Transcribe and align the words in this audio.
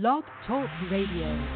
Blog 0.00 0.24
Talk 0.48 0.68
Radio. 0.90 1.46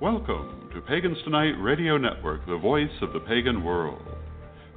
Welcome 0.00 0.70
to 0.72 0.80
Pagans 0.82 1.18
Tonight 1.24 1.54
Radio 1.60 1.98
Network, 1.98 2.46
the 2.46 2.58
voice 2.58 2.92
of 3.00 3.12
the 3.12 3.18
pagan 3.18 3.64
world. 3.64 4.00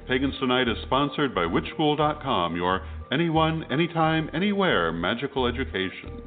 Pagans 0.08 0.34
Tonight 0.40 0.66
is 0.66 0.76
sponsored 0.86 1.36
by 1.36 1.42
WitchSchool.com, 1.42 2.56
your 2.56 2.84
anyone, 3.12 3.64
anytime, 3.70 4.28
anywhere 4.34 4.90
magical 4.90 5.46
education. 5.46 6.20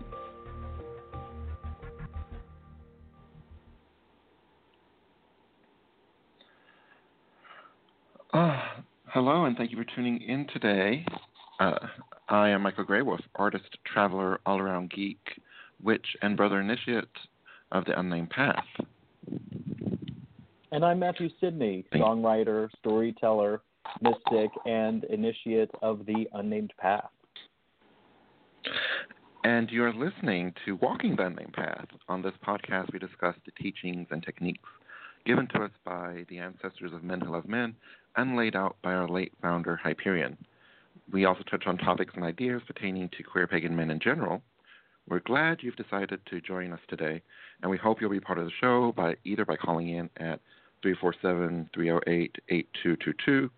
Uh, 8.32 8.62
hello, 9.08 9.44
and 9.44 9.58
thank 9.58 9.70
you 9.70 9.78
for 9.78 9.86
tuning 9.94 10.22
in 10.22 10.48
today. 10.54 11.04
Uh, 11.60 11.76
I 12.30 12.50
am 12.50 12.62
Michael 12.62 12.86
Greywolf, 12.86 13.20
artist, 13.36 13.78
traveler, 13.86 14.40
all 14.46 14.60
around 14.60 14.92
geek, 14.92 15.20
witch, 15.84 16.06
and 16.22 16.38
brother 16.38 16.62
initiate 16.62 17.04
of 17.74 17.84
the 17.84 18.00
Unnamed 18.00 18.30
Path. 18.30 18.64
And 20.72 20.86
I'm 20.86 21.00
Mathew 21.00 21.30
Sydney, 21.42 21.84
songwriter, 21.94 22.70
storyteller, 22.80 23.62
mystic, 24.02 24.52
and 24.66 25.04
initiate 25.06 25.72
of 25.82 26.06
the 26.06 26.28
Unnamed 26.34 26.72
Path. 26.78 27.10
And 29.44 29.70
you're 29.70 29.94
listening 29.94 30.54
to 30.66 30.78
Walking 30.78 31.18
the 31.18 31.26
Unnamed 31.26 31.54
Path. 31.54 31.88
On 32.08 32.22
this 32.22 32.34
podcast, 32.46 32.94
we 32.94 33.00
discuss 33.00 33.36
the 33.46 33.52
teachings 33.62 34.08
and 34.12 34.24
techniques 34.24 34.70
given 35.26 35.48
to 35.48 35.64
us 35.64 35.72
by 35.84 36.26
the 36.30 36.38
ancestors 36.38 36.94
of 36.94 37.04
men 37.04 37.20
who 37.20 37.34
love 37.34 37.50
men 37.50 37.76
and 38.16 38.38
laid 38.38 38.56
out 38.56 38.78
by 38.82 38.94
our 38.94 39.10
late 39.10 39.34
founder, 39.42 39.76
Hyperion. 39.76 40.38
We 41.12 41.26
also 41.26 41.44
touch 41.44 41.64
on 41.66 41.78
topics 41.78 42.14
and 42.16 42.24
ideas 42.24 42.62
pertaining 42.68 43.10
to 43.18 43.24
queer 43.24 43.48
pagan 43.48 43.76
men 43.76 43.90
in 43.90 44.00
general. 44.00 44.44
We're 45.08 45.22
glad 45.22 45.60
you've 45.62 45.76
decided 45.76 46.20
to 46.30 46.42
join 46.42 46.72
us 46.72 46.80
today, 46.88 47.24
and 47.62 47.72
we 47.72 47.78
hope 47.78 48.00
you'll 48.00 48.12
be 48.12 48.20
part 48.20 48.38
of 48.38 48.46
the 48.46 48.52
show 48.62 48.94
by 48.96 49.16
either 49.24 49.44
by 49.44 49.56
calling 49.56 49.90
in 49.90 50.08
at 50.18 50.40
347-308-8222, 50.86 53.50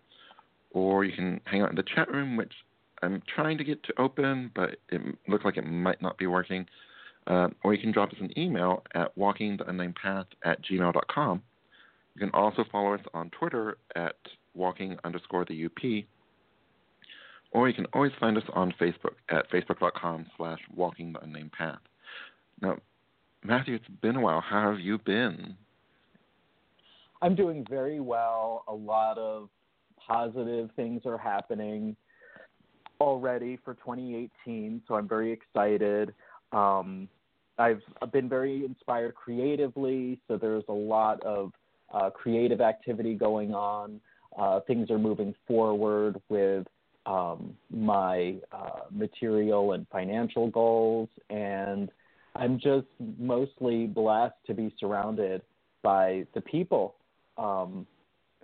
or 0.70 1.04
you 1.04 1.14
can 1.14 1.42
hang 1.44 1.60
out 1.60 1.68
in 1.70 1.76
the 1.76 1.84
chat 1.94 2.10
room, 2.10 2.36
which 2.36 2.52
I'm 3.02 3.22
trying 3.34 3.58
to 3.58 3.64
get 3.64 3.82
to 3.84 4.00
open, 4.00 4.50
but 4.54 4.76
it 4.88 5.02
looks 5.28 5.44
like 5.44 5.58
it 5.58 5.66
might 5.66 6.00
not 6.00 6.16
be 6.16 6.26
working. 6.26 6.66
Uh, 7.26 7.48
or 7.62 7.74
you 7.74 7.80
can 7.80 7.92
drop 7.92 8.10
us 8.10 8.16
an 8.20 8.36
email 8.38 8.82
at 8.94 9.14
walkingtheunnamedpath 9.16 10.26
at 10.44 10.64
gmail.com. 10.64 11.42
You 12.14 12.18
can 12.18 12.30
also 12.30 12.64
follow 12.70 12.94
us 12.94 13.00
on 13.14 13.30
Twitter 13.30 13.78
at 13.94 14.16
walking 14.54 14.98
underscore 15.04 15.44
the 15.44 15.66
UP. 15.66 16.04
Or 17.52 17.68
you 17.68 17.74
can 17.74 17.86
always 17.92 18.12
find 18.18 18.36
us 18.36 18.44
on 18.54 18.74
Facebook 18.80 19.14
at 19.28 19.50
facebook.com 19.50 20.26
slash 20.36 20.58
walking 20.74 21.12
the 21.12 21.20
unnamed 21.20 21.52
path. 21.52 21.78
Now, 22.60 22.78
Mathew, 23.44 23.74
it's 23.74 23.84
been 24.00 24.16
a 24.16 24.20
while. 24.20 24.40
How 24.40 24.70
have 24.70 24.80
you 24.80 24.98
been? 24.98 25.54
I'm 27.20 27.34
doing 27.34 27.64
very 27.68 28.00
well. 28.00 28.64
A 28.68 28.74
lot 28.74 29.18
of 29.18 29.48
positive 29.96 30.70
things 30.76 31.02
are 31.04 31.18
happening 31.18 31.94
already 33.00 33.58
for 33.64 33.74
2018, 33.74 34.82
so 34.86 34.94
I'm 34.94 35.08
very 35.08 35.32
excited. 35.32 36.14
Um, 36.52 37.08
I've 37.58 37.82
been 38.12 38.28
very 38.28 38.64
inspired 38.64 39.14
creatively, 39.14 40.18
so 40.26 40.36
there's 40.36 40.64
a 40.68 40.72
lot 40.72 41.22
of 41.22 41.52
uh, 41.92 42.10
creative 42.10 42.60
activity 42.60 43.14
going 43.14 43.54
on. 43.54 44.00
Uh, 44.38 44.60
things 44.60 44.90
are 44.90 44.98
moving 44.98 45.34
forward 45.46 46.20
with 46.28 46.66
um, 47.06 47.54
my 47.70 48.36
uh, 48.52 48.80
material 48.90 49.72
and 49.72 49.86
financial 49.90 50.48
goals, 50.48 51.08
and 51.30 51.90
I'm 52.34 52.58
just 52.58 52.86
mostly 53.18 53.86
blessed 53.86 54.34
to 54.46 54.54
be 54.54 54.74
surrounded 54.78 55.42
by 55.82 56.26
the 56.34 56.40
people 56.40 56.94
um, 57.36 57.86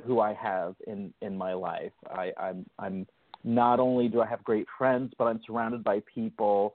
who 0.05 0.21
I 0.21 0.35
have 0.35 0.75
in 0.87 1.13
in 1.23 1.37
my 1.37 1.53
life. 1.53 1.93
I, 2.11 2.33
I'm 2.39 2.67
I'm 2.79 3.07
not 3.45 3.81
only 3.81 4.09
do 4.09 4.21
I 4.21 4.27
have 4.27 4.43
great 4.45 4.67
friends, 4.77 5.13
but 5.19 5.25
I'm 5.25 5.41
surrounded 5.47 5.85
by 5.85 6.03
people 6.13 6.75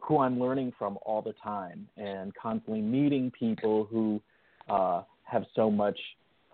who 0.00 0.18
I'm 0.18 0.38
learning 0.38 0.72
from 0.78 0.98
all 1.02 1.22
the 1.22 1.34
time, 1.42 1.88
and 1.96 2.34
constantly 2.34 2.82
meeting 2.82 3.30
people 3.30 3.84
who 3.90 4.20
uh, 4.68 5.02
have 5.22 5.44
so 5.56 5.70
much 5.70 5.98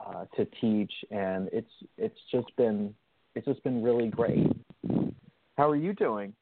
uh, 0.05 0.25
to 0.37 0.47
teach, 0.61 0.93
and 1.11 1.49
it's 1.53 1.71
it's 1.99 2.19
just 2.31 2.55
been 2.57 2.95
it's 3.35 3.47
just 3.47 3.63
been 3.63 3.83
really 3.83 4.09
great. 4.09 4.47
How 5.57 5.71
are 5.71 5.77
you 5.77 5.93
doing? 5.93 6.33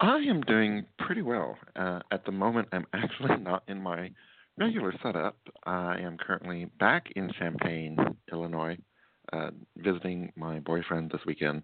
I 0.00 0.16
am 0.16 0.42
doing 0.42 0.84
pretty 0.98 1.22
well. 1.22 1.56
Uh, 1.76 2.00
at 2.10 2.24
the 2.24 2.32
moment, 2.32 2.68
I'm 2.72 2.86
actually 2.92 3.36
not 3.38 3.62
in 3.68 3.80
my 3.80 4.10
regular 4.58 4.92
setup. 5.02 5.36
I 5.64 5.98
am 5.98 6.18
currently 6.18 6.66
back 6.78 7.06
in 7.16 7.32
Champaign, 7.38 7.96
Illinois, 8.32 8.76
uh, 9.32 9.50
visiting 9.76 10.32
my 10.36 10.60
boyfriend 10.60 11.10
this 11.10 11.22
weekend. 11.26 11.62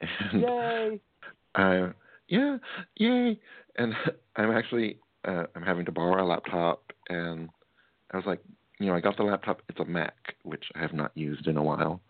And 0.32 0.42
Yay! 0.42 1.00
Uh, 1.54 1.88
yeah, 2.28 2.58
yay! 2.96 3.38
And 3.76 3.94
I'm 4.36 4.50
actually 4.50 4.98
uh, 5.26 5.44
I'm 5.54 5.62
having 5.62 5.84
to 5.86 5.92
borrow 5.92 6.22
a 6.22 6.26
laptop, 6.26 6.92
and 7.08 7.48
I 8.12 8.16
was 8.16 8.26
like, 8.26 8.40
you 8.78 8.86
know, 8.86 8.94
I 8.94 9.00
got 9.00 9.16
the 9.16 9.22
laptop. 9.22 9.62
It's 9.68 9.80
a 9.80 9.84
Mac, 9.84 10.34
which 10.42 10.64
I 10.74 10.80
have 10.80 10.92
not 10.92 11.12
used 11.14 11.46
in 11.46 11.56
a 11.56 11.62
while, 11.62 12.00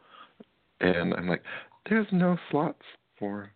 and 0.84 1.14
I'm 1.14 1.28
like, 1.28 1.42
there's 1.88 2.06
no 2.12 2.36
slots 2.50 2.82
for 3.18 3.50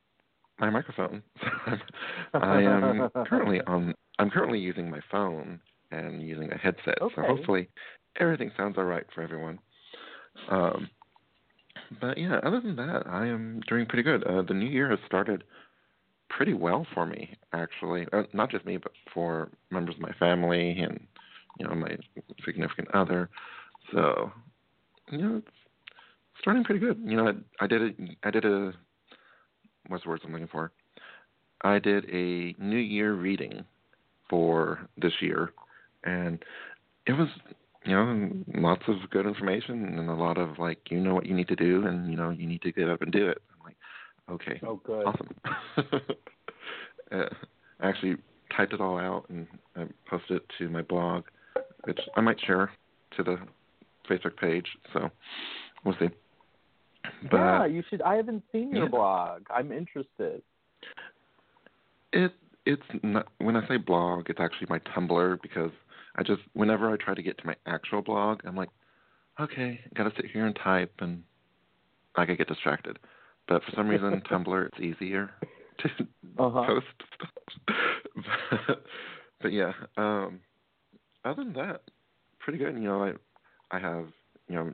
my 0.59 0.71
microphone. 0.71 1.23
I 2.35 2.63
am 2.63 3.09
currently 3.27 3.61
on. 3.67 3.95
I'm 4.19 4.31
currently 4.31 4.59
using 4.59 4.91
my 4.91 5.01
phone 5.11 5.61
and 5.93 6.21
using 6.23 6.51
a 6.51 6.59
headset, 6.59 7.01
okay. 7.01 7.15
so 7.15 7.23
hopefully 7.23 7.69
everything 8.19 8.51
sounds 8.57 8.77
all 8.77 8.85
right 8.85 9.05
for 9.15 9.23
everyone. 9.23 9.59
Um, 10.51 10.89
but 12.01 12.19
yeah, 12.19 12.41
other 12.43 12.61
than 12.61 12.77
that, 12.77 13.05
I 13.07 13.27
am 13.27 13.61
doing 13.69 13.87
pretty 13.87 14.03
good. 14.03 14.25
Uh, 14.25 14.43
the 14.43 14.55
new 14.55 14.67
year 14.67 14.91
has 14.91 14.99
started 15.07 15.45
pretty 16.29 16.53
well 16.53 16.87
for 16.95 17.07
me, 17.07 17.37
actually. 17.53 18.07
Uh, 18.13 18.25
not 18.33 18.51
just 18.51 18.67
me, 18.67 18.77
but 18.77 18.93
for 19.15 19.51
members 19.71 19.95
of 19.95 20.01
my 20.01 20.13
family 20.19 20.79
and 20.81 21.01
you 21.59 21.67
know 21.67 21.75
my 21.75 21.97
significant 22.45 22.89
other. 22.95 23.31
So, 23.93 24.31
you 25.11 25.19
know, 25.19 25.37
it's 25.37 25.57
starting 26.41 26.65
pretty 26.65 26.81
good. 26.81 27.01
You 27.05 27.17
know, 27.17 27.29
I, 27.29 27.65
I 27.65 27.67
did 27.67 27.83
a, 27.83 27.91
I 28.25 28.31
did 28.31 28.45
a, 28.45 28.73
what's 29.89 30.05
the 30.05 30.11
words 30.11 30.23
I'm 30.25 30.33
looking 30.33 30.49
for? 30.49 30.73
I 31.63 31.79
did 31.79 32.05
a 32.07 32.55
New 32.63 32.79
Year 32.79 33.15
reading 33.15 33.65
for 34.31 34.89
this 34.97 35.13
year, 35.21 35.53
and 36.05 36.39
it 37.07 37.13
was, 37.13 37.29
you 37.85 37.95
know, 37.95 38.31
lots 38.55 38.83
of 38.87 39.11
good 39.11 39.27
information 39.27 39.99
and 39.99 40.09
a 40.09 40.15
lot 40.15 40.39
of 40.39 40.59
like, 40.59 40.79
you 40.91 41.01
know 41.01 41.15
what 41.15 41.27
you 41.27 41.35
need 41.35 41.49
to 41.49 41.57
do, 41.57 41.87
and 41.87 42.11
you 42.11 42.17
know, 42.17 42.31
you 42.31 42.47
need 42.47 42.63
to 42.63 42.73
get 42.73 42.89
up 42.89 43.03
and 43.03 43.11
do 43.11 43.29
it. 43.29 43.43
I'm 43.53 43.65
like, 43.65 43.77
okay, 44.31 44.61
oh, 44.67 44.81
good, 44.85 45.07
awesome. 45.07 45.35
uh, 47.13 47.25
I 47.81 47.89
actually 47.89 48.17
typed 48.57 48.73
it 48.73 48.81
all 48.81 48.99
out 48.99 49.25
and 49.29 49.47
I 49.77 49.85
posted 50.09 50.39
it 50.39 50.47
to 50.59 50.69
my 50.69 50.83
blog, 50.83 51.25
which 51.85 52.01
I 52.17 52.21
might 52.21 52.41
share 52.47 52.71
to 53.17 53.23
the 53.23 53.39
Facebook 54.09 54.37
page. 54.37 54.67
So 54.93 55.11
we'll 55.85 55.97
see. 55.99 56.09
But, 57.31 57.37
yeah, 57.37 57.67
you 57.67 57.83
should. 57.89 58.03
I 58.03 58.17
haven't 58.17 58.43
seen 58.53 58.71
your 58.71 58.85
yeah. 58.85 58.89
blog. 58.91 59.43
I'm 59.51 59.73
interested. 59.73 60.43
It 62.13 62.33
it's 62.69 62.83
not 63.03 63.29
when 63.39 63.57
I 63.57 63.67
say 63.67 63.79
blog, 63.79 64.29
it's 64.29 64.41
actually 64.41 64.67
my 64.69 64.79
Tumblr 64.81 65.41
because 65.41 65.71
I 66.17 66.23
just 66.23 66.43
whenever 66.53 66.93
I 66.93 66.97
try 66.97 67.15
to 67.15 67.23
get 67.23 67.39
to 67.39 67.47
my 67.47 67.55
actual 67.67 68.03
blog, 68.03 68.41
I'm 68.45 68.57
like, 68.57 68.69
okay, 69.41 69.81
I 69.85 69.97
gotta 69.97 70.13
sit 70.17 70.27
here 70.31 70.47
and 70.47 70.57
type, 70.63 70.93
and 70.99 71.23
I 72.17 72.27
could 72.27 72.37
get 72.37 72.49
distracted. 72.49 72.99
But 73.47 73.65
for 73.65 73.73
some 73.75 73.89
reason, 73.89 74.23
Tumblr 74.31 74.67
it's 74.67 74.81
easier 74.81 75.31
to 75.79 75.89
uh-huh. 76.39 76.67
post 76.67 76.87
stuff. 77.15 77.75
but, 78.67 78.85
but 79.41 79.53
yeah, 79.53 79.73
um, 79.97 80.41
other 81.25 81.45
than 81.45 81.55
that, 81.55 81.83
pretty 82.39 82.59
good. 82.59 82.75
You 82.75 82.81
know, 82.81 83.03
I 83.05 83.13
I 83.75 83.79
have 83.79 84.09
you 84.49 84.57
know 84.57 84.73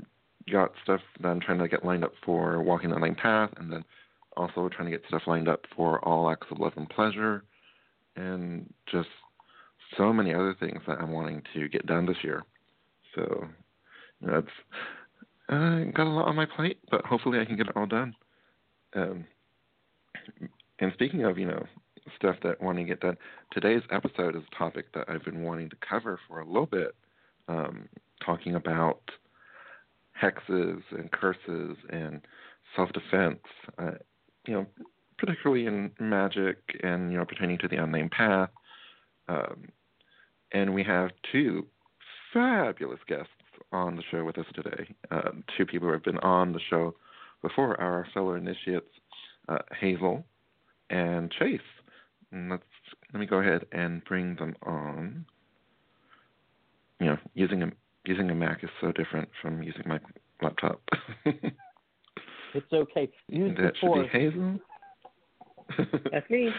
got 0.50 0.72
stuff 0.82 1.00
that 1.20 1.28
I'm 1.28 1.40
trying 1.40 1.58
to 1.58 1.68
get 1.68 1.84
lined 1.84 2.04
up 2.04 2.12
for 2.24 2.62
walking 2.62 2.90
the 2.90 2.96
unnamed 2.96 3.18
path, 3.18 3.50
and 3.56 3.72
then 3.72 3.84
also 4.36 4.68
trying 4.68 4.90
to 4.90 4.96
get 4.96 5.06
stuff 5.08 5.22
lined 5.26 5.48
up 5.48 5.64
for 5.76 6.04
all 6.04 6.30
acts 6.30 6.46
of 6.50 6.58
love 6.58 6.72
and 6.76 6.88
pleasure, 6.88 7.44
and 8.16 8.72
just 8.90 9.08
so 9.96 10.12
many 10.12 10.34
other 10.34 10.56
things 10.58 10.80
that 10.86 10.98
I'm 11.00 11.12
wanting 11.12 11.42
to 11.54 11.68
get 11.68 11.86
done 11.86 12.06
this 12.06 12.16
year. 12.22 12.42
So, 13.14 13.46
you 14.20 14.26
know, 14.26 14.42
uh, 15.48 15.84
got 15.92 16.06
a 16.06 16.10
lot 16.10 16.26
on 16.26 16.36
my 16.36 16.46
plate, 16.46 16.78
but 16.90 17.04
hopefully 17.04 17.38
I 17.38 17.44
can 17.44 17.56
get 17.56 17.68
it 17.68 17.76
all 17.76 17.86
done. 17.86 18.14
Um, 18.94 19.24
and 20.80 20.92
speaking 20.94 21.24
of, 21.24 21.38
you 21.38 21.46
know, 21.46 21.64
stuff 22.16 22.36
that 22.42 22.60
wanting 22.60 22.86
to 22.86 22.92
get 22.92 23.00
done, 23.00 23.16
today's 23.52 23.82
episode 23.90 24.36
is 24.36 24.42
a 24.50 24.58
topic 24.58 24.86
that 24.94 25.08
I've 25.08 25.24
been 25.24 25.42
wanting 25.42 25.70
to 25.70 25.76
cover 25.88 26.18
for 26.26 26.40
a 26.40 26.46
little 26.46 26.66
bit, 26.66 26.94
um, 27.48 27.88
talking 28.24 28.54
about 28.54 29.00
hexes 30.20 30.82
and 30.90 31.10
curses 31.10 31.76
and 31.90 32.20
self 32.76 32.90
defense. 32.92 33.40
Uh, 33.78 33.92
you 34.46 34.54
know, 34.54 34.66
particularly 35.18 35.66
in 35.66 35.90
magic 35.98 36.58
and 36.82 37.12
you 37.12 37.18
know 37.18 37.24
pertaining 37.24 37.58
to 37.58 37.68
the 37.68 37.82
unnamed 37.82 38.10
path. 38.10 38.50
Um, 39.28 39.68
and 40.52 40.74
we 40.74 40.84
have 40.84 41.10
two 41.32 41.66
fabulous 42.32 43.00
guests 43.08 43.30
on 43.72 43.96
the 43.96 44.02
show 44.10 44.24
with 44.24 44.38
us 44.38 44.46
today. 44.54 44.94
Uh, 45.10 45.30
two 45.56 45.66
people 45.66 45.88
who 45.88 45.92
have 45.94 46.04
been 46.04 46.18
on 46.18 46.52
the 46.52 46.60
show 46.70 46.94
before 47.42 47.80
our 47.80 48.06
fellow 48.14 48.34
initiates, 48.34 48.86
uh, 49.48 49.58
Hazel 49.78 50.24
and 50.90 51.30
Chase. 51.30 51.60
And 52.32 52.50
let's 52.50 52.62
let 53.12 53.20
me 53.20 53.26
go 53.26 53.38
ahead 53.38 53.66
and 53.72 54.04
bring 54.04 54.36
them 54.36 54.56
on. 54.62 55.24
You 57.00 57.06
know, 57.06 57.18
using 57.34 57.62
a 57.62 57.70
using 58.04 58.30
a 58.30 58.34
Mac 58.34 58.62
is 58.62 58.70
so 58.80 58.92
different 58.92 59.28
from 59.40 59.62
using 59.62 59.82
my 59.86 59.98
laptop. 60.42 60.80
it's 61.24 62.72
okay. 62.72 63.08
Use 63.28 63.56
that 63.56 63.72
should 63.80 63.94
be 63.94 64.08
Hazel. 64.18 64.58
That's 66.12 66.28
me. 66.30 66.50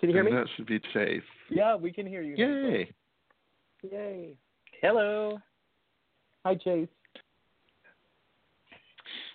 Can 0.00 0.10
you 0.10 0.14
hear 0.14 0.24
and 0.24 0.34
me? 0.34 0.40
That 0.40 0.48
should 0.56 0.66
be 0.66 0.80
Chase. 0.92 1.22
Yeah, 1.50 1.76
we 1.76 1.92
can 1.92 2.06
hear 2.06 2.22
you. 2.22 2.34
Yay! 2.36 2.90
Yay! 3.90 4.34
Hello. 4.80 5.38
Hi, 6.44 6.54
Chase. 6.54 6.88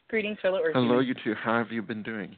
Greetings, 0.10 0.38
fellow 0.42 0.60
Earth 0.63 0.74
Hello, 0.74 1.00
you 1.00 1.15
two. 1.24 1.33
How 1.33 1.57
have 1.57 1.71
you 1.71 1.81
been 1.81 2.04
doing? 2.04 2.36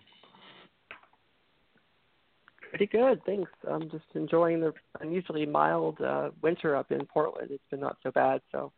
Pretty 2.69 2.87
good, 2.87 3.21
thanks. 3.25 3.51
I'm 3.69 3.89
just 3.89 4.05
enjoying 4.15 4.59
the 4.59 4.73
unusually 5.01 5.45
mild 5.45 5.99
uh, 6.01 6.29
winter 6.41 6.75
up 6.75 6.91
in 6.91 7.05
Portland. 7.05 7.49
It's 7.51 7.63
been 7.69 7.79
not 7.79 7.97
so 8.03 8.11
bad, 8.11 8.41
so 8.51 8.71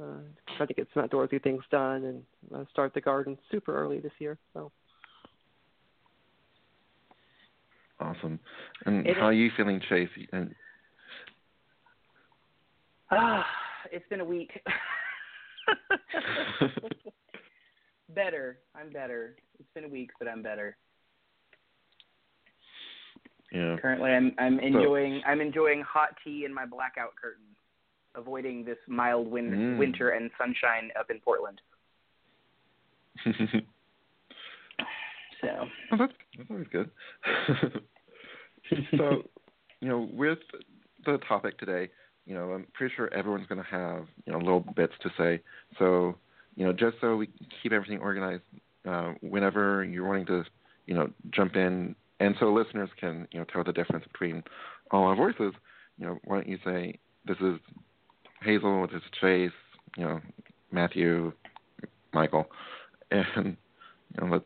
uh, 0.00 0.18
trying 0.56 0.68
to 0.68 0.74
get 0.74 0.88
some 0.94 1.06
outdoorsy 1.06 1.42
things 1.42 1.62
done 1.70 2.04
and 2.04 2.22
uh, 2.54 2.64
start 2.72 2.92
the 2.94 3.00
garden 3.00 3.36
super 3.50 3.74
early 3.76 4.00
this 4.00 4.12
year. 4.18 4.38
So 4.52 4.70
Awesome. 8.00 8.40
And 8.86 9.06
It 9.06 9.16
how 9.16 9.26
are 9.26 9.32
you 9.32 9.50
feeling, 9.56 9.80
Chase? 9.88 10.08
And 10.32 10.54
Ah, 13.10 13.46
it's 13.92 14.06
been 14.08 14.20
a 14.20 14.24
week. 14.24 14.50
better. 18.14 18.58
I'm 18.74 18.90
better. 18.90 19.36
It's 19.58 19.68
been 19.74 19.84
a 19.84 19.88
week, 19.88 20.10
but 20.18 20.26
I'm 20.28 20.42
better. 20.42 20.76
yeah. 23.52 23.76
Currently, 23.80 24.10
I'm 24.10 24.34
I'm 24.38 24.58
enjoying 24.58 25.22
I'm 25.26 25.40
enjoying 25.40 25.82
hot 25.82 26.16
tea 26.24 26.44
and 26.44 26.54
my 26.54 26.66
blackout 26.66 27.14
curtains, 27.20 27.56
avoiding 28.14 28.64
this 28.64 28.78
mild 28.86 29.28
win- 29.30 29.52
Mm. 29.52 29.78
winter 29.78 30.10
and 30.10 30.30
sunshine 30.38 30.90
up 30.98 31.10
in 31.10 31.20
Portland. 31.20 31.60
So 35.40 35.48
Oh, 35.92 35.96
that's, 35.98 36.12
that's 36.38 36.50
always 36.50 36.66
good. 36.72 36.90
so, 38.96 39.22
you 39.80 39.88
know, 39.88 40.08
with 40.12 40.38
the 41.04 41.18
topic 41.28 41.58
today, 41.58 41.90
you 42.24 42.34
know, 42.34 42.52
I'm 42.52 42.66
pretty 42.72 42.94
sure 42.96 43.12
everyone's 43.12 43.46
going 43.46 43.62
to 43.62 43.70
have, 43.70 44.06
you 44.24 44.32
know, 44.32 44.38
little 44.38 44.64
bits 44.74 44.94
to 45.02 45.10
say. 45.18 45.40
So, 45.78 46.16
you 46.56 46.64
know, 46.64 46.72
just 46.72 46.96
so 47.00 47.16
we 47.16 47.28
keep 47.62 47.72
everything 47.72 47.98
organized, 47.98 48.42
uh, 48.88 49.12
whenever 49.20 49.84
you're 49.84 50.06
wanting 50.06 50.26
to, 50.26 50.44
you 50.86 50.94
know, 50.94 51.10
jump 51.30 51.56
in, 51.56 51.94
and 52.20 52.34
so 52.40 52.52
listeners 52.52 52.88
can, 52.98 53.28
you 53.32 53.38
know, 53.40 53.44
tell 53.52 53.64
the 53.64 53.72
difference 53.72 54.06
between 54.10 54.42
all 54.90 55.04
our 55.04 55.16
voices, 55.16 55.52
you 55.98 56.06
know, 56.06 56.18
why 56.24 56.36
don't 56.36 56.48
you 56.48 56.58
say, 56.64 56.98
this 57.26 57.36
is 57.40 57.58
Hazel, 58.44 58.86
this 58.86 58.96
is 58.96 59.02
Chase, 59.20 59.50
you 59.96 60.04
know, 60.04 60.20
Mathew, 60.70 61.32
Michael, 62.12 62.46
and, 63.10 63.26
you 63.46 64.20
know, 64.20 64.32
let's, 64.32 64.44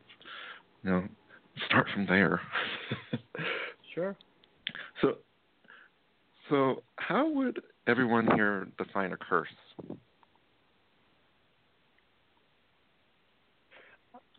you 0.85 0.91
know, 0.91 1.05
start 1.67 1.87
from 1.93 2.07
there. 2.07 2.41
Sure. 3.95 4.17
So, 5.03 5.15
so 6.49 6.83
how 6.97 7.29
would 7.29 7.61
everyone 7.89 8.29
here 8.37 8.69
define 8.79 9.13
a 9.13 9.17
curse? 9.17 9.49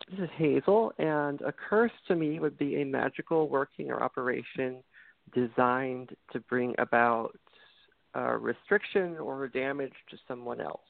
this 0.09 0.19
is 0.21 0.29
Hazel, 0.37 0.93
and 0.97 1.41
a 1.41 1.51
curse 1.51 1.91
to 2.07 2.15
me 2.15 2.39
would 2.39 2.57
be 2.57 2.81
a 2.81 2.85
magical 2.85 3.47
working 3.47 3.91
or 3.91 4.01
operation 4.01 4.81
designed 5.33 6.15
to 6.31 6.39
bring 6.41 6.73
about 6.79 7.37
uh, 8.15 8.33
restriction 8.37 9.17
or 9.17 9.47
damage 9.47 9.93
to 10.09 10.17
someone 10.27 10.59
else. 10.61 10.81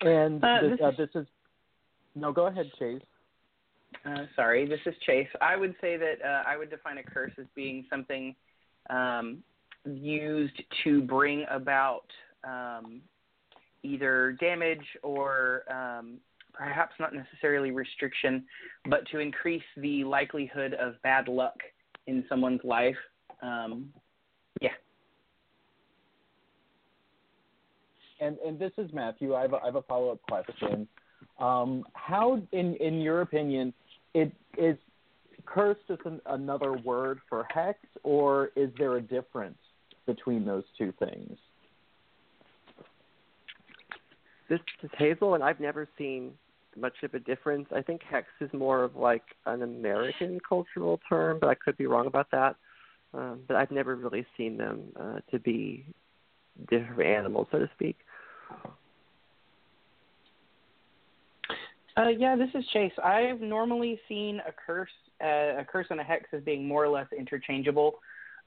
And 0.00 0.42
Uh, 0.42 0.60
this, 0.62 0.70
this 0.72 0.80
uh, 0.80 0.88
is- 0.90 0.96
this 0.96 1.10
is 1.14 1.26
no. 2.14 2.32
Go 2.32 2.46
ahead, 2.46 2.70
Chase. 2.78 3.02
Uh, 4.04 4.26
sorry, 4.36 4.66
this 4.66 4.80
is 4.86 4.94
Chase. 5.06 5.28
I 5.40 5.56
would 5.56 5.74
say 5.80 5.96
that 5.96 6.16
uh, 6.24 6.42
I 6.46 6.56
would 6.56 6.70
define 6.70 6.98
a 6.98 7.02
curse 7.02 7.32
as 7.38 7.46
being 7.54 7.84
something 7.90 8.34
um, 8.90 9.42
used 9.84 10.60
to 10.84 11.02
bring 11.02 11.44
about 11.50 12.04
um, 12.44 13.00
either 13.82 14.32
damage 14.40 14.84
or 15.02 15.62
um, 15.72 16.18
perhaps 16.58 16.94
not 16.98 17.14
necessarily 17.14 17.70
restriction, 17.70 18.44
but 18.90 19.06
to 19.12 19.20
increase 19.20 19.62
the 19.76 20.02
likelihood 20.02 20.74
of 20.74 21.00
bad 21.02 21.28
luck 21.28 21.56
in 22.08 22.24
someone's 22.28 22.60
life. 22.64 22.96
Um, 23.42 23.90
yeah. 24.60 24.70
And 28.20 28.36
and 28.44 28.58
this 28.58 28.72
is 28.76 28.92
Mathew. 28.92 29.36
I 29.36 29.42
have 29.42 29.52
a, 29.52 29.56
I 29.58 29.66
have 29.66 29.76
a 29.76 29.82
follow 29.82 30.10
up 30.10 30.20
question. 30.22 30.88
Um, 31.38 31.84
how, 31.92 32.42
in 32.50 32.74
in 32.74 33.00
your 33.00 33.20
opinion, 33.20 33.72
it 34.14 34.32
is 34.58 34.76
curse 35.46 35.78
just 35.86 36.02
an, 36.04 36.20
another 36.26 36.72
word 36.72 37.20
for 37.28 37.46
hex, 37.54 37.78
or 38.02 38.50
is 38.56 38.70
there 38.76 38.96
a 38.96 39.00
difference 39.00 39.58
between 40.06 40.44
those 40.44 40.64
two 40.76 40.92
things? 40.98 41.38
This 44.48 44.58
is 44.82 44.90
Hazel, 44.98 45.34
and 45.34 45.44
I've 45.44 45.60
never 45.60 45.86
seen 45.96 46.32
much 46.80 46.94
of 47.02 47.14
a 47.14 47.18
difference. 47.18 47.68
I 47.74 47.82
think 47.82 48.02
hex 48.08 48.26
is 48.40 48.50
more 48.52 48.84
of 48.84 48.96
like 48.96 49.24
an 49.46 49.62
American 49.62 50.40
cultural 50.46 51.00
term, 51.08 51.38
but 51.40 51.48
I 51.48 51.54
could 51.54 51.76
be 51.76 51.86
wrong 51.86 52.06
about 52.06 52.30
that. 52.32 52.56
Um, 53.14 53.40
but 53.46 53.56
I've 53.56 53.70
never 53.70 53.96
really 53.96 54.26
seen 54.36 54.56
them 54.56 54.82
uh, 54.98 55.20
to 55.30 55.38
be 55.38 55.86
different 56.70 57.02
animals, 57.02 57.48
so 57.50 57.58
to 57.58 57.70
speak. 57.74 57.96
Uh, 61.96 62.08
yeah, 62.08 62.36
this 62.36 62.50
is 62.54 62.64
Chase. 62.72 62.92
I've 63.02 63.40
normally 63.40 63.98
seen 64.08 64.40
a 64.46 64.52
curse, 64.52 64.90
uh, 65.22 65.60
a 65.60 65.66
curse 65.68 65.86
and 65.90 65.98
a 65.98 66.04
hex 66.04 66.26
as 66.32 66.42
being 66.42 66.66
more 66.66 66.84
or 66.84 66.88
less 66.88 67.08
interchangeable. 67.16 67.98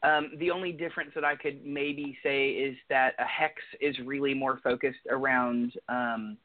Um, 0.03 0.31
the 0.39 0.49
only 0.51 0.71
difference 0.71 1.11
that 1.15 1.25
I 1.25 1.35
could 1.35 1.65
maybe 1.65 2.17
say 2.23 2.49
is 2.49 2.75
that 2.89 3.13
a 3.19 3.25
hex 3.25 3.55
is 3.81 3.95
really 4.05 4.33
more 4.33 4.59
focused 4.63 5.05
around 5.09 5.73
um, 5.89 6.37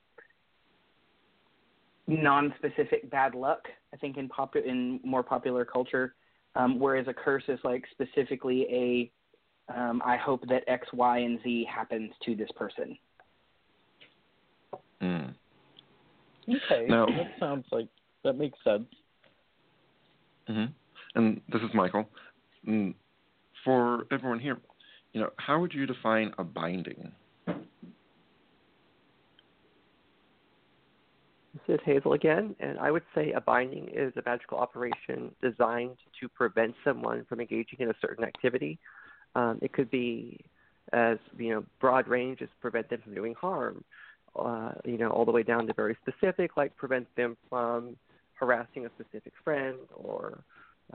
non-specific 2.07 3.11
bad 3.11 3.35
luck. 3.35 3.69
I 3.93 3.97
think 3.97 4.17
in 4.17 4.29
popu- 4.29 4.65
in 4.65 5.01
more 5.05 5.23
popular 5.23 5.65
culture, 5.65 6.15
um, 6.55 6.79
whereas 6.79 7.07
a 7.09 7.15
curse 7.15 7.45
is 7.49 7.59
like 7.65 7.85
specifically 7.91 8.67
a 8.71 9.11
um, 9.75 10.01
I 10.05 10.17
hope 10.17 10.47
that 10.49 10.63
X, 10.69 10.87
Y, 10.93 11.19
and 11.19 11.41
Z 11.43 11.67
happens 11.69 12.13
to 12.25 12.37
this 12.37 12.49
person. 12.55 12.97
Mm. 15.03 15.35
Okay, 16.49 16.87
Now- 16.89 17.07
that 17.07 17.33
sounds 17.41 17.67
like 17.73 17.89
that 18.23 18.35
makes 18.35 18.59
sense. 18.63 18.87
hmm 20.47 20.67
And 21.17 21.41
this 21.49 21.63
is 21.63 21.71
Michael. 21.75 22.09
Mm, 22.67 22.95
For 23.65 24.07
everyone 24.13 24.39
here, 24.39 24.59
you 25.13 25.21
know, 25.21 25.31
how 25.39 25.59
would 25.61 25.75
you 25.75 25.87
define 25.87 26.33
a 26.39 26.45
binding? 26.45 27.13
This 31.67 31.75
is 31.75 31.81
Hazel 31.85 32.13
again, 32.13 32.55
and 32.61 32.79
I 32.79 32.91
would 32.91 33.03
say 33.15 33.33
a 33.33 33.41
binding 33.41 33.89
is 33.89 34.13
a 34.17 34.23
magical 34.25 34.59
operation 34.59 35.33
designed 35.43 35.97
to 36.21 36.29
prevent 36.29 36.75
someone 36.85 37.25
from 37.29 37.41
engaging 37.41 37.81
in 37.81 37.91
a 37.91 37.95
certain 38.01 38.25
activity. 38.25 38.79
Um, 39.35 39.59
it 39.63 39.73
could 39.73 39.91
be 39.91 40.45
as 40.93 41.19
you 41.37 41.51
know 41.51 41.65
broad 41.81 42.07
range 42.07 42.41
as 42.43 42.49
prevent 42.61 42.89
them 42.89 43.01
from 43.03 43.15
doing 43.15 43.35
harm, 43.35 43.83
uh, 44.39 44.73
you 44.85 44.99
know, 44.99 45.11
all 45.11 45.25
the 45.25 45.33
way 45.33 45.43
down 45.43 45.67
to 45.67 45.73
very 45.75 45.97
specific, 46.03 46.57
like 46.57 46.77
prevent 46.77 47.07
them 47.17 47.37
from 47.49 47.97
harassing 48.35 48.87
a 48.87 48.91
specific 49.01 49.33
friend 49.43 49.79
or 49.95 50.39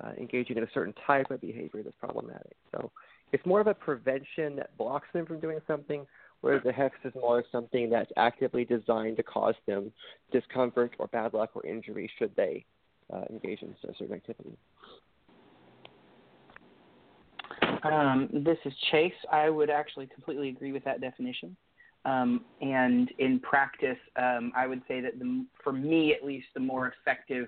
uh, 0.02 0.12
engaging 0.18 0.58
in 0.58 0.64
a 0.64 0.70
certain 0.74 0.94
type 1.06 1.30
of 1.32 1.42
behavior 1.42 1.82
that's 1.84 1.96
problematic. 2.00 2.56
So 2.72 2.92
it's 3.34 3.46
more 3.46 3.60
of 3.60 3.68
a 3.68 3.74
prevention 3.74 4.56
that 4.56 4.76
blocks 4.78 5.08
them 5.14 5.26
from 5.26 5.40
doing 5.40 5.60
something, 5.68 6.06
whereas 6.42 6.62
the 6.64 6.72
hex 6.72 6.96
is 7.04 7.14
more 7.16 7.40
of 7.40 7.46
something 7.52 7.90
that's 7.90 8.12
actively 8.18 8.66
designed 8.66 9.18
to 9.18 9.24
cause 9.24 9.56
them 9.68 9.92
discomfort 10.32 10.94
or 11.00 11.08
bad 11.08 11.34
luck 11.34 11.52
or 11.54 11.66
injury 11.66 12.10
should 12.18 12.36
they 12.36 12.66
uh, 13.14 13.24
engage 13.30 13.62
in 13.62 13.70
a 13.70 13.94
certain 13.98 14.16
activity. 14.16 14.58
Um, 17.84 18.30
this 18.32 18.58
is 18.66 18.74
Chase. 18.92 19.14
I 19.32 19.50
would 19.50 19.70
actually 19.70 20.08
completely 20.08 20.50
agree 20.50 20.72
with 20.72 20.84
that 20.84 21.02
definition. 21.02 21.56
Um, 22.06 22.46
and 22.62 23.12
in 23.20 23.40
practice, 23.40 23.98
um, 24.16 24.52
I 24.56 24.68
would 24.68 24.82
say 24.88 25.02
that 25.02 25.20
the, 25.20 25.46
for 25.64 25.72
me 25.72 26.14
at 26.14 26.26
least, 26.26 26.48
the 26.54 26.60
more 26.60 26.94
effective 27.00 27.48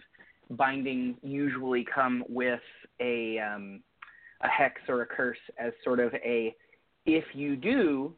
bindings 0.51 1.15
usually 1.23 1.85
come 1.93 2.23
with 2.29 2.59
a 2.99 3.39
um, 3.39 3.81
a 4.41 4.47
hex 4.47 4.81
or 4.87 5.01
a 5.01 5.05
curse 5.05 5.37
as 5.57 5.71
sort 5.83 5.99
of 5.99 6.13
a 6.15 6.53
if 7.05 7.23
you 7.33 7.55
do 7.55 8.13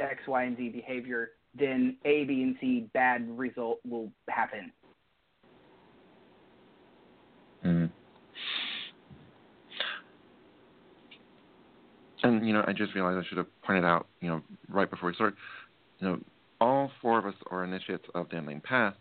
X, 0.00 0.22
Y, 0.26 0.44
and 0.44 0.56
Z 0.56 0.68
behavior, 0.70 1.30
then 1.58 1.96
A, 2.04 2.24
B, 2.24 2.42
and 2.42 2.56
C 2.60 2.88
bad 2.94 3.26
result 3.36 3.80
will 3.88 4.10
happen. 4.28 4.72
Mm. 7.64 7.90
And 12.22 12.46
you 12.46 12.52
know, 12.52 12.64
I 12.66 12.72
just 12.72 12.94
realized 12.94 13.24
I 13.24 13.28
should 13.28 13.38
have 13.38 13.62
pointed 13.62 13.84
out, 13.84 14.06
you 14.20 14.28
know, 14.28 14.42
right 14.68 14.90
before 14.90 15.08
we 15.08 15.14
start, 15.14 15.34
you 15.98 16.08
know, 16.08 16.18
all 16.60 16.90
four 17.00 17.18
of 17.18 17.26
us 17.26 17.34
are 17.50 17.64
initiates 17.64 18.04
of 18.14 18.28
the 18.30 18.36
unnamed 18.36 18.62
path, 18.62 18.94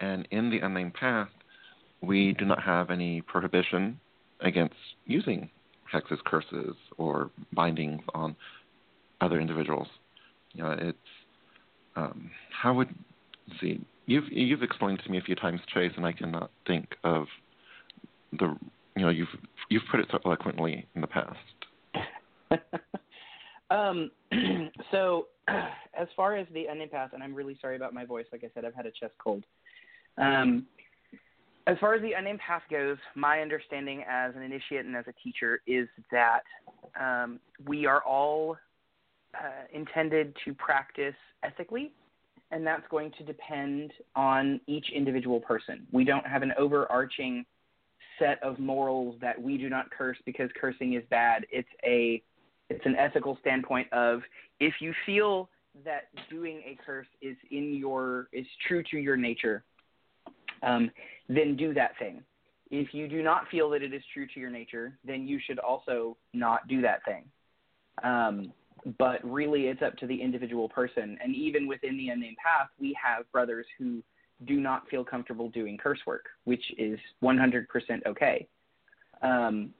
and 0.00 0.28
in 0.30 0.50
the 0.50 0.58
unnamed 0.60 0.94
path, 0.94 1.28
we 2.02 2.32
do 2.38 2.44
not 2.44 2.62
have 2.62 2.90
any 2.90 3.22
prohibition 3.22 3.98
against 4.40 4.74
using 5.06 5.50
hexes, 5.92 6.22
curses, 6.24 6.76
or 6.96 7.30
bindings 7.54 8.02
on 8.14 8.36
other 9.20 9.40
individuals. 9.40 9.88
You 10.52 10.62
know, 10.62 10.76
it's 10.78 10.98
um, 11.96 12.30
how 12.50 12.74
would 12.74 12.94
see 13.60 13.80
you've 14.06 14.24
you've 14.30 14.62
explained 14.62 15.00
to 15.04 15.10
me 15.10 15.18
a 15.18 15.22
few 15.22 15.34
times, 15.34 15.60
Chase, 15.72 15.92
and 15.96 16.04
I 16.04 16.12
cannot 16.12 16.50
think 16.66 16.96
of 17.04 17.26
the 18.32 18.56
you 18.96 19.02
know 19.02 19.10
you've 19.10 19.28
you've 19.68 19.82
put 19.90 20.00
it 20.00 20.06
so 20.10 20.18
eloquently 20.24 20.86
in 20.94 21.00
the 21.00 21.06
past. 21.06 21.38
um, 23.70 24.10
so, 24.90 25.26
as 25.48 26.08
far 26.16 26.36
as 26.36 26.46
the 26.52 26.66
unnamed 26.66 26.90
path, 26.90 27.10
and 27.12 27.22
I'm 27.22 27.34
really 27.34 27.56
sorry 27.60 27.76
about 27.76 27.94
my 27.94 28.04
voice. 28.04 28.26
Like 28.32 28.44
I 28.44 28.50
said, 28.54 28.64
I've 28.64 28.74
had 28.74 28.86
a 28.86 28.90
chest 28.90 29.12
cold. 29.22 29.44
Um, 30.16 30.66
as 31.68 31.76
far 31.78 31.94
as 31.94 32.00
the 32.00 32.14
unnamed 32.14 32.40
path 32.40 32.62
goes, 32.70 32.96
my 33.14 33.40
understanding 33.40 34.02
as 34.10 34.34
an 34.34 34.42
initiate 34.42 34.86
and 34.86 34.96
as 34.96 35.04
a 35.06 35.12
teacher 35.22 35.60
is 35.66 35.86
that 36.10 36.40
um, 36.98 37.38
we 37.66 37.84
are 37.84 38.02
all 38.02 38.56
uh, 39.34 39.66
intended 39.72 40.34
to 40.44 40.54
practice 40.54 41.14
ethically, 41.42 41.92
and 42.50 42.66
that's 42.66 42.86
going 42.90 43.12
to 43.18 43.24
depend 43.24 43.92
on 44.16 44.60
each 44.66 44.90
individual 44.94 45.40
person. 45.40 45.86
We 45.92 46.04
don't 46.04 46.26
have 46.26 46.42
an 46.42 46.52
overarching 46.58 47.44
set 48.18 48.42
of 48.42 48.58
morals 48.58 49.16
that 49.20 49.40
we 49.40 49.58
do 49.58 49.68
not 49.68 49.90
curse 49.90 50.18
because 50.24 50.50
cursing 50.60 50.94
is 50.94 51.02
bad. 51.10 51.46
It's 51.50 51.68
a 51.84 52.22
it's 52.70 52.84
an 52.84 52.96
ethical 52.96 53.38
standpoint 53.40 53.90
of 53.92 54.20
if 54.60 54.74
you 54.80 54.92
feel 55.06 55.48
that 55.84 56.08
doing 56.28 56.62
a 56.66 56.76
curse 56.84 57.06
is 57.22 57.36
in 57.50 57.74
your 57.74 58.28
is 58.32 58.46
true 58.66 58.82
to 58.90 58.98
your 58.98 59.16
nature, 59.16 59.64
um, 60.62 60.90
then 61.28 61.56
do 61.56 61.72
that 61.74 61.92
thing. 61.98 62.22
If 62.70 62.92
you 62.92 63.08
do 63.08 63.22
not 63.22 63.48
feel 63.50 63.70
that 63.70 63.82
it 63.82 63.94
is 63.94 64.02
true 64.12 64.26
to 64.34 64.40
your 64.40 64.50
nature, 64.50 64.98
then 65.04 65.26
you 65.26 65.38
should 65.46 65.58
also 65.58 66.16
not 66.34 66.68
do 66.68 66.82
that 66.82 67.04
thing. 67.04 67.24
Um, 68.04 68.52
but 68.98 69.24
really, 69.24 69.66
it's 69.66 69.82
up 69.82 69.96
to 69.98 70.06
the 70.06 70.20
individual 70.20 70.68
person. 70.68 71.18
And 71.22 71.34
even 71.34 71.66
within 71.66 71.96
the 71.96 72.08
unnamed 72.08 72.36
path, 72.36 72.68
we 72.80 72.96
have 73.02 73.30
brothers 73.32 73.66
who 73.78 74.02
do 74.46 74.60
not 74.60 74.88
feel 74.88 75.04
comfortable 75.04 75.48
doing 75.50 75.76
curse 75.76 75.98
work, 76.06 76.26
which 76.44 76.64
is 76.78 76.98
100% 77.22 77.66
okay. 78.06 78.46
Um, 79.22 79.70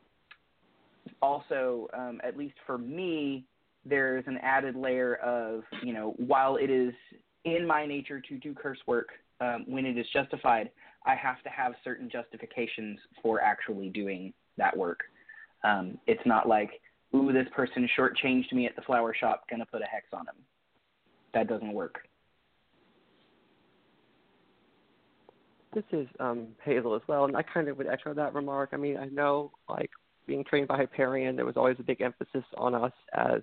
also, 1.22 1.88
um, 1.94 2.20
at 2.24 2.36
least 2.36 2.56
for 2.66 2.78
me, 2.78 3.44
there's 3.84 4.24
an 4.26 4.38
added 4.42 4.74
layer 4.74 5.16
of, 5.16 5.62
you 5.82 5.92
know, 5.92 6.14
while 6.18 6.56
it 6.56 6.70
is 6.70 6.92
in 7.44 7.66
my 7.66 7.86
nature 7.86 8.20
to 8.20 8.36
do 8.38 8.52
curse 8.54 8.78
work 8.86 9.08
um, 9.40 9.64
when 9.66 9.86
it 9.86 9.96
is 9.96 10.06
justified, 10.12 10.70
I 11.06 11.14
have 11.14 11.42
to 11.44 11.48
have 11.48 11.74
certain 11.84 12.10
justifications 12.10 12.98
for 13.22 13.40
actually 13.40 13.88
doing 13.88 14.32
that 14.56 14.76
work. 14.76 15.00
Um, 15.64 15.98
it's 16.06 16.24
not 16.26 16.48
like, 16.48 16.80
ooh, 17.14 17.32
this 17.32 17.48
person 17.54 17.88
shortchanged 17.98 18.52
me 18.52 18.66
at 18.66 18.76
the 18.76 18.82
flower 18.82 19.14
shop, 19.14 19.44
gonna 19.50 19.66
put 19.66 19.82
a 19.82 19.86
hex 19.86 20.06
on 20.12 20.20
him. 20.20 20.36
That 21.34 21.48
doesn't 21.48 21.72
work. 21.72 22.08
This 25.74 25.84
is 25.92 26.08
um, 26.18 26.48
Hazel 26.64 26.94
as 26.94 27.02
well, 27.06 27.26
and 27.26 27.36
I 27.36 27.42
kind 27.42 27.68
of 27.68 27.76
would 27.76 27.86
echo 27.86 28.14
that 28.14 28.34
remark. 28.34 28.70
I 28.72 28.76
mean, 28.76 28.96
I 28.96 29.06
know, 29.06 29.52
like, 29.68 29.90
being 30.26 30.44
trained 30.44 30.68
by 30.68 30.76
Hyperion, 30.76 31.36
there 31.36 31.44
was 31.44 31.56
always 31.56 31.76
a 31.78 31.82
big 31.82 32.00
emphasis 32.00 32.44
on 32.56 32.74
us 32.74 32.92
as 33.14 33.42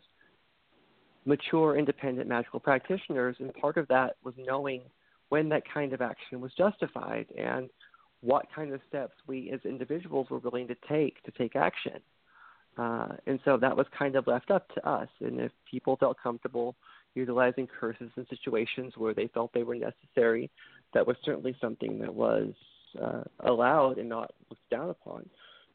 mature, 1.25 1.77
independent 1.77 2.27
magical 2.27 2.59
practitioners, 2.59 3.35
and 3.39 3.53
part 3.55 3.77
of 3.77 3.87
that 3.89 4.15
was 4.23 4.33
knowing 4.37 4.81
when 5.29 5.49
that 5.49 5.63
kind 5.71 5.93
of 5.93 6.01
action 6.01 6.39
was 6.39 6.51
justified 6.57 7.25
and 7.37 7.69
what 8.21 8.45
kind 8.55 8.73
of 8.73 8.81
steps 8.87 9.13
we 9.27 9.51
as 9.51 9.59
individuals 9.65 10.27
were 10.29 10.39
willing 10.39 10.67
to 10.67 10.75
take 10.87 11.21
to 11.23 11.31
take 11.31 11.55
action. 11.55 11.99
Uh, 12.77 13.07
and 13.25 13.39
so 13.45 13.57
that 13.57 13.75
was 13.75 13.85
kind 13.97 14.15
of 14.15 14.27
left 14.27 14.51
up 14.51 14.67
to 14.73 14.87
us. 14.87 15.07
And 15.21 15.39
if 15.39 15.51
people 15.69 15.95
felt 15.97 16.17
comfortable 16.21 16.75
utilizing 17.13 17.67
curses 17.67 18.11
in 18.17 18.27
situations 18.29 18.93
where 18.97 19.13
they 19.13 19.27
felt 19.27 19.53
they 19.53 19.63
were 19.63 19.75
necessary, 19.75 20.49
that 20.93 21.07
was 21.07 21.15
certainly 21.23 21.55
something 21.61 21.99
that 21.99 22.13
was 22.13 22.51
uh, 23.01 23.23
allowed 23.41 23.97
and 23.97 24.09
not 24.09 24.33
looked 24.49 24.69
down 24.69 24.89
upon. 24.89 25.27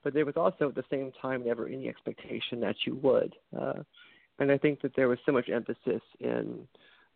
But 0.02 0.14
there 0.14 0.24
was 0.24 0.36
also 0.36 0.68
at 0.68 0.74
the 0.74 0.84
same 0.90 1.12
time 1.20 1.44
never 1.44 1.66
any 1.66 1.88
expectation 1.88 2.60
that 2.60 2.76
you 2.86 2.96
would. 2.96 3.34
Uh, 3.58 3.82
and 4.38 4.50
I 4.50 4.58
think 4.58 4.80
that 4.82 4.96
there 4.96 5.08
was 5.08 5.18
so 5.26 5.32
much 5.32 5.48
emphasis 5.48 6.02
in 6.20 6.66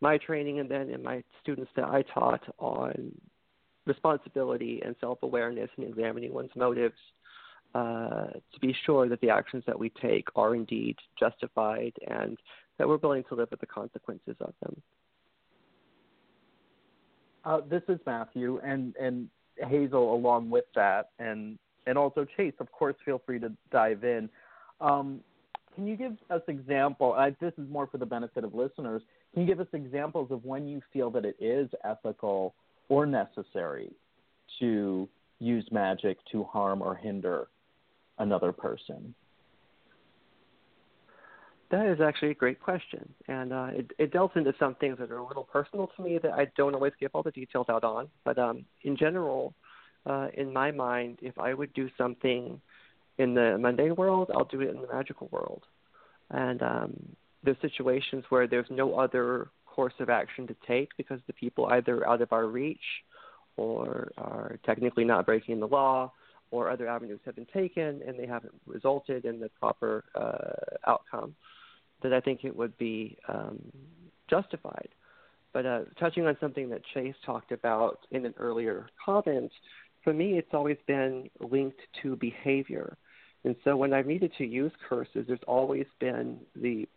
my 0.00 0.18
training 0.18 0.60
and 0.60 0.70
then 0.70 0.90
in 0.90 1.02
my 1.02 1.22
students 1.42 1.70
that 1.76 1.86
I 1.86 2.02
taught 2.02 2.42
on 2.58 3.12
responsibility 3.86 4.82
and 4.84 4.94
self 5.00 5.18
awareness 5.22 5.70
and 5.76 5.86
examining 5.86 6.32
one's 6.32 6.50
motives 6.54 6.94
uh, 7.74 8.26
to 8.52 8.60
be 8.60 8.74
sure 8.86 9.08
that 9.08 9.20
the 9.20 9.30
actions 9.30 9.64
that 9.66 9.78
we 9.78 9.90
take 10.00 10.28
are 10.36 10.54
indeed 10.54 10.96
justified 11.18 11.92
and 12.06 12.38
that 12.78 12.86
we're 12.86 12.98
willing 12.98 13.24
to 13.28 13.34
live 13.34 13.48
with 13.50 13.60
the 13.60 13.66
consequences 13.66 14.36
of 14.40 14.52
them. 14.62 14.82
Uh, 17.44 17.60
this 17.68 17.82
is 17.88 17.98
Mathew, 18.06 18.58
and 18.64 18.94
and 18.96 19.28
Hazel 19.68 20.14
along 20.14 20.50
with 20.50 20.64
that, 20.74 21.10
and 21.18 21.58
and 21.86 21.98
also 21.98 22.26
Chase. 22.36 22.54
Of 22.58 22.70
course, 22.72 22.94
feel 23.04 23.20
free 23.26 23.38
to 23.40 23.52
dive 23.70 24.04
in. 24.04 24.30
Um, 24.80 25.20
can 25.74 25.86
you 25.86 25.96
give 25.96 26.12
us 26.30 26.40
example? 26.48 27.14
Uh, 27.18 27.30
this 27.40 27.52
is 27.58 27.68
more 27.68 27.86
for 27.86 27.98
the 27.98 28.06
benefit 28.06 28.44
of 28.44 28.54
listeners. 28.54 29.02
Can 29.32 29.42
you 29.42 29.48
give 29.48 29.60
us 29.60 29.66
examples 29.72 30.30
of 30.30 30.44
when 30.44 30.68
you 30.68 30.80
feel 30.92 31.10
that 31.10 31.24
it 31.24 31.36
is 31.40 31.68
ethical 31.84 32.54
or 32.88 33.04
necessary 33.04 33.90
to 34.60 35.08
use 35.40 35.66
magic 35.72 36.18
to 36.30 36.44
harm 36.44 36.80
or 36.80 36.94
hinder 36.94 37.48
another 38.18 38.52
person? 38.52 39.14
That 41.70 41.86
is 41.86 42.00
actually 42.00 42.30
a 42.30 42.34
great 42.34 42.60
question, 42.60 43.08
and 43.26 43.52
uh, 43.52 43.68
it, 43.72 43.90
it 43.98 44.12
delves 44.12 44.34
into 44.36 44.54
some 44.58 44.74
things 44.76 44.98
that 44.98 45.10
are 45.10 45.18
a 45.18 45.26
little 45.26 45.44
personal 45.44 45.90
to 45.96 46.02
me 46.02 46.18
that 46.18 46.32
I 46.32 46.46
don't 46.56 46.74
always 46.74 46.92
give 47.00 47.10
all 47.14 47.22
the 47.22 47.32
details 47.32 47.66
out 47.68 47.82
on. 47.82 48.08
But 48.24 48.38
um, 48.38 48.64
in 48.82 48.96
general, 48.96 49.54
uh, 50.06 50.28
in 50.34 50.52
my 50.52 50.70
mind, 50.70 51.18
if 51.22 51.38
I 51.38 51.54
would 51.54 51.72
do 51.72 51.88
something 51.96 52.60
in 53.18 53.34
the 53.34 53.56
mundane 53.58 53.96
world, 53.96 54.30
I'll 54.34 54.44
do 54.44 54.60
it 54.60 54.70
in 54.70 54.82
the 54.82 54.88
magical 54.92 55.28
world. 55.32 55.62
And 56.30 56.62
um, 56.62 57.16
there's 57.42 57.56
situations 57.60 58.24
where 58.28 58.46
there's 58.46 58.66
no 58.70 58.98
other 58.98 59.48
course 59.66 59.94
of 60.00 60.08
action 60.08 60.46
to 60.46 60.56
take 60.66 60.90
because 60.96 61.20
the 61.26 61.32
people 61.32 61.66
either 61.66 62.06
out 62.06 62.22
of 62.22 62.32
our 62.32 62.46
reach 62.46 62.78
or 63.56 64.12
are 64.16 64.58
technically 64.64 65.04
not 65.04 65.26
breaking 65.26 65.60
the 65.60 65.66
law 65.66 66.12
or 66.50 66.70
other 66.70 66.88
avenues 66.88 67.20
have 67.24 67.34
been 67.34 67.46
taken 67.52 68.00
and 68.06 68.18
they 68.18 68.26
haven't 68.26 68.54
resulted 68.66 69.24
in 69.24 69.40
the 69.40 69.48
proper 69.60 70.04
uh, 70.14 70.90
outcome, 70.90 71.34
that 72.02 72.12
I 72.12 72.20
think 72.20 72.44
it 72.44 72.54
would 72.54 72.76
be 72.78 73.16
um, 73.28 73.60
justified. 74.28 74.88
But 75.52 75.66
uh, 75.66 75.80
touching 75.98 76.26
on 76.26 76.36
something 76.40 76.68
that 76.70 76.82
Chase 76.92 77.14
talked 77.24 77.52
about 77.52 78.00
in 78.10 78.26
an 78.26 78.34
earlier 78.38 78.86
comment, 79.04 79.50
for 80.02 80.12
me, 80.12 80.36
it's 80.38 80.52
always 80.52 80.76
been 80.86 81.30
linked 81.40 81.80
to 82.02 82.16
behavior. 82.16 82.96
And 83.44 83.54
so 83.64 83.76
when 83.76 83.92
I've 83.92 84.06
needed 84.06 84.32
to 84.38 84.44
use 84.44 84.72
curses, 84.88 85.24
there's 85.26 85.38
always 85.46 85.86
been 86.00 86.38
the 86.56 86.88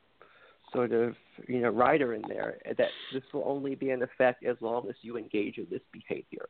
sort 0.74 0.92
of 0.92 1.16
you 1.48 1.62
know 1.62 1.70
rider 1.70 2.14
in 2.14 2.22
there 2.28 2.58
that 2.66 2.90
this 3.14 3.24
will 3.34 3.44
only 3.46 3.74
be 3.76 3.92
in 3.92 4.02
effect 4.02 4.44
as 4.44 4.58
long 4.60 4.90
as 4.90 4.96
you 5.02 5.18
engage 5.18 5.58
in 5.58 5.68
this 5.70 5.82
behavior. 5.94 6.50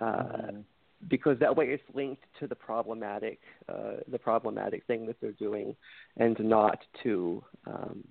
Uh, 0.00 0.04
mm-hmm 0.04 0.60
because 1.08 1.38
that 1.38 1.56
way 1.56 1.66
it's 1.66 1.82
linked 1.94 2.22
to 2.40 2.46
the 2.46 2.54
problematic 2.54 3.40
uh, 3.68 3.96
the 4.08 4.18
problematic 4.18 4.84
thing 4.86 5.06
that 5.06 5.16
they're 5.20 5.32
doing, 5.32 5.76
and 6.16 6.38
not 6.40 6.78
to 7.02 7.42
um, 7.66 8.04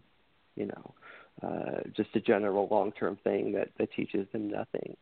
you 0.56 0.68
know 0.68 0.94
uh, 1.44 1.82
just 1.96 2.10
a 2.16 2.20
general 2.20 2.68
long 2.70 2.92
term 2.92 3.18
thing 3.24 3.52
that 3.54 3.70
that 3.78 3.92
teaches 3.94 4.28
them 4.32 4.50
nothing. 4.50 4.96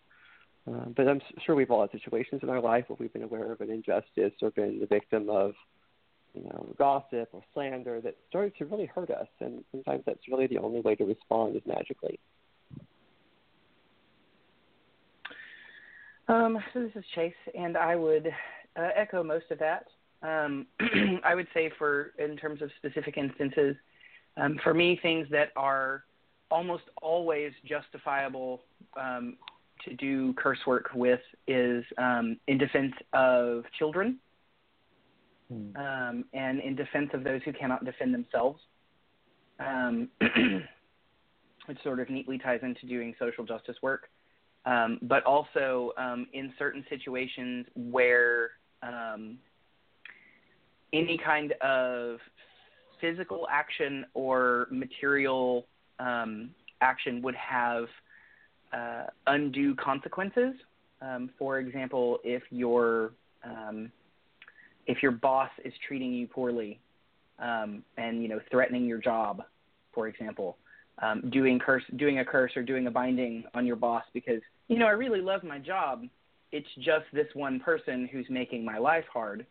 Uh, 0.66 0.86
but 0.96 1.08
I'm 1.08 1.22
sure 1.46 1.56
we've 1.56 1.72
all 1.72 1.82
had 1.82 1.92
situations 1.92 2.42
in 2.42 2.50
our 2.50 2.62
life 2.62 2.86
where 2.88 2.98
we've 2.98 3.12
been 3.12 3.24
aware 3.24 3.52
of 3.52 3.60
an 3.60 3.70
injustice 3.70 4.32
or 4.42 4.52
been 4.52 4.80
the 4.80 4.88
victim 4.88 5.30
of 5.30 5.54
you 6.34 6.44
know 6.44 6.74
gossip 6.78 7.30
or 7.34 7.44
slander 7.54 8.02
that 8.02 8.16
started 8.30 8.56
to 8.58 8.66
really 8.66 8.86
hurt 8.86 9.12
us, 9.12 9.28
and 9.40 9.64
sometimes 9.72 10.04
that's 10.06 10.28
really 10.30 10.48
the 10.48 10.58
only 10.58 10.82
way 10.82 10.96
to 10.96 11.06
respond 11.06 11.56
is 11.56 11.62
magically. 11.66 12.20
Um, 16.28 16.58
so 16.74 16.82
this 16.82 16.92
is 16.96 17.04
Chase, 17.16 17.34
and 17.58 17.78
I 17.78 17.96
would 17.96 18.28
uh, 18.76 18.90
echo 18.96 19.24
most 19.24 19.46
of 19.52 19.60
that. 19.60 19.88
Um, 20.22 20.66
I 21.24 21.36
would 21.36 21.48
say 21.54 21.72
for 21.78 22.14
in 22.18 22.38
terms 22.38 22.62
of 22.62 22.70
specific 22.78 23.18
instances, 23.18 23.76
um, 24.38 24.60
for 24.64 24.74
me, 24.74 25.00
things 25.02 25.28
that 25.32 25.50
are 25.56 26.06
almost 26.50 26.84
always 27.02 27.52
justifiable 27.66 28.62
um, 29.00 29.38
to 29.86 29.94
do 29.96 30.34
curse 30.34 30.60
work 30.66 30.90
with 30.96 31.20
is 31.48 31.84
um, 31.98 32.38
in 32.48 32.58
defense 32.58 32.94
of 33.14 33.64
children 33.78 34.20
Hmm. 35.54 35.76
um, 35.76 36.26
and 36.34 36.60
in 36.62 36.76
defense 36.76 37.10
of 37.14 37.24
those 37.24 37.42
who 37.44 37.54
cannot 37.54 37.84
defend 37.86 38.14
themselves. 38.14 38.60
Um, 39.60 40.10
which 41.68 41.82
sort 41.84 42.00
of 42.00 42.10
neatly 42.10 42.38
ties 42.38 42.60
into 42.64 42.86
doing 42.86 43.14
social 43.18 43.46
justice 43.46 43.78
work, 43.82 44.10
um, 44.66 45.00
but 45.04 45.24
also 45.24 45.92
um, 45.98 46.28
in 46.34 46.54
certain 46.58 46.86
situations 46.90 47.66
where 47.76 48.52
um, 48.82 49.38
any 50.94 51.20
kind 51.24 51.54
of 51.62 52.18
physical 53.02 53.48
action 53.52 54.06
or 54.14 54.68
material 54.72 55.66
um, 56.00 56.52
action 56.82 57.22
would 57.22 57.36
have 57.36 57.86
uh, 58.72 59.04
undue 59.28 59.76
consequences. 59.76 60.54
Um, 61.02 61.30
for 61.38 61.60
example, 61.60 62.20
if 62.24 62.44
your 62.50 63.12
um, 63.44 63.92
if 64.88 65.04
your 65.04 65.12
boss 65.12 65.50
is 65.66 65.74
treating 65.86 66.14
you 66.14 66.28
poorly 66.28 66.80
and 67.40 68.22
you 68.22 68.30
know 68.30 68.40
threatening 68.50 68.86
your 68.86 69.00
job, 69.00 69.44
for 69.94 70.08
example, 70.08 70.58
um, 71.02 71.30
doing 71.32 71.60
curse 71.60 71.84
doing 71.96 72.20
a 72.20 72.26
curse 72.26 72.52
or 72.56 72.64
doing 72.64 72.88
a 72.88 72.92
binding 72.92 73.44
on 73.54 73.66
your 73.66 73.76
boss 73.76 74.04
because 74.14 74.42
you 74.68 74.78
know 74.78 74.86
I 74.86 74.92
really 74.92 75.22
love 75.22 75.44
my 75.44 75.60
job. 75.60 76.04
It's 76.52 76.68
just 76.78 77.06
this 77.12 77.28
one 77.34 77.60
person 77.60 78.08
who's 78.12 78.28
making 78.30 78.64
my 78.64 78.78
life 78.78 79.06
hard. 79.12 79.46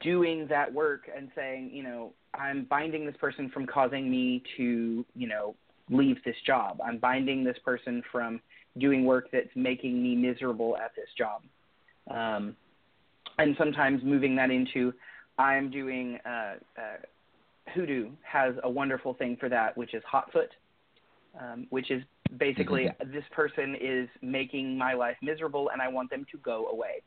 Doing 0.00 0.46
that 0.48 0.72
work 0.72 1.08
and 1.14 1.30
saying, 1.34 1.70
you 1.72 1.82
know, 1.82 2.12
I'm 2.34 2.64
binding 2.64 3.04
this 3.06 3.16
person 3.16 3.50
from 3.50 3.66
causing 3.66 4.10
me 4.10 4.42
to, 4.56 5.04
you 5.14 5.26
know, 5.26 5.54
leave 5.90 6.16
this 6.24 6.36
job. 6.46 6.80
I'm 6.84 6.98
binding 6.98 7.44
this 7.44 7.56
person 7.64 8.02
from 8.12 8.40
doing 8.78 9.04
work 9.04 9.28
that's 9.32 9.48
making 9.54 10.02
me 10.02 10.14
miserable 10.14 10.76
at 10.76 10.92
this 10.96 11.08
job. 11.16 11.42
Um, 12.10 12.56
and 13.38 13.54
sometimes 13.58 14.02
moving 14.02 14.36
that 14.36 14.50
into, 14.50 14.92
I'm 15.38 15.70
doing, 15.70 16.18
uh, 16.24 16.54
uh, 16.78 16.96
Hoodoo 17.68 18.10
has 18.22 18.54
a 18.64 18.70
wonderful 18.70 19.14
thing 19.14 19.36
for 19.38 19.48
that, 19.48 19.76
which 19.76 19.94
is 19.94 20.02
Hotfoot, 20.10 20.50
um, 21.40 21.66
which 21.70 21.90
is 21.90 22.02
basically 22.36 22.88
this 23.06 23.24
person 23.30 23.76
is 23.80 24.08
making 24.20 24.76
my 24.76 24.94
life 24.94 25.16
miserable 25.22 25.70
and 25.70 25.80
I 25.80 25.88
want 25.88 26.10
them 26.10 26.26
to 26.32 26.38
go 26.38 26.66
away. 26.68 27.02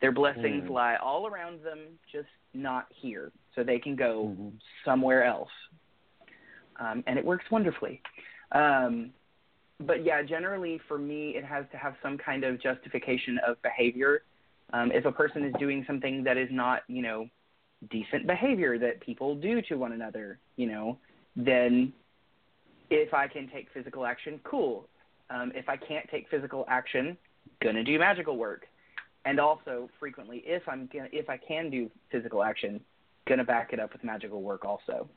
Their 0.00 0.12
blessings 0.12 0.64
Mm. 0.64 0.70
lie 0.70 0.96
all 0.96 1.26
around 1.26 1.62
them, 1.62 1.98
just 2.10 2.28
not 2.54 2.86
here, 2.92 3.32
so 3.54 3.64
they 3.64 3.78
can 3.78 3.96
go 3.96 4.28
Mhm. 4.28 4.60
somewhere 4.84 5.24
else. 5.24 5.50
Um, 6.76 7.02
and 7.06 7.18
it 7.18 7.24
works 7.24 7.50
wonderfully. 7.50 8.00
Um, 8.52 9.12
but 9.80 10.04
yeah, 10.04 10.22
generally 10.22 10.78
for 10.78 10.98
me, 10.98 11.36
it 11.36 11.44
has 11.44 11.68
to 11.70 11.76
have 11.76 11.96
some 12.02 12.16
kind 12.18 12.44
of 12.44 12.60
justification 12.60 13.38
of 13.38 13.60
behavior. 13.62 14.22
Um, 14.72 14.92
if 14.92 15.04
a 15.04 15.12
person 15.12 15.44
is 15.44 15.52
doing 15.54 15.84
something 15.84 16.22
that 16.24 16.36
is 16.36 16.50
not, 16.50 16.82
you 16.88 17.02
know, 17.02 17.28
decent 17.90 18.26
behavior 18.26 18.78
that 18.78 19.00
people 19.00 19.34
do 19.34 19.62
to 19.62 19.76
one 19.76 19.92
another, 19.92 20.38
you 20.56 20.66
know, 20.66 20.98
then 21.36 21.92
if 22.90 23.14
I 23.14 23.28
can 23.28 23.48
take 23.48 23.68
physical 23.72 24.04
action, 24.04 24.40
cool. 24.44 24.88
Um, 25.30 25.52
if 25.54 25.68
I 25.68 25.76
can't 25.76 26.08
take 26.10 26.28
physical 26.30 26.64
action, 26.68 27.16
gonna 27.62 27.84
do 27.84 27.98
magical 27.98 28.36
work. 28.36 28.66
And 29.24 29.38
also, 29.38 29.90
frequently, 30.00 30.42
if 30.46 30.66
I'm 30.68 30.88
gonna, 30.92 31.08
if 31.12 31.28
I 31.28 31.36
can 31.36 31.70
do 31.70 31.90
physical 32.10 32.42
action, 32.42 32.80
gonna 33.28 33.44
back 33.44 33.72
it 33.72 33.80
up 33.80 33.92
with 33.92 34.02
magical 34.02 34.42
work 34.42 34.64
also. 34.64 35.08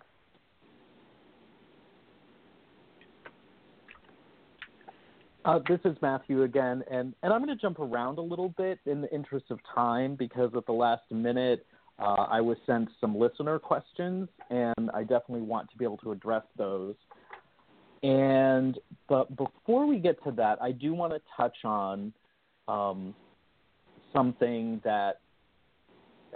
Uh, 5.44 5.60
this 5.68 5.80
is 5.86 5.98
Mathew 6.04 6.44
again, 6.44 6.84
and, 6.92 7.16
and 7.24 7.34
I'm 7.34 7.44
going 7.44 7.56
to 7.56 7.60
jump 7.60 7.80
around 7.80 8.20
a 8.20 8.22
little 8.22 8.50
bit 8.50 8.78
in 8.86 9.02
the 9.02 9.12
interest 9.12 9.48
of 9.50 9.60
time 9.74 10.14
because 10.14 10.52
at 10.56 10.68
the 10.68 10.72
last 10.72 11.02
minute 11.10 11.66
uh, 12.02 12.28
I 12.30 12.42
was 12.42 12.58
sent 12.66 12.90
some 13.00 13.18
listener 13.18 13.60
questions, 13.60 14.28
and 14.50 14.90
I 14.94 15.02
definitely 15.02 15.42
want 15.42 15.70
to 15.72 15.78
be 15.78 15.86
able 15.86 15.98
to 15.98 16.12
address 16.12 16.44
those. 16.58 16.96
And 18.04 18.80
but 19.08 19.36
before 19.36 19.86
we 19.86 20.00
get 20.00 20.24
to 20.24 20.32
that, 20.32 20.62
I 20.62 20.72
do 20.72 20.94
want 20.94 21.14
to 21.14 21.22
touch 21.38 21.58
on 21.64 22.12
um, 22.68 23.14
something 24.12 24.82
that 24.84 25.20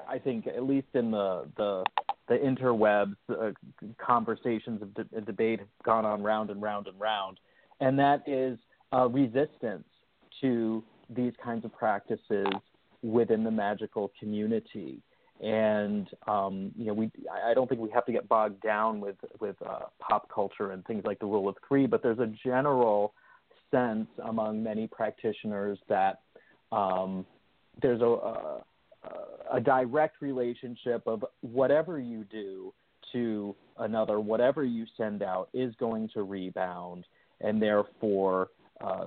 I 0.07 0.19
think, 0.19 0.45
at 0.47 0.63
least 0.63 0.87
in 0.93 1.09
the 1.11 1.47
the, 1.57 1.83
the 2.27 2.35
interwebs, 2.35 3.15
uh, 3.29 3.51
conversations 3.97 4.81
of 4.81 4.93
de- 4.93 5.21
debate 5.21 5.59
have 5.59 5.69
gone 5.83 6.05
on 6.05 6.21
round 6.21 6.51
and 6.51 6.61
round 6.61 6.87
and 6.87 6.99
round, 6.99 7.39
and 7.79 7.97
that 7.97 8.21
is 8.27 8.59
uh, 8.93 9.07
resistance 9.09 9.85
to 10.41 10.83
these 11.09 11.33
kinds 11.43 11.65
of 11.65 11.73
practices 11.73 12.47
within 13.01 13.43
the 13.43 13.51
magical 13.51 14.11
community. 14.19 15.01
And 15.43 16.07
um, 16.27 16.71
you 16.77 16.85
know, 16.85 16.93
we 16.93 17.11
I 17.45 17.53
don't 17.53 17.67
think 17.67 17.81
we 17.81 17.89
have 17.91 18.05
to 18.05 18.11
get 18.11 18.27
bogged 18.29 18.61
down 18.61 19.01
with 19.01 19.17
with 19.39 19.55
uh, 19.67 19.87
pop 19.99 20.29
culture 20.33 20.71
and 20.71 20.85
things 20.85 21.03
like 21.05 21.19
the 21.19 21.25
rule 21.25 21.49
of 21.49 21.55
three, 21.67 21.87
but 21.87 22.01
there's 22.01 22.19
a 22.19 22.31
general 22.43 23.13
sense 23.69 24.07
among 24.23 24.63
many 24.63 24.87
practitioners 24.87 25.77
that 25.89 26.21
um, 26.71 27.25
there's 27.81 28.01
a, 28.01 28.05
a 28.05 28.63
a 29.53 29.59
direct 29.59 30.21
relationship 30.21 31.03
of 31.05 31.23
whatever 31.41 31.99
you 31.99 32.23
do 32.31 32.73
to 33.11 33.55
another, 33.79 34.19
whatever 34.19 34.63
you 34.63 34.85
send 34.97 35.21
out 35.21 35.49
is 35.53 35.73
going 35.79 36.09
to 36.13 36.23
rebound, 36.23 37.05
and 37.41 37.61
therefore 37.61 38.49
uh, 38.81 39.05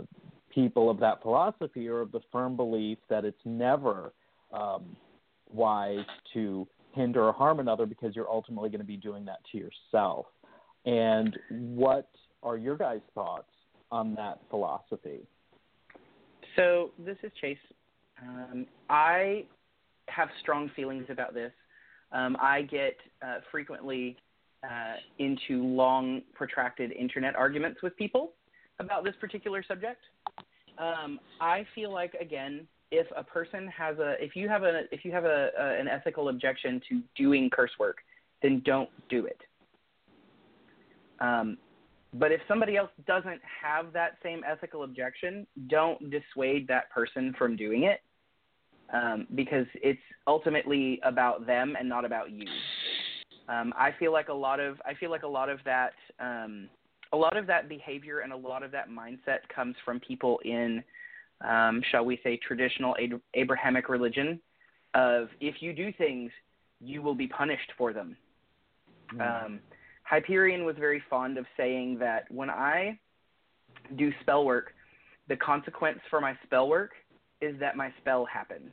people 0.55 0.91
of 0.91 1.01
that 1.01 1.21
philosophy 1.23 1.89
are 1.89 2.01
of 2.01 2.13
the 2.13 2.21
firm 2.31 2.57
belief 2.57 2.99
that 3.09 3.25
it's 3.25 3.41
never 3.45 4.13
um, 4.53 4.97
wise 5.53 6.05
to 6.35 6.67
hinder 6.93 7.25
or 7.25 7.33
harm 7.33 7.61
another 7.61 7.87
because 7.87 8.17
you're 8.17 8.31
ultimately 8.31 8.69
going 8.69 8.81
to 8.81 8.87
be 8.87 8.97
doing 8.97 9.25
that 9.25 9.39
to 9.53 9.59
yourself. 9.59 10.27
And 10.85 11.39
what 11.51 12.11
are 12.43 12.57
your 12.57 12.77
guys' 12.77 13.01
thoughts 13.15 13.51
on 13.91 14.15
that 14.15 14.41
philosophy? 14.51 15.21
So 16.57 16.91
this 16.99 17.17
is 17.23 17.31
Chase. 17.41 17.59
Um, 18.23 18.67
I 18.91 19.45
have 20.09 20.29
strong 20.41 20.71
feelings 20.75 21.07
about 21.09 21.35
this. 21.35 21.53
Um, 22.11 22.37
I 22.41 22.63
get 22.63 22.97
uh, 23.23 23.39
frequently 23.51 24.17
uh, 24.65 24.97
into 25.19 25.63
long, 25.63 26.23
protracted 26.35 26.91
internet 26.93 27.37
arguments 27.37 27.81
with 27.83 27.97
people 27.97 28.33
about 28.81 29.05
this 29.05 29.15
particular 29.21 29.63
subject. 29.63 30.01
Um, 30.79 31.21
I 31.41 31.67
feel 31.75 31.93
like 31.93 32.15
again, 32.15 32.67
if 32.91 33.07
a 33.17 33.23
person 33.23 33.69
has 33.69 33.99
a, 33.99 34.15
if 34.19 34.35
you 34.35 34.49
have 34.49 34.63
a, 34.63 34.83
if 34.91 35.05
you 35.05 35.13
have 35.13 35.25
a, 35.25 35.51
a 35.59 35.81
an 35.81 35.89
ethical 35.89 36.29
objection 36.29 36.81
to 36.89 37.03
doing 37.17 37.51
curse 37.51 37.71
work, 37.79 37.99
then 38.43 38.63
don't 38.65 38.89
do 39.09 39.27
it. 39.27 39.41
Um, 41.21 41.59
but 42.15 42.33
if 42.33 42.41
somebody 42.49 42.77
else 42.77 42.91
doesn't 43.07 43.41
have 43.63 43.93
that 43.93 44.17
same 44.23 44.43
ethical 44.49 44.83
objection, 44.83 45.47
don't 45.69 46.11
dissuade 46.11 46.67
that 46.69 46.91
person 46.91 47.35
from 47.37 47.55
doing 47.57 47.83
it 47.85 48.01
um, 48.93 49.27
because 49.35 49.67
it's 49.75 50.01
ultimately 50.27 51.01
about 51.05 51.47
them 51.47 51.77
and 51.79 51.89
not 51.89 52.05
about 52.05 52.31
you. 52.31 52.47
Um, 53.49 53.73
I 53.77 53.91
feel 53.99 54.13
like 54.13 54.29
a 54.29 54.35
lot 54.35 54.61
of 54.61 54.81
I 54.85 54.95
feel 54.95 55.11
like 55.11 55.23
a 55.23 55.29
lot 55.29 55.49
of 55.49 55.59
that 55.65 55.93
um, 56.21 56.69
a 57.13 57.17
lot 57.17 57.37
of 57.37 57.47
that 57.47 57.69
behavior 57.69 58.21
and 58.21 58.33
a 58.33 58.37
lot 58.37 58.63
of 58.63 58.71
that 58.73 58.89
mindset 58.89 59.39
comes 59.55 59.75
from 59.85 60.01
people 60.01 60.41
in, 60.45 60.83
um, 61.47 61.83
shall 61.91 62.05
we 62.05 62.19
say, 62.23 62.37
traditional 62.37 62.97
Ad- 63.03 63.21
Abrahamic 63.35 63.89
religion. 63.89 64.41
Of 64.95 65.29
if 65.41 65.57
you 65.61 65.73
do 65.73 65.93
things, 65.93 66.31
you 66.81 67.03
will 67.03 67.15
be 67.15 67.29
punished 67.29 67.73
for 67.77 67.93
them. 67.93 68.17
Um, 69.21 69.61
Hyperion 70.05 70.65
was 70.65 70.77
very 70.79 71.03
fond 71.11 71.39
of 71.39 71.47
saying 71.57 71.99
that 71.99 72.31
when 72.31 72.51
I 72.51 72.99
do 73.97 74.13
spell 74.21 74.45
work, 74.45 74.75
the 75.29 75.37
consequence 75.37 75.99
for 76.09 76.21
my 76.21 76.35
spell 76.45 76.69
work 76.69 76.93
is 77.41 77.59
that 77.61 77.77
my 77.77 77.93
spell 78.01 78.25
happens. 78.25 78.71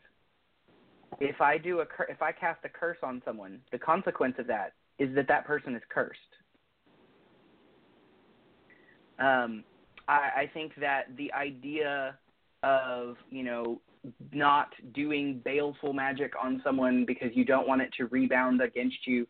If 1.19 1.41
I 1.41 1.57
do 1.57 1.81
a 1.81 1.85
cur- 1.85 2.07
if 2.09 2.21
I 2.21 2.31
cast 2.31 2.59
a 2.65 2.69
curse 2.69 2.97
on 3.03 3.21
someone, 3.25 3.59
the 3.71 3.77
consequence 3.77 4.35
of 4.39 4.47
that 4.47 4.73
is 4.99 5.13
that 5.15 5.27
that 5.27 5.45
person 5.45 5.75
is 5.75 5.81
cursed. 5.89 6.19
Um, 9.19 9.63
I, 10.07 10.29
I 10.37 10.51
think 10.53 10.73
that 10.79 11.15
the 11.17 11.31
idea 11.33 12.17
of 12.65 13.15
you 13.29 13.43
know 13.43 13.79
not 14.33 14.69
doing 14.93 15.41
baleful 15.45 15.93
magic 15.93 16.33
on 16.41 16.61
someone 16.63 17.05
because 17.05 17.29
you 17.33 17.45
don't 17.45 17.67
want 17.67 17.81
it 17.81 17.89
to 17.97 18.05
rebound 18.07 18.61
against 18.61 19.07
you 19.07 19.25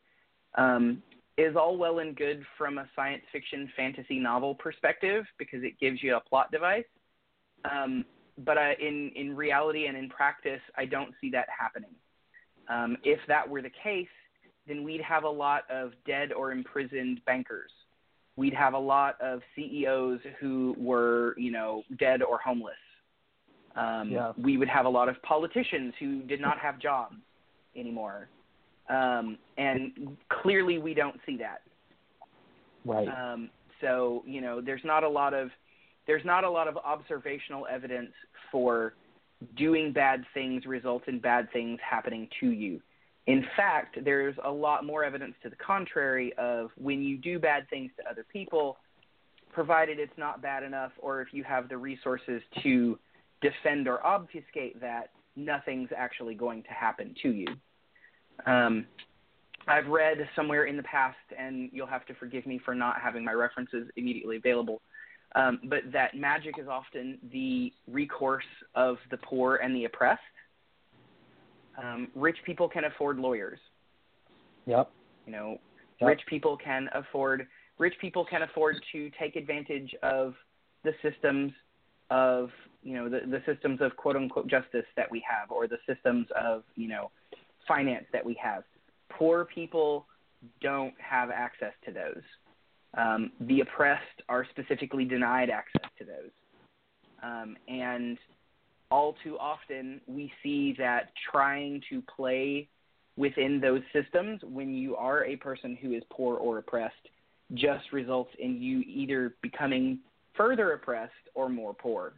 um, 0.58 1.02
is 1.38 1.56
all 1.56 1.78
well 1.78 2.00
and 2.00 2.16
good 2.16 2.44
from 2.58 2.78
a 2.78 2.88
science 2.96 3.24
fiction 3.32 3.70
fantasy 3.76 4.20
novel 4.20 4.56
perspective 4.56 5.26
because 5.38 5.64
it 5.64 5.80
gives 5.80 6.02
you 6.02 6.16
a 6.16 6.20
plot 6.20 6.52
device. 6.52 6.86
Um, 7.70 8.06
but 8.38 8.58
uh, 8.58 8.72
in 8.82 9.12
in 9.16 9.36
reality 9.36 9.88
and 9.88 9.98
in 9.98 10.10
practice, 10.10 10.62
I 10.78 10.86
don't 10.86 11.14
see 11.22 11.30
that 11.32 11.48
happening. 11.58 11.96
Um, 12.70 12.98
if 13.04 13.20
that 13.28 13.48
were 13.48 13.62
the 13.62 13.72
case, 13.84 14.08
then 14.68 14.84
we'd 14.84 15.02
have 15.02 15.24
a 15.24 15.30
lot 15.30 15.64
of 15.70 15.92
dead 16.06 16.34
or 16.34 16.52
imprisoned 16.52 17.22
bankers. 17.26 17.72
We'd 18.38 18.54
have 18.54 18.74
a 18.74 18.80
lot 18.80 19.20
of 19.22 19.42
CEOs 19.56 20.20
who 20.40 20.76
were, 20.78 21.36
you 21.38 21.52
know, 21.52 21.84
dead 22.00 22.22
or 22.22 22.40
homeless. 22.40 22.74
Um, 23.76 24.10
yeah. 24.12 24.32
We 24.38 24.58
would 24.58 24.70
have 24.70 24.86
a 24.86 24.90
lot 24.90 25.10
of 25.10 25.22
politicians 25.22 25.94
who 26.00 26.22
did 26.24 26.40
not 26.40 26.58
have 26.60 26.80
jobs 26.80 27.16
anymore. 27.76 28.30
Um, 28.90 29.38
and 29.58 30.18
clearly, 30.30 30.78
we 30.78 30.94
don't 30.94 31.20
see 31.26 31.38
that. 31.38 31.62
Right. 32.86 33.08
Um, 33.08 33.50
so 33.82 34.24
you 34.26 34.42
know, 34.42 34.62
there's 34.62 34.84
not 34.84 35.04
a 35.04 35.10
lot 35.10 35.34
of 35.34 35.50
there's 36.08 36.26
not 36.26 36.44
a 36.44 36.50
lot 36.50 36.68
of 36.68 36.78
observational 36.78 37.68
evidence 37.70 38.12
for 38.52 38.94
doing 39.58 39.92
bad 39.92 40.24
things 40.34 40.66
results 40.66 41.06
in 41.08 41.20
bad 41.20 41.52
things 41.52 41.80
happening 41.88 42.28
to 42.40 42.48
you. 42.48 42.80
In 43.28 43.44
fact, 43.58 43.98
there's 44.06 44.36
a 44.44 44.52
lot 44.52 44.86
more 44.86 45.04
evidence 45.04 45.34
to 45.44 45.50
the 45.50 45.56
contrary 45.56 46.32
of 46.38 46.70
when 46.78 47.02
you 47.02 47.18
do 47.18 47.40
bad 47.40 47.68
things 47.70 47.92
to 47.98 48.10
other 48.10 48.26
people, 48.32 48.78
provided 49.52 50.00
it's 50.00 50.14
not 50.18 50.42
bad 50.42 50.62
enough, 50.64 50.92
or 51.00 51.22
if 51.22 51.30
you 51.32 51.44
have 51.44 51.68
the 51.68 51.78
resources 51.78 52.42
to 52.62 53.00
defend 53.42 53.88
or 53.88 54.06
obfuscate 54.06 54.80
that, 54.82 55.12
nothing's 55.36 55.90
actually 55.96 56.36
going 56.36 56.64
to 56.64 56.70
happen 56.70 57.14
to 57.22 57.32
you. 57.32 57.48
Um, 58.46 58.86
I've 59.68 59.88
read 59.88 60.18
somewhere 60.36 60.66
in 60.66 60.78
the 60.78 60.84
past, 60.84 61.18
and 61.38 61.70
you'll 61.74 61.88
have 61.88 62.06
to 62.08 62.14
forgive 62.16 62.46
me 62.46 62.60
for 62.64 62.76
not 62.76 63.02
having 63.02 63.24
my 63.24 63.32
references 63.32 63.88
immediately 63.96 64.38
available, 64.38 64.82
um, 65.36 65.60
but 65.66 65.80
that 65.92 66.16
magic 66.16 66.56
is 66.60 66.68
often 66.68 67.18
the 67.32 67.74
recourse 67.92 68.46
of 68.76 68.98
the 69.12 69.18
poor 69.18 69.58
and 69.58 69.76
the 69.76 69.86
oppressed. 69.86 70.22
Um, 71.82 72.10
rich 72.16 72.38
people 72.46 72.70
can 72.70 72.86
afford 72.86 73.18
lawyers. 73.18 73.60
Yep. 74.66 74.92
You 75.26 75.32
know, 75.32 75.58
yep. 76.00 76.10
rich 76.10 76.22
people 76.30 76.58
can 76.58 76.90
afford 76.94 77.48
rich 77.78 77.96
people 78.00 78.26
can 78.26 78.44
afford 78.44 78.78
to 78.94 79.12
take 79.20 79.36
advantage 79.36 79.94
of 80.02 80.34
the 80.84 80.94
systems 81.02 81.52
of 82.10 82.50
you 82.86 82.94
know 82.94 83.10
the, 83.10 83.22
the 83.28 83.42
systems 83.52 83.82
of 83.82 83.96
quote 83.98 84.16
unquote 84.16 84.48
justice 84.48 84.86
that 84.96 85.10
we 85.12 85.22
have, 85.30 85.52
or 85.52 85.68
the 85.68 85.80
systems 85.88 86.28
of 86.40 86.64
you 86.76 86.88
know 86.88 87.12
finance 87.68 88.06
that 88.14 88.24
we 88.24 88.38
have. 88.42 88.64
Poor 89.10 89.46
people 89.46 90.06
don't 90.62 90.94
have 91.00 91.32
access 91.32 91.74
to 91.86 91.92
those. 91.92 92.24
Um, 92.96 93.32
the 93.42 93.62
oppressed 93.62 94.22
are 94.30 94.46
specifically 94.52 95.04
denied 95.04 95.50
access 95.50 95.90
to 95.98 96.06
those. 96.06 96.32
Um, 97.24 97.58
and 97.68 98.18
all 98.92 99.16
too 99.24 99.38
often, 99.40 100.00
we 100.08 100.32
see 100.44 100.76
that 100.78 101.12
trying 101.32 101.82
to 101.90 102.04
play 102.16 102.70
within 103.18 103.60
those 103.60 103.82
systems 103.92 104.42
when 104.44 104.74
you 104.74 104.96
are 104.96 105.26
a 105.26 105.36
person 105.38 105.78
who 105.82 105.94
is 105.94 106.04
poor 106.12 106.38
or 106.38 106.60
oppressed 106.60 106.94
just 107.54 107.92
results 107.92 108.32
in 108.40 108.62
you 108.62 108.80
either 108.82 109.36
becoming 109.42 110.00
further 110.36 110.74
oppressed 110.74 111.14
or 111.34 111.50
more 111.50 111.74
poor. 111.74 112.14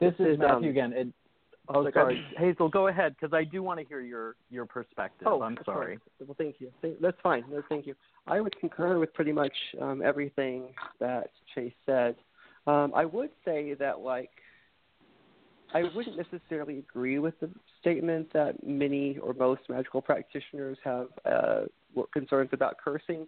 This, 0.00 0.14
is, 0.18 0.38
Mathew 0.38 0.56
um, 0.56 0.64
again. 0.64 0.92
It, 0.92 1.08
Oh, 1.68 1.90
sorry, 1.92 2.24
Hazel. 2.36 2.68
Go 2.68 2.86
ahead, 2.86 3.16
because 3.18 3.34
I 3.34 3.42
do 3.42 3.62
want 3.62 3.80
to 3.80 3.86
hear 3.86 4.00
your 4.00 4.36
your 4.50 4.66
perspective. 4.66 5.26
Oh, 5.28 5.42
I'm 5.42 5.58
sorry. 5.64 5.98
Well, 6.20 6.36
thank 6.38 6.56
you. 6.60 6.70
That's 7.00 7.16
fine. 7.22 7.44
No, 7.50 7.62
thank 7.68 7.86
you. 7.86 7.94
I 8.26 8.40
would 8.40 8.58
concur 8.60 8.98
with 8.98 9.12
pretty 9.14 9.32
much 9.32 9.52
um, 9.80 10.00
everything 10.02 10.68
that 11.00 11.30
Chase 11.54 11.72
said. 11.84 12.14
Um, 12.66 12.92
I 12.94 13.04
would 13.04 13.30
say 13.44 13.74
that, 13.74 14.00
like, 14.00 14.30
I 15.74 15.84
wouldn't 15.94 16.16
necessarily 16.16 16.78
agree 16.78 17.18
with 17.18 17.38
the 17.40 17.50
statement 17.80 18.32
that 18.32 18.64
many 18.64 19.18
or 19.18 19.34
most 19.34 19.62
magical 19.68 20.00
practitioners 20.00 20.78
have 20.84 21.08
uh, 21.24 21.60
concerns 22.12 22.50
about 22.52 22.76
cursing. 22.82 23.26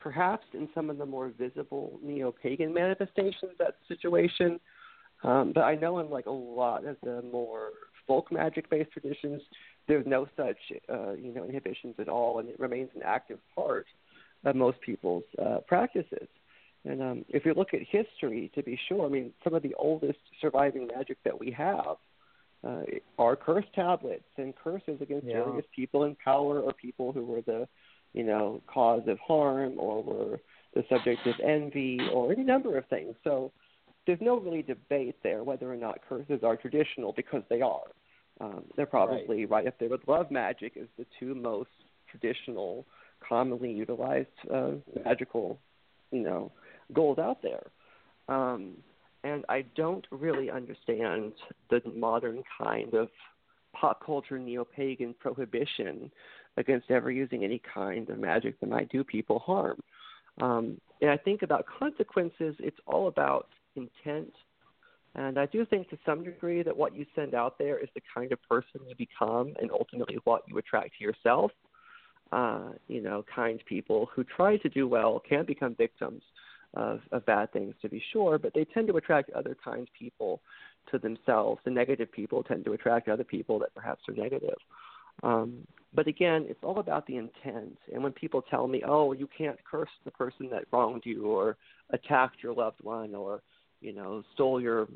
Perhaps 0.00 0.46
in 0.54 0.68
some 0.74 0.88
of 0.88 0.98
the 0.98 1.06
more 1.06 1.32
visible 1.38 1.98
neo 2.02 2.32
pagan 2.32 2.72
manifestations, 2.72 3.52
that's 3.58 3.76
the 3.88 3.94
situation. 3.94 4.60
Um, 5.22 5.52
but 5.54 5.62
I 5.62 5.74
know 5.74 5.98
in 5.98 6.10
like 6.10 6.26
a 6.26 6.30
lot 6.30 6.84
of 6.84 6.96
the 7.02 7.22
more 7.32 7.70
folk 8.06 8.30
magic 8.30 8.68
based 8.70 8.92
traditions, 8.92 9.42
there's 9.88 10.06
no 10.06 10.26
such 10.36 10.56
uh, 10.92 11.12
you 11.12 11.32
know 11.34 11.44
inhibitions 11.44 11.94
at 11.98 12.08
all, 12.08 12.38
and 12.38 12.48
it 12.48 12.58
remains 12.58 12.90
an 12.94 13.02
active 13.04 13.38
part 13.54 13.86
of 14.44 14.56
most 14.56 14.80
people's 14.80 15.24
uh, 15.44 15.58
practices. 15.66 16.28
And 16.84 17.02
um, 17.02 17.24
if 17.28 17.44
you 17.44 17.54
look 17.54 17.74
at 17.74 17.80
history, 17.82 18.50
to 18.54 18.62
be 18.62 18.78
sure, 18.88 19.06
I 19.06 19.08
mean 19.08 19.32
some 19.42 19.54
of 19.54 19.62
the 19.62 19.74
oldest 19.78 20.18
surviving 20.40 20.88
magic 20.94 21.18
that 21.24 21.38
we 21.38 21.50
have 21.52 21.96
uh, 22.64 22.82
are 23.18 23.36
curse 23.36 23.64
tablets 23.74 24.24
and 24.36 24.54
curses 24.56 25.00
against 25.00 25.26
yeah. 25.26 25.44
various 25.44 25.66
people 25.74 26.04
in 26.04 26.16
power 26.22 26.60
or 26.60 26.72
people 26.72 27.12
who 27.12 27.24
were 27.24 27.42
the 27.42 27.66
you 28.12 28.22
know 28.22 28.60
cause 28.66 29.02
of 29.08 29.18
harm 29.18 29.74
or 29.78 30.02
were 30.02 30.40
the 30.74 30.84
subject 30.88 31.26
of 31.26 31.34
envy 31.42 31.98
or 32.12 32.32
any 32.32 32.44
number 32.44 32.76
of 32.76 32.86
things. 32.86 33.14
So 33.24 33.50
there's 34.06 34.20
no 34.20 34.38
really 34.38 34.62
debate 34.62 35.16
there 35.22 35.42
whether 35.44 35.70
or 35.70 35.76
not 35.76 35.98
curses 36.08 36.40
are 36.42 36.56
traditional 36.56 37.12
because 37.12 37.42
they 37.50 37.60
are. 37.60 37.88
Um, 38.40 38.64
they're 38.76 38.86
probably 38.86 39.46
right. 39.46 39.50
right 39.50 39.66
up 39.66 39.78
there 39.78 39.88
with 39.88 40.06
love 40.06 40.30
magic 40.30 40.76
as 40.76 40.88
the 40.98 41.06
two 41.18 41.34
most 41.34 41.70
traditional, 42.10 42.86
commonly 43.26 43.72
utilized 43.72 44.28
uh, 44.52 44.72
magical, 45.04 45.58
you 46.10 46.20
know, 46.20 46.52
goals 46.92 47.18
out 47.18 47.42
there. 47.42 47.66
Um, 48.28 48.76
and 49.24 49.44
I 49.48 49.64
don't 49.74 50.06
really 50.10 50.50
understand 50.50 51.32
the 51.70 51.80
modern 51.94 52.42
kind 52.58 52.94
of 52.94 53.08
pop 53.74 54.04
culture 54.04 54.38
neo 54.38 54.64
pagan 54.64 55.14
prohibition 55.18 56.10
against 56.56 56.90
ever 56.90 57.10
using 57.10 57.44
any 57.44 57.60
kind 57.72 58.08
of 58.08 58.18
magic 58.18 58.58
that 58.60 58.68
might 58.68 58.90
do 58.90 59.02
people 59.02 59.38
harm. 59.40 59.80
Um, 60.40 60.80
and 61.00 61.10
I 61.10 61.16
think 61.16 61.42
about 61.42 61.64
consequences, 61.66 62.54
it's 62.58 62.78
all 62.86 63.08
about 63.08 63.48
intent. 63.76 64.32
And 65.14 65.38
I 65.38 65.46
do 65.46 65.64
think 65.64 65.88
to 65.90 65.98
some 66.04 66.24
degree 66.24 66.62
that 66.62 66.76
what 66.76 66.94
you 66.94 67.06
send 67.14 67.34
out 67.34 67.58
there 67.58 67.78
is 67.78 67.88
the 67.94 68.02
kind 68.14 68.32
of 68.32 68.38
person 68.48 68.80
you 68.86 68.94
become 68.96 69.54
and 69.60 69.70
ultimately 69.70 70.18
what 70.24 70.42
you 70.46 70.58
attract 70.58 70.98
to 70.98 71.04
yourself. 71.04 71.50
Uh, 72.32 72.70
you 72.88 73.00
know, 73.00 73.24
kind 73.34 73.62
people 73.66 74.08
who 74.14 74.24
try 74.24 74.56
to 74.58 74.68
do 74.68 74.88
well 74.88 75.22
can 75.26 75.46
become 75.46 75.74
victims 75.76 76.22
of, 76.74 77.00
of 77.12 77.24
bad 77.24 77.52
things 77.52 77.74
to 77.80 77.88
be 77.88 78.02
sure, 78.12 78.38
but 78.38 78.52
they 78.52 78.64
tend 78.64 78.88
to 78.88 78.96
attract 78.96 79.30
other 79.30 79.56
kind 79.64 79.88
people 79.98 80.40
to 80.90 80.98
themselves. 80.98 81.60
The 81.64 81.70
negative 81.70 82.10
people 82.12 82.42
tend 82.42 82.64
to 82.64 82.72
attract 82.72 83.08
other 83.08 83.24
people 83.24 83.58
that 83.60 83.74
perhaps 83.74 84.02
are 84.08 84.14
negative. 84.14 84.56
Um, 85.22 85.66
but 85.94 86.06
again, 86.06 86.44
it's 86.48 86.62
all 86.62 86.78
about 86.78 87.06
the 87.06 87.16
intent. 87.16 87.78
And 87.92 88.02
when 88.02 88.12
people 88.12 88.42
tell 88.42 88.68
me, 88.68 88.82
"Oh, 88.86 89.12
you 89.12 89.26
can't 89.26 89.58
curse 89.64 89.90
the 90.04 90.10
person 90.10 90.50
that 90.50 90.66
wronged 90.72 91.06
you, 91.06 91.26
or 91.26 91.56
attacked 91.90 92.42
your 92.42 92.52
loved 92.52 92.82
one, 92.82 93.14
or 93.14 93.42
you 93.80 93.92
know, 93.92 94.22
stole 94.34 94.60
your, 94.60 94.88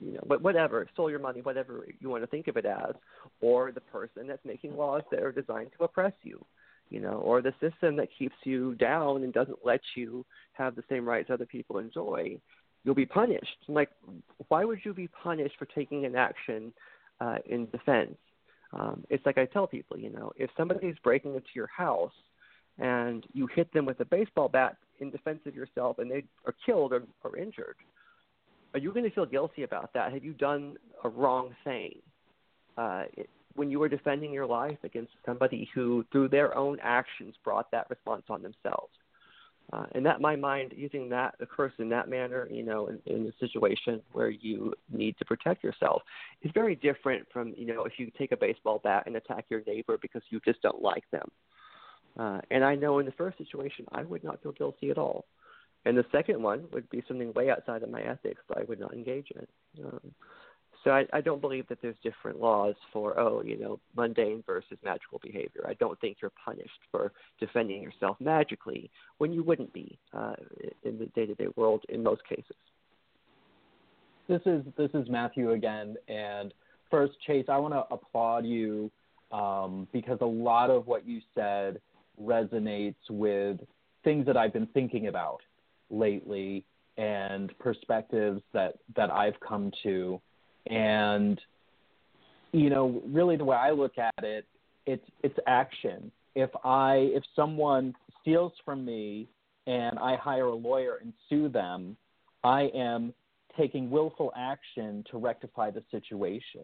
you 0.00 0.12
know, 0.12 0.24
but 0.26 0.42
whatever, 0.42 0.86
stole 0.92 1.10
your 1.10 1.18
money, 1.18 1.40
whatever 1.40 1.86
you 2.00 2.08
want 2.08 2.22
to 2.22 2.26
think 2.26 2.48
of 2.48 2.56
it 2.56 2.66
as, 2.66 2.94
or 3.40 3.72
the 3.72 3.80
person 3.80 4.26
that's 4.26 4.44
making 4.44 4.76
laws 4.76 5.02
that 5.10 5.22
are 5.22 5.32
designed 5.32 5.70
to 5.76 5.84
oppress 5.84 6.12
you, 6.22 6.44
you 6.90 7.00
know, 7.00 7.14
or 7.24 7.42
the 7.42 7.54
system 7.60 7.96
that 7.96 8.08
keeps 8.18 8.36
you 8.44 8.74
down 8.74 9.22
and 9.22 9.32
doesn't 9.32 9.58
let 9.64 9.80
you 9.96 10.24
have 10.52 10.74
the 10.74 10.84
same 10.88 11.06
rights 11.06 11.30
other 11.30 11.46
people 11.46 11.78
enjoy, 11.78 12.36
you'll 12.84 12.94
be 12.94 13.06
punished. 13.06 13.56
Like, 13.68 13.90
why 14.48 14.64
would 14.64 14.80
you 14.84 14.92
be 14.92 15.08
punished 15.08 15.54
for 15.58 15.66
taking 15.66 16.04
an 16.04 16.16
action 16.16 16.72
uh, 17.20 17.38
in 17.46 17.66
defense? 17.70 18.16
Um, 18.72 19.04
it's 19.08 19.24
like 19.24 19.38
I 19.38 19.46
tell 19.46 19.66
people, 19.66 19.98
you 19.98 20.10
know, 20.10 20.32
if 20.36 20.50
somebody's 20.56 20.96
breaking 21.02 21.34
into 21.34 21.46
your 21.54 21.68
house 21.68 22.12
and 22.78 23.24
you 23.32 23.46
hit 23.54 23.72
them 23.72 23.86
with 23.86 24.00
a 24.00 24.04
baseball 24.04 24.48
bat 24.48 24.76
in 25.00 25.10
defense 25.10 25.40
of 25.46 25.54
yourself 25.54 25.98
and 25.98 26.10
they 26.10 26.24
are 26.46 26.54
killed 26.64 26.92
or, 26.92 27.02
or 27.22 27.36
injured, 27.36 27.76
are 28.72 28.80
you 28.80 28.92
going 28.92 29.04
to 29.04 29.10
feel 29.10 29.26
guilty 29.26 29.62
about 29.62 29.92
that? 29.94 30.12
Have 30.12 30.24
you 30.24 30.32
done 30.32 30.76
a 31.04 31.08
wrong 31.08 31.54
thing? 31.64 31.94
Uh, 32.76 33.04
it, 33.16 33.30
when 33.54 33.70
you 33.70 33.78
were 33.78 33.88
defending 33.88 34.32
your 34.32 34.46
life 34.46 34.78
against 34.82 35.12
somebody 35.24 35.68
who, 35.74 36.04
through 36.10 36.28
their 36.28 36.56
own 36.56 36.78
actions, 36.82 37.34
brought 37.44 37.70
that 37.70 37.88
response 37.88 38.24
on 38.28 38.42
themselves. 38.42 38.92
Uh, 39.72 39.86
and 39.92 40.04
that, 40.04 40.20
my 40.20 40.36
mind, 40.36 40.72
using 40.76 41.08
that 41.08 41.34
a 41.40 41.46
curse 41.46 41.72
in 41.78 41.88
that 41.88 42.08
manner, 42.08 42.48
you 42.50 42.62
know, 42.62 42.88
in, 42.88 43.00
in 43.06 43.26
a 43.26 43.32
situation 43.38 44.02
where 44.12 44.28
you 44.28 44.74
need 44.92 45.16
to 45.18 45.24
protect 45.24 45.64
yourself, 45.64 46.02
is 46.42 46.50
very 46.52 46.74
different 46.74 47.26
from, 47.32 47.54
you 47.56 47.64
know, 47.64 47.84
if 47.84 47.92
you 47.96 48.10
take 48.18 48.32
a 48.32 48.36
baseball 48.36 48.80
bat 48.84 49.04
and 49.06 49.16
attack 49.16 49.46
your 49.48 49.62
neighbor 49.66 49.96
because 50.02 50.22
you 50.30 50.40
just 50.44 50.60
don't 50.60 50.82
like 50.82 51.04
them. 51.12 51.30
And 52.16 52.64
I 52.64 52.74
know 52.74 52.98
in 52.98 53.06
the 53.06 53.12
first 53.12 53.38
situation, 53.38 53.86
I 53.92 54.02
would 54.02 54.24
not 54.24 54.42
feel 54.42 54.52
guilty 54.52 54.90
at 54.90 54.98
all. 54.98 55.24
And 55.84 55.96
the 55.98 56.04
second 56.12 56.42
one 56.42 56.64
would 56.72 56.88
be 56.90 57.02
something 57.06 57.32
way 57.34 57.50
outside 57.50 57.82
of 57.82 57.90
my 57.90 58.00
ethics 58.02 58.40
that 58.48 58.58
I 58.58 58.64
would 58.64 58.80
not 58.80 58.94
engage 58.94 59.30
in. 59.30 59.84
Um, 59.84 60.14
so 60.82 60.90
I, 60.90 61.06
I 61.12 61.20
don't 61.22 61.40
believe 61.40 61.66
that 61.68 61.78
there's 61.80 61.96
different 62.02 62.40
laws 62.40 62.74
for, 62.92 63.18
oh, 63.18 63.42
you 63.42 63.58
know, 63.58 63.80
mundane 63.96 64.44
versus 64.46 64.78
magical 64.84 65.18
behavior. 65.22 65.64
I 65.66 65.74
don't 65.74 65.98
think 66.00 66.18
you're 66.20 66.32
punished 66.44 66.70
for 66.90 67.12
defending 67.40 67.82
yourself 67.82 68.18
magically 68.20 68.90
when 69.18 69.32
you 69.32 69.42
wouldn't 69.42 69.72
be 69.72 69.98
uh, 70.12 70.34
in 70.82 70.98
the 70.98 71.06
day 71.06 71.26
to 71.26 71.34
day 71.34 71.48
world 71.56 71.82
in 71.88 72.02
most 72.02 72.22
cases. 72.28 72.56
this 74.28 74.42
is 74.46 74.64
this 74.76 74.90
is 74.94 75.08
Mathew 75.08 75.52
again. 75.52 75.96
And 76.08 76.52
first, 76.90 77.14
Chase, 77.26 77.46
I 77.48 77.56
want 77.58 77.74
to 77.74 77.84
applaud 77.90 78.44
you 78.44 78.90
um, 79.32 79.88
because 79.92 80.18
a 80.20 80.26
lot 80.26 80.70
of 80.70 80.86
what 80.86 81.06
you 81.06 81.20
said 81.34 81.80
resonates 82.20 82.94
with 83.10 83.58
things 84.02 84.26
that 84.26 84.36
I've 84.36 84.52
been 84.52 84.68
thinking 84.68 85.08
about 85.08 85.40
lately 85.90 86.64
and 86.96 87.56
perspectives 87.58 88.42
that 88.52 88.74
that 88.96 89.10
I've 89.10 89.38
come 89.40 89.72
to. 89.82 90.20
And 90.66 91.40
you 92.52 92.70
know, 92.70 93.02
really 93.06 93.36
the 93.36 93.44
way 93.44 93.56
I 93.56 93.70
look 93.70 93.98
at 93.98 94.22
it, 94.22 94.46
it's 94.86 95.04
it's 95.22 95.38
action. 95.46 96.10
If 96.34 96.50
I 96.64 97.10
if 97.14 97.24
someone 97.34 97.94
steals 98.20 98.52
from 98.64 98.84
me 98.84 99.28
and 99.66 99.98
I 99.98 100.16
hire 100.16 100.46
a 100.46 100.54
lawyer 100.54 100.98
and 101.02 101.12
sue 101.28 101.48
them, 101.48 101.96
I 102.42 102.70
am 102.74 103.12
taking 103.56 103.90
willful 103.90 104.32
action 104.36 105.04
to 105.10 105.18
rectify 105.18 105.70
the 105.70 105.82
situation. 105.90 106.62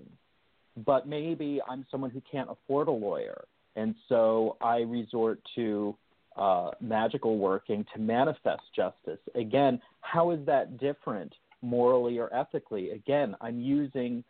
But 0.85 1.09
maybe 1.09 1.61
I'm 1.69 1.85
someone 1.91 2.11
who 2.11 2.23
can't 2.31 2.49
afford 2.51 2.89
a 2.89 2.93
lawyer, 2.93 3.45
and 3.77 3.95
so 4.09 4.57
I 4.61 4.79
resort 4.79 5.41
to 5.57 5.97
uh, 6.37 6.71
magical 6.81 7.39
working 7.39 7.85
to 7.95 8.01
manifest 8.01 8.63
justice. 8.75 9.19
Again, 9.35 9.81
how 10.01 10.31
is 10.31 10.45
that 10.47 10.79
different 10.79 11.33
morally 11.63 12.19
or 12.19 12.35
ethically? 12.35 12.91
Again, 12.91 13.37
I'm 13.41 13.61
using 13.61 14.25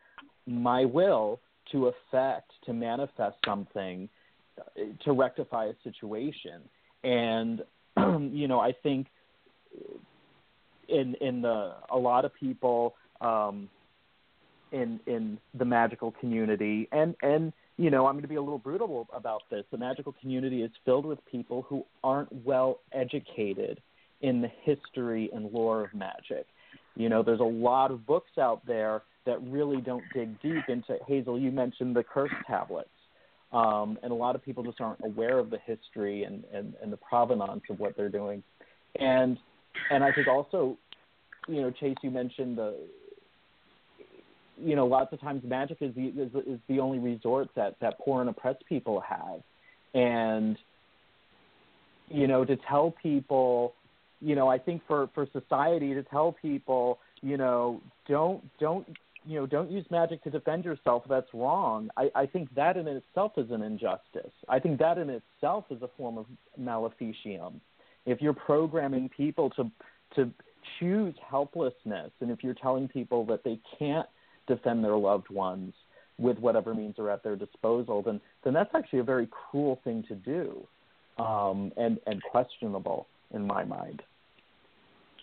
my 0.46 0.85
will 0.85 1.40
to 1.72 1.87
affect, 1.87 2.50
to 2.66 2.72
manifest 2.72 3.37
something, 3.46 4.09
uh, 4.59 4.81
to 5.05 5.12
rectify 5.12 5.66
a 5.66 5.74
situation. 5.85 6.62
And 7.05 7.62
you 8.35 8.48
know, 8.48 8.61
I 8.61 8.72
think 8.83 9.07
in 10.88 11.14
in 11.20 11.42
the 11.42 11.74
a 11.90 11.98
lot 11.98 12.24
of 12.24 12.35
people 12.35 12.94
um, 13.20 13.68
in 14.72 15.00
in 15.07 15.38
the 15.55 15.64
magical 15.64 16.12
community, 16.20 16.88
and 16.92 17.14
and 17.22 17.53
you 17.81 17.90
know, 17.90 18.07
I'm 18.07 18.12
going 18.12 18.23
to 18.23 18.29
be 18.29 18.35
a 18.35 18.43
little 18.43 18.59
brutal 18.59 19.09
about 19.11 19.40
this. 19.51 19.64
The 19.71 19.79
magical 19.79 20.14
community 20.21 20.62
is 20.62 20.71
filled 20.85 21.07
with 21.07 21.19
people 21.25 21.64
who 21.66 21.87
aren't 22.05 22.31
well 22.45 22.81
educated 22.93 23.81
in 24.21 24.43
the 24.43 24.51
history 24.64 25.31
and 25.33 25.51
lore 25.51 25.85
of 25.85 25.95
magic. 25.95 26.45
You 26.95 27.09
know, 27.09 27.23
there's 27.23 27.40
a 27.40 27.43
lot 27.43 27.90
of 27.90 28.05
books 28.07 28.33
out 28.38 28.61
there 28.66 29.01
that 29.25 29.43
really 29.45 29.81
don't 29.81 30.05
dig 30.12 30.38
deep 30.43 30.64
into 30.69 30.99
Hazel. 31.09 31.38
You 31.38 31.51
mentioned 31.51 31.97
the 31.97 32.05
curse 32.05 32.31
tablets. 32.47 32.90
Um, 33.51 33.99
and 34.03 34.12
a 34.12 34.14
lot 34.14 34.35
of 34.35 34.45
people 34.45 34.62
just 34.62 34.83
aren't 34.83 35.01
aware 35.03 35.38
of 35.38 35.49
the 35.49 35.59
history 35.64 36.25
and, 36.25 36.45
and, 36.53 36.75
and 36.83 36.93
the 36.93 36.99
provenance 36.99 37.62
of 37.71 37.81
what 37.81 37.97
they're 37.97 38.11
doing. 38.11 38.43
And 38.97 39.38
and 39.90 40.05
I 40.05 40.12
think 40.12 40.29
also, 40.29 40.77
you 41.49 41.62
know, 41.62 41.71
Chase, 41.71 41.97
you 42.03 42.11
mentioned 42.11 42.59
the, 42.59 42.77
you 44.62 44.77
know, 44.77 44.87
lots 44.87 45.12
of 45.12 45.20
times 45.20 45.42
magic 45.44 45.79
is 45.81 45.94
the 45.94 46.09
is, 46.09 46.31
is 46.46 46.61
the 46.68 46.81
only 46.81 46.99
resort 46.99 47.49
that 47.57 47.77
that 47.81 47.99
poor 47.99 48.20
and 48.20 48.31
oppressed 48.31 48.64
people 48.68 49.01
have, 49.01 49.40
and 49.94 50.57
you 52.09 52.27
know, 52.27 52.44
to 52.44 52.57
tell 52.68 52.94
people, 53.03 53.75
you 54.20 54.35
know, 54.35 54.49
I 54.49 54.59
think 54.59 54.83
for 54.87 55.09
for 55.14 55.27
society 55.33 55.94
to 55.94 56.03
tell 56.03 56.33
people, 56.40 56.99
you 57.23 57.37
know, 57.37 57.81
don't 58.09 58.42
don't 58.59 58.87
you 59.27 59.38
know, 59.38 59.46
don't 59.46 59.70
use 59.70 59.85
magic 59.90 60.23
to 60.25 60.31
defend 60.31 60.64
yourself. 60.64 61.03
That's 61.09 61.27
wrong. 61.35 61.90
I, 61.96 62.11
I 62.14 62.27
think 62.27 62.55
that 62.55 62.77
in 62.77 62.87
itself 62.88 63.33
is 63.37 63.51
an 63.51 63.62
injustice. 63.62 64.33
I 64.49 64.59
think 64.59 64.79
that 64.79 64.99
in 64.99 65.11
itself 65.11 65.66
is 65.70 65.83
a 65.83 65.90
form 65.96 66.18
of 66.18 66.27
maleficium. 66.59 67.61
If 68.07 68.23
you're 68.23 68.33
programming 68.33 69.11
people 69.14 69.51
to 69.51 69.70
to 70.16 70.31
choose 70.79 71.14
helplessness, 71.29 72.11
and 72.20 72.31
if 72.31 72.42
you're 72.42 72.55
telling 72.55 72.88
people 72.88 73.25
that 73.27 73.44
they 73.44 73.61
can't 73.79 74.07
defend 74.55 74.85
their 74.85 74.97
loved 74.97 75.31
ones 75.31 75.73
with 76.19 76.39
whatever 76.39 76.75
means 76.75 76.99
are 76.99 77.11
at 77.11 77.23
their 77.23 77.37
disposal, 77.37 78.03
then 78.03 78.21
then 78.45 78.53
that's 78.53 78.75
actually 78.75 78.99
a 78.99 79.05
very 79.05 79.29
cruel 79.31 79.81
thing 79.85 80.05
to 80.09 80.15
do, 80.15 80.67
um, 81.19 81.73
and 81.77 81.99
and 82.07 82.23
questionable 82.31 83.07
in 83.33 83.47
my 83.47 83.65
mind. 83.65 84.03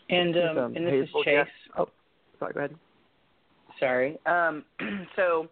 And 0.09 0.35
um, 0.37 0.75
and 0.75 0.87
this 0.87 1.07
is 1.07 1.09
Chase. 1.23 1.47
Oh, 1.77 1.89
sorry. 2.39 2.53
Go 2.53 2.59
ahead 2.59 2.75
sorry. 3.79 4.17
Um, 4.25 4.63
so, 5.15 5.47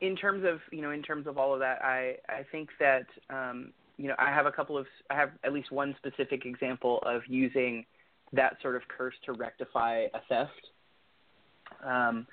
in 0.00 0.16
terms 0.16 0.44
of 0.46 0.60
you 0.70 0.82
know, 0.82 0.90
in 0.90 1.02
terms 1.02 1.26
of 1.26 1.38
all 1.38 1.52
of 1.54 1.60
that, 1.60 1.82
I 1.82 2.16
I 2.28 2.44
think 2.50 2.68
that 2.78 3.06
um, 3.28 3.72
you 3.96 4.08
know 4.08 4.14
I 4.18 4.30
have 4.30 4.46
a 4.46 4.52
couple 4.52 4.78
of 4.78 4.86
I 5.10 5.14
have 5.14 5.30
at 5.44 5.52
least 5.52 5.70
one 5.70 5.94
specific 5.98 6.46
example 6.46 7.00
of 7.04 7.22
using 7.28 7.84
that 8.32 8.56
sort 8.62 8.76
of 8.76 8.82
curse 8.88 9.14
to 9.26 9.32
rectify 9.32 10.06
a 10.14 10.20
theft, 10.28 10.66
um, 11.84 12.26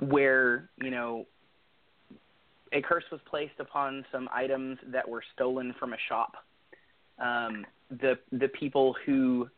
where 0.00 0.70
you 0.76 0.90
know 0.90 1.26
a 2.72 2.80
curse 2.80 3.04
was 3.10 3.20
placed 3.28 3.58
upon 3.60 4.04
some 4.10 4.28
items 4.32 4.78
that 4.88 5.08
were 5.08 5.22
stolen 5.34 5.74
from 5.78 5.92
a 5.92 5.98
shop. 6.08 6.32
Um, 7.18 7.66
the 7.90 8.18
the 8.32 8.48
people 8.48 8.96
who 9.04 9.48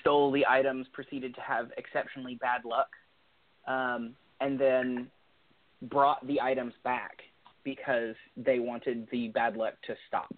stole 0.00 0.32
the 0.32 0.44
items 0.48 0.86
proceeded 0.92 1.34
to 1.36 1.40
have 1.40 1.70
exceptionally 1.76 2.34
bad 2.34 2.64
luck 2.64 2.88
um, 3.66 4.14
and 4.40 4.58
then 4.58 5.08
brought 5.82 6.26
the 6.26 6.40
items 6.40 6.72
back 6.82 7.18
because 7.62 8.16
they 8.36 8.58
wanted 8.58 9.06
the 9.12 9.28
bad 9.28 9.56
luck 9.56 9.74
to 9.86 9.94
stop. 10.08 10.34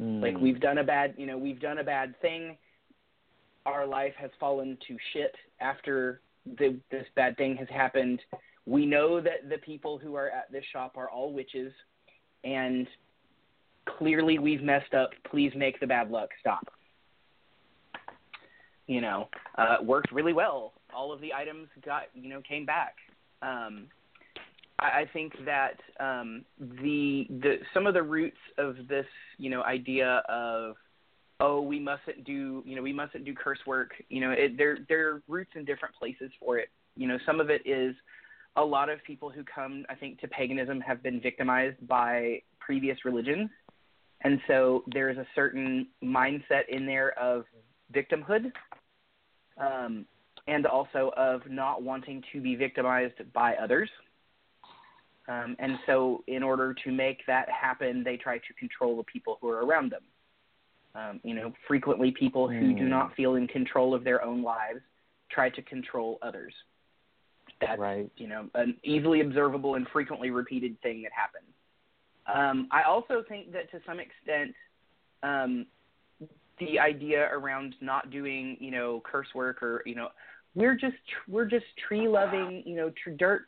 Mm. 0.00 0.20
Like 0.20 0.36
we've 0.38 0.60
done 0.60 0.78
a 0.78 0.84
bad, 0.84 1.14
you 1.16 1.26
know, 1.26 1.38
we've 1.38 1.60
done 1.60 1.78
a 1.78 1.84
bad 1.84 2.20
thing. 2.20 2.56
Our 3.64 3.86
life 3.86 4.14
has 4.18 4.30
fallen 4.38 4.76
to 4.86 4.96
shit 5.12 5.34
after 5.60 6.20
the, 6.56 6.78
this 6.90 7.06
bad 7.14 7.36
thing 7.36 7.56
has 7.56 7.68
happened. 7.68 8.20
We 8.66 8.86
know 8.86 9.20
that 9.20 9.48
the 9.48 9.58
people 9.58 9.98
who 9.98 10.14
are 10.14 10.28
at 10.28 10.50
this 10.52 10.64
shop 10.72 10.96
are 10.96 11.10
all 11.10 11.32
witches, 11.32 11.72
and 12.44 12.86
clearly 13.98 14.38
we've 14.38 14.62
messed 14.62 14.94
up. 14.94 15.10
Please 15.30 15.52
make 15.56 15.80
the 15.80 15.86
bad 15.86 16.10
luck 16.10 16.30
stop. 16.40 16.68
You 18.86 19.00
know, 19.00 19.28
uh, 19.56 19.76
worked 19.82 20.12
really 20.12 20.32
well 20.32 20.72
all 20.94 21.12
of 21.12 21.20
the 21.20 21.32
items 21.32 21.68
got 21.84 22.04
you 22.14 22.28
know 22.28 22.42
came 22.42 22.66
back. 22.66 22.94
Um, 23.42 23.86
I, 24.78 25.00
I 25.00 25.04
think 25.12 25.32
that 25.44 25.78
um, 26.00 26.44
the 26.58 27.26
the 27.28 27.56
some 27.74 27.86
of 27.86 27.94
the 27.94 28.02
roots 28.02 28.38
of 28.58 28.76
this 28.88 29.06
you 29.38 29.50
know 29.50 29.62
idea 29.62 30.22
of 30.28 30.76
oh 31.40 31.60
we 31.60 31.78
mustn't 31.78 32.24
do 32.24 32.62
you 32.66 32.76
know 32.76 32.82
we 32.82 32.92
mustn't 32.92 33.24
do 33.24 33.34
curse 33.34 33.58
work 33.66 33.92
you 34.08 34.20
know 34.20 34.30
it, 34.30 34.56
there 34.56 34.78
there 34.88 35.08
are 35.10 35.22
roots 35.28 35.50
in 35.54 35.64
different 35.64 35.94
places 35.94 36.30
for 36.40 36.58
it. 36.58 36.68
You 36.96 37.08
know 37.08 37.18
some 37.24 37.40
of 37.40 37.50
it 37.50 37.62
is 37.64 37.94
a 38.56 38.64
lot 38.64 38.88
of 38.88 39.02
people 39.04 39.30
who 39.30 39.44
come 39.44 39.84
I 39.88 39.94
think 39.94 40.20
to 40.20 40.28
paganism 40.28 40.80
have 40.80 41.02
been 41.02 41.20
victimized 41.20 41.86
by 41.86 42.42
previous 42.68 42.98
religions. 43.04 43.48
And 44.22 44.40
so 44.46 44.82
there's 44.92 45.16
a 45.16 45.26
certain 45.34 45.86
mindset 46.04 46.68
in 46.68 46.84
there 46.86 47.18
of 47.18 47.44
victimhood 47.94 48.52
um, 49.58 50.04
and 50.46 50.66
also 50.66 51.12
of 51.16 51.42
not 51.48 51.82
wanting 51.82 52.22
to 52.32 52.40
be 52.40 52.54
victimized 52.54 53.14
by 53.32 53.54
others. 53.54 53.88
Um, 55.28 55.56
and 55.58 55.78
so, 55.86 56.24
in 56.26 56.42
order 56.42 56.74
to 56.84 56.90
make 56.90 57.18
that 57.26 57.48
happen, 57.50 58.02
they 58.02 58.16
try 58.16 58.38
to 58.38 58.54
control 58.58 58.96
the 58.96 59.02
people 59.02 59.36
who 59.40 59.48
are 59.50 59.64
around 59.64 59.92
them. 59.92 60.00
Um, 60.94 61.20
you 61.22 61.34
know, 61.34 61.52
frequently 61.66 62.10
people 62.10 62.48
who 62.48 62.54
mm. 62.54 62.78
do 62.78 62.88
not 62.88 63.14
feel 63.14 63.34
in 63.34 63.46
control 63.46 63.94
of 63.94 64.04
their 64.04 64.24
own 64.24 64.42
lives 64.42 64.80
try 65.30 65.50
to 65.50 65.62
control 65.62 66.18
others. 66.22 66.52
That's 67.60 67.78
right. 67.78 68.10
you 68.16 68.28
know 68.28 68.48
an 68.54 68.76
easily 68.84 69.20
observable 69.20 69.74
and 69.74 69.86
frequently 69.92 70.30
repeated 70.30 70.80
thing 70.80 71.02
that 71.02 71.12
happens. 71.12 71.52
Um, 72.32 72.68
I 72.70 72.82
also 72.82 73.24
think 73.28 73.52
that 73.52 73.70
to 73.72 73.80
some 73.86 73.98
extent, 73.98 74.54
um, 75.22 75.66
the 76.60 76.78
idea 76.78 77.28
around 77.32 77.74
not 77.80 78.10
doing 78.10 78.56
you 78.60 78.70
know 78.70 79.02
curse 79.04 79.28
work 79.34 79.62
or 79.62 79.82
you 79.86 79.94
know 79.94 80.08
we're 80.54 80.74
just 80.74 80.96
we're 81.28 81.46
just 81.46 81.66
tree 81.86 82.08
loving, 82.08 82.62
you 82.66 82.76
know, 82.76 82.90
tr- 83.02 83.10
dirt 83.10 83.42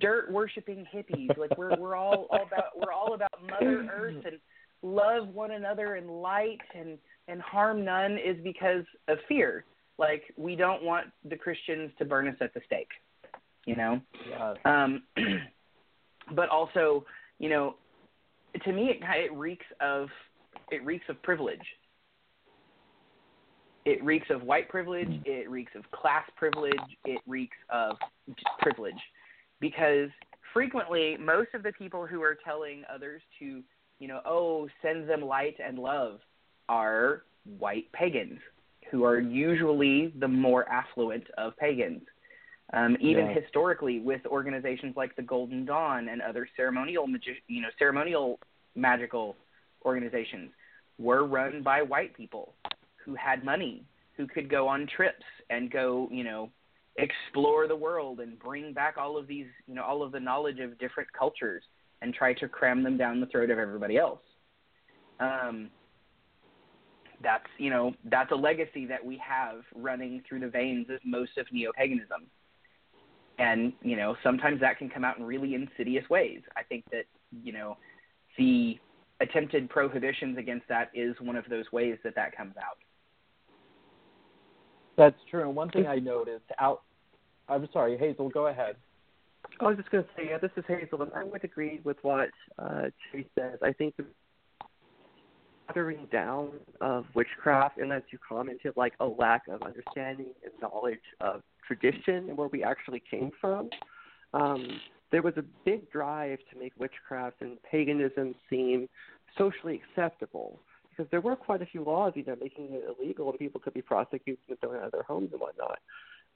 dirt 0.00 0.30
worshiping 0.30 0.86
hippies. 0.94 1.36
Like 1.36 1.56
we're 1.58 1.76
we're 1.76 1.96
all, 1.96 2.26
all 2.30 2.46
about 2.46 2.76
we're 2.76 2.92
all 2.92 3.14
about 3.14 3.32
Mother 3.42 3.88
Earth 3.92 4.24
and 4.24 4.38
love 4.84 5.28
one 5.28 5.52
another 5.52 5.94
and 5.94 6.08
light 6.10 6.60
and 6.78 6.98
and 7.26 7.40
harm 7.40 7.84
none 7.84 8.18
is 8.18 8.36
because 8.44 8.84
of 9.08 9.18
fear. 9.28 9.64
Like 9.98 10.22
we 10.36 10.56
don't 10.56 10.82
want 10.82 11.06
the 11.28 11.36
Christians 11.36 11.90
to 11.98 12.04
burn 12.04 12.28
us 12.28 12.36
at 12.40 12.52
the 12.54 12.60
stake, 12.66 12.90
you 13.66 13.76
know. 13.76 14.00
Yeah. 14.28 14.54
Um, 14.64 15.02
but 16.34 16.48
also, 16.48 17.04
you 17.38 17.48
know, 17.48 17.76
to 18.64 18.72
me 18.72 18.90
it 18.90 18.98
it 19.02 19.32
reeks 19.32 19.66
of 19.80 20.08
it 20.70 20.84
reeks 20.84 21.04
of 21.08 21.22
privilege 21.22 21.64
it 23.84 24.02
reeks 24.02 24.26
of 24.30 24.42
white 24.42 24.68
privilege. 24.68 25.20
It 25.24 25.50
reeks 25.50 25.72
of 25.74 25.90
class 25.90 26.24
privilege. 26.36 26.74
It 27.04 27.20
reeks 27.26 27.56
of 27.70 27.96
privilege, 28.60 28.94
because 29.60 30.08
frequently 30.52 31.16
most 31.18 31.48
of 31.54 31.62
the 31.62 31.72
people 31.72 32.06
who 32.06 32.22
are 32.22 32.36
telling 32.44 32.82
others 32.92 33.20
to, 33.40 33.62
you 34.04 34.08
know, 34.08 34.20
oh, 34.26 34.68
send 34.82 35.08
them 35.08 35.22
light 35.22 35.56
and 35.66 35.78
love, 35.78 36.20
are 36.68 37.22
white 37.58 37.90
pagans 37.92 38.38
who 38.90 39.02
are 39.02 39.18
usually 39.18 40.12
the 40.20 40.28
more 40.28 40.68
affluent 40.68 41.24
of 41.38 41.56
pagans. 41.56 42.02
Um, 42.74 42.98
even 43.00 43.28
Yeah. 43.28 43.32
historically, 43.32 44.00
with 44.00 44.20
organizations 44.26 44.94
like 44.94 45.16
the 45.16 45.22
Golden 45.22 45.64
Dawn 45.64 46.10
and 46.10 46.20
other 46.20 46.46
ceremonial, 46.54 47.06
magi- 47.06 47.40
you 47.46 47.62
know, 47.62 47.70
ceremonial 47.78 48.38
magical 48.74 49.36
organizations, 49.86 50.52
were 50.98 51.24
run 51.24 51.62
by 51.62 51.80
white 51.80 52.14
people 52.14 52.52
who 52.96 53.14
had 53.14 53.42
money, 53.42 53.86
who 54.18 54.26
could 54.26 54.50
go 54.50 54.68
on 54.68 54.86
trips 54.86 55.24
and 55.48 55.70
go, 55.70 56.10
you 56.10 56.24
know, 56.24 56.50
explore 56.96 57.66
the 57.68 57.76
world 57.86 58.20
and 58.20 58.38
bring 58.38 58.74
back 58.74 58.98
all 58.98 59.16
of 59.16 59.26
these, 59.26 59.46
you 59.66 59.74
know, 59.74 59.82
all 59.82 60.02
of 60.02 60.12
the 60.12 60.20
knowledge 60.20 60.60
of 60.60 60.78
different 60.78 61.10
cultures 61.14 61.64
and 62.04 62.14
try 62.14 62.34
to 62.34 62.48
cram 62.48 62.82
them 62.82 62.96
down 62.96 63.20
the 63.20 63.26
throat 63.26 63.50
of 63.50 63.58
everybody 63.58 63.96
else. 63.96 64.20
Um, 65.18 65.70
that's 67.22 67.46
you 67.58 67.70
know 67.70 67.94
that's 68.04 68.30
a 68.32 68.36
legacy 68.36 68.84
that 68.86 69.04
we 69.04 69.16
have 69.16 69.62
running 69.74 70.22
through 70.28 70.40
the 70.40 70.48
veins 70.48 70.86
of 70.90 71.00
most 71.04 71.38
of 71.38 71.46
neo-paganism 71.50 72.26
and 73.38 73.72
you 73.82 73.96
know 73.96 74.14
sometimes 74.22 74.60
that 74.60 74.76
can 74.76 74.90
come 74.90 75.04
out 75.04 75.16
in 75.16 75.24
really 75.24 75.54
insidious 75.54 76.04
ways 76.10 76.40
i 76.56 76.62
think 76.62 76.84
that 76.90 77.04
you 77.42 77.52
know 77.52 77.78
the 78.36 78.78
attempted 79.20 79.70
prohibitions 79.70 80.36
against 80.36 80.68
that 80.68 80.90
is 80.92 81.14
one 81.20 81.36
of 81.36 81.44
those 81.48 81.64
ways 81.72 81.96
that 82.04 82.14
that 82.14 82.36
comes 82.36 82.54
out 82.58 82.76
That's 84.96 85.16
true. 85.30 85.42
And 85.42 85.56
one 85.56 85.70
thing 85.70 85.86
I 85.86 85.96
noticed 85.96 86.44
out. 86.60 86.82
I'm 87.48 87.68
sorry, 87.72 87.98
Hazel. 87.98 88.28
Go 88.28 88.46
ahead. 88.46 88.76
I 89.60 89.64
was 89.64 89.76
just 89.76 89.90
going 89.90 90.04
to 90.04 90.10
say, 90.16 90.28
yeah, 90.30 90.38
this 90.38 90.50
is 90.56 90.64
Hazel, 90.66 91.02
and 91.02 91.12
I 91.14 91.24
would 91.24 91.44
agree 91.44 91.80
with 91.84 91.96
what 92.02 92.30
uh, 92.58 92.86
Chase 93.12 93.26
says. 93.38 93.58
I 93.62 93.72
think 93.72 93.96
the 93.96 94.04
watering 95.68 96.06
down 96.12 96.50
of 96.80 97.06
witchcraft, 97.14 97.78
and 97.78 97.92
as 97.92 98.02
you 98.10 98.18
commented, 98.26 98.72
like 98.76 98.92
a 99.00 99.06
lack 99.06 99.42
of 99.48 99.62
understanding 99.62 100.26
and 100.42 100.52
knowledge 100.60 100.98
of 101.20 101.42
tradition 101.66 102.28
and 102.28 102.36
where 102.36 102.48
we 102.48 102.62
actually 102.62 103.02
came 103.10 103.30
from. 103.40 103.70
Um, 104.32 104.80
there 105.10 105.22
was 105.22 105.34
a 105.36 105.44
big 105.64 105.90
drive 105.90 106.38
to 106.52 106.58
make 106.58 106.72
witchcraft 106.78 107.40
and 107.40 107.56
paganism 107.62 108.34
seem 108.50 108.88
socially 109.38 109.80
acceptable 109.88 110.58
because 110.90 111.10
there 111.10 111.20
were 111.20 111.36
quite 111.36 111.62
a 111.62 111.66
few 111.66 111.82
laws, 111.82 112.12
you 112.16 112.24
know, 112.24 112.36
making 112.40 112.68
it 112.70 112.84
illegal 112.98 113.30
and 113.30 113.38
people 113.38 113.60
could 113.60 113.74
be 113.74 113.82
prosecuted 113.82 114.38
and 114.48 114.58
thrown 114.60 114.76
out 114.76 114.84
of 114.84 114.92
their 114.92 115.02
homes 115.02 115.30
and 115.32 115.40
whatnot. 115.40 115.78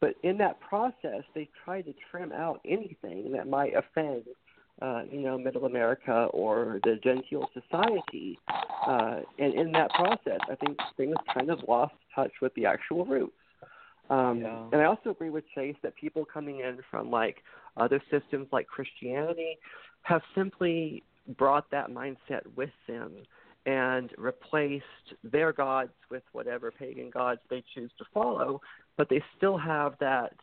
But 0.01 0.15
in 0.23 0.39
that 0.39 0.61
process, 0.61 1.23
they 1.35 1.49
tried 1.65 1.83
to 1.87 1.95
trim 2.11 2.33
out 2.33 2.61
anything 2.65 3.33
that 3.33 3.49
might 3.49 3.73
offend, 3.75 4.25
uh, 4.81 5.03
you 5.11 5.21
know, 5.23 5.37
Middle 5.37 5.65
America 5.65 6.29
or 6.33 6.81
the 6.85 6.97
genteel 7.03 7.49
society. 7.53 8.39
Uh, 8.87 9.21
and 9.39 9.55
in 9.55 9.73
that 9.73 9.91
process, 9.91 10.39
I 10.51 10.55
think 10.55 10.79
things 10.97 11.17
kind 11.35 11.51
of 11.51 11.61
lost 11.67 11.95
touch 12.15 12.33
with 12.41 12.55
the 12.55 12.67
actual 12.67 13.05
roots. 13.05 13.33
Um, 14.09 14.41
Yeah. 14.41 14.63
And 14.73 14.81
I 14.81 14.85
also 14.85 15.11
agree 15.11 15.31
with 15.31 15.45
Chase 15.55 15.77
that 15.83 15.95
people 15.97 16.25
coming 16.25 16.61
in 16.61 16.79
from 16.91 17.11
like 17.11 17.43
other 17.77 18.01
systems 18.11 18.49
like 18.53 18.67
Christianity 18.67 19.59
have 20.03 20.23
simply 20.35 21.03
brought 21.37 21.71
that 21.71 21.91
mindset 21.91 22.43
with 22.57 22.71
them 22.87 23.13
and 23.67 24.13
replaced 24.17 24.85
their 25.23 25.53
gods 25.53 25.93
with 26.11 26.23
whatever 26.33 26.71
pagan 26.71 27.11
gods 27.11 27.41
they 27.51 27.63
choose 27.75 27.91
to 27.99 28.05
follow, 28.15 28.63
but 28.99 29.09
they 29.09 29.23
still 29.37 29.57
have 29.57 29.95
that, 30.01 30.35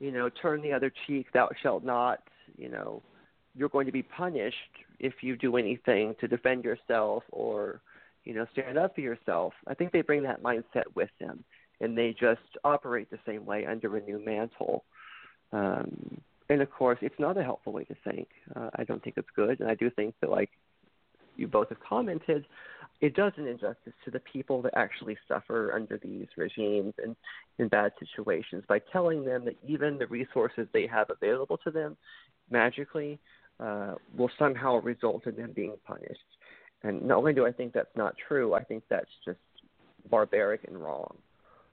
you 0.00 0.10
know, 0.10 0.28
turn 0.28 0.62
the 0.62 0.72
other 0.72 0.90
cheek, 1.06 1.26
thou 1.32 1.48
shalt 1.62 1.84
not, 1.84 2.20
you 2.58 2.68
know, 2.68 3.00
you're 3.54 3.68
going 3.68 3.86
to 3.86 3.92
be 3.92 4.02
punished 4.02 4.56
if 4.98 5.22
you 5.22 5.36
do 5.36 5.56
anything 5.56 6.16
to 6.20 6.26
defend 6.26 6.64
yourself 6.64 7.22
or, 7.30 7.80
you 8.24 8.34
know, 8.34 8.46
stand 8.52 8.78
up 8.78 8.96
for 8.96 9.02
yourself. 9.02 9.52
I 9.68 9.74
think 9.74 9.92
they 9.92 10.00
bring 10.00 10.24
that 10.24 10.42
mindset 10.42 10.84
with 10.96 11.10
them 11.20 11.44
and 11.80 11.96
they 11.96 12.16
just 12.18 12.40
operate 12.64 13.10
the 13.10 13.18
same 13.26 13.44
way 13.44 13.66
under 13.66 13.96
a 13.96 14.00
new 14.00 14.24
mantle. 14.24 14.84
Um, 15.52 16.20
and 16.48 16.62
of 16.62 16.70
course, 16.70 16.98
it's 17.02 17.18
not 17.18 17.36
a 17.36 17.42
helpful 17.42 17.72
way 17.72 17.84
to 17.84 17.94
think. 18.02 18.28
Uh, 18.56 18.70
I 18.76 18.84
don't 18.84 19.02
think 19.02 19.16
it's 19.16 19.28
good, 19.36 19.60
and 19.60 19.68
I 19.68 19.74
do 19.74 19.90
think 19.90 20.14
that, 20.20 20.30
like 20.30 20.50
you 21.36 21.46
both 21.46 21.68
have 21.68 21.80
commented, 21.80 22.46
it 23.00 23.14
does 23.14 23.32
an 23.36 23.46
injustice 23.46 23.92
to 24.04 24.10
the 24.10 24.20
people 24.20 24.62
that 24.62 24.72
actually 24.76 25.16
suffer 25.28 25.72
under 25.74 25.98
these 25.98 26.26
regimes 26.36 26.94
and 27.02 27.16
in 27.58 27.68
bad 27.68 27.92
situations 27.98 28.64
by 28.68 28.80
telling 28.92 29.24
them 29.24 29.44
that 29.44 29.56
even 29.66 29.98
the 29.98 30.06
resources 30.06 30.66
they 30.72 30.86
have 30.86 31.08
available 31.10 31.58
to 31.58 31.70
them 31.70 31.96
magically 32.50 33.18
uh, 33.60 33.94
will 34.16 34.30
somehow 34.38 34.80
result 34.80 35.26
in 35.26 35.36
them 35.36 35.52
being 35.54 35.74
punished. 35.86 36.18
And 36.82 37.02
not 37.02 37.18
only 37.18 37.32
do 37.32 37.46
I 37.46 37.52
think 37.52 37.72
that's 37.72 37.96
not 37.96 38.14
true, 38.28 38.54
I 38.54 38.62
think 38.62 38.84
that's 38.88 39.10
just 39.24 39.38
barbaric 40.10 40.64
and 40.66 40.82
wrong. 40.82 41.16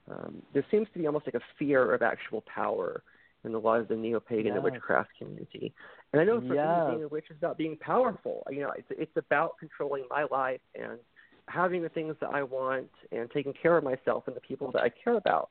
Um, 0.09 0.41
there 0.53 0.65
seems 0.71 0.87
to 0.93 0.99
be 0.99 1.05
almost 1.05 1.27
like 1.27 1.35
a 1.35 1.45
fear 1.59 1.93
of 1.93 2.01
actual 2.01 2.43
power 2.53 3.03
in 3.43 3.53
a 3.55 3.59
lot 3.59 3.79
of 3.79 3.87
the 3.87 3.95
neo-pagan 3.95 4.53
and 4.55 4.63
Yes. 4.63 4.63
witchcraft 4.63 5.09
community. 5.17 5.73
And 6.13 6.21
I 6.21 6.25
know 6.25 6.41
for 6.47 6.53
Yes. 6.55 6.85
me, 6.87 6.93
being 6.93 7.03
a 7.03 7.07
witch 7.07 7.25
is 7.29 7.37
about 7.37 7.57
being 7.57 7.77
powerful. 7.77 8.43
You 8.49 8.61
know, 8.61 8.71
it's 8.77 8.87
it's 8.91 9.17
about 9.17 9.57
controlling 9.59 10.05
my 10.09 10.25
life 10.29 10.61
and 10.75 10.99
having 11.47 11.81
the 11.81 11.89
things 11.89 12.15
that 12.21 12.29
I 12.33 12.43
want 12.43 12.89
and 13.11 13.29
taking 13.31 13.53
care 13.53 13.77
of 13.77 13.83
myself 13.83 14.23
and 14.27 14.35
the 14.35 14.41
people 14.41 14.71
that 14.71 14.81
I 14.81 14.89
care 14.89 15.17
about. 15.17 15.49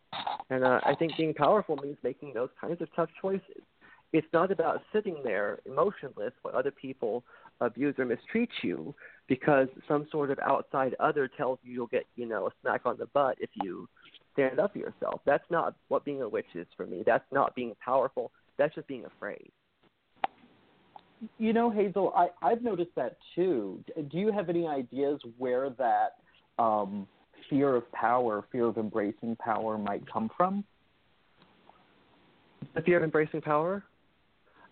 And 0.50 0.64
uh, 0.64 0.80
I 0.84 0.94
think 0.94 1.16
being 1.16 1.34
powerful 1.34 1.76
means 1.76 1.96
making 2.02 2.32
those 2.34 2.48
kinds 2.60 2.80
of 2.80 2.88
tough 2.94 3.10
choices. 3.20 3.62
It's 4.12 4.26
not 4.32 4.50
about 4.50 4.82
sitting 4.92 5.16
there 5.22 5.60
emotionless 5.66 6.32
while 6.42 6.56
other 6.56 6.72
people 6.72 7.22
abuse 7.60 7.94
or 7.98 8.04
mistreat 8.04 8.50
you 8.62 8.94
because 9.28 9.68
some 9.86 10.08
sort 10.10 10.30
of 10.30 10.38
outside 10.40 10.96
other 10.98 11.28
tells 11.28 11.58
you 11.62 11.72
you'll 11.72 11.86
get, 11.86 12.06
you 12.16 12.26
know, 12.26 12.46
a 12.46 12.50
smack 12.60 12.82
on 12.84 12.96
the 12.98 13.06
butt 13.06 13.36
if 13.40 13.50
you 13.62 13.88
stand 14.32 14.58
up 14.58 14.72
for 14.72 14.78
yourself. 14.78 15.20
That's 15.24 15.44
not 15.50 15.76
what 15.88 16.04
being 16.04 16.22
a 16.22 16.28
witch 16.28 16.46
is 16.54 16.66
for 16.76 16.86
me. 16.86 17.04
That's 17.06 17.24
not 17.30 17.54
being 17.54 17.74
powerful. 17.84 18.32
That's 18.58 18.74
just 18.74 18.88
being 18.88 19.04
afraid. 19.04 19.52
You 21.38 21.52
know, 21.52 21.70
Hazel, 21.70 22.12
I, 22.16 22.28
I've 22.42 22.62
noticed 22.62 22.94
that 22.96 23.16
too. 23.34 23.82
Do 24.10 24.18
you 24.18 24.32
have 24.32 24.48
any 24.48 24.66
ideas 24.66 25.20
where 25.38 25.70
that 25.70 26.16
um, 26.58 27.06
fear 27.48 27.76
of 27.76 27.90
power, 27.92 28.44
fear 28.50 28.66
of 28.66 28.78
embracing 28.78 29.36
power 29.36 29.76
might 29.76 30.10
come 30.10 30.30
from? 30.36 30.64
The 32.74 32.82
fear 32.82 32.98
of 32.98 33.04
embracing 33.04 33.42
power? 33.42 33.84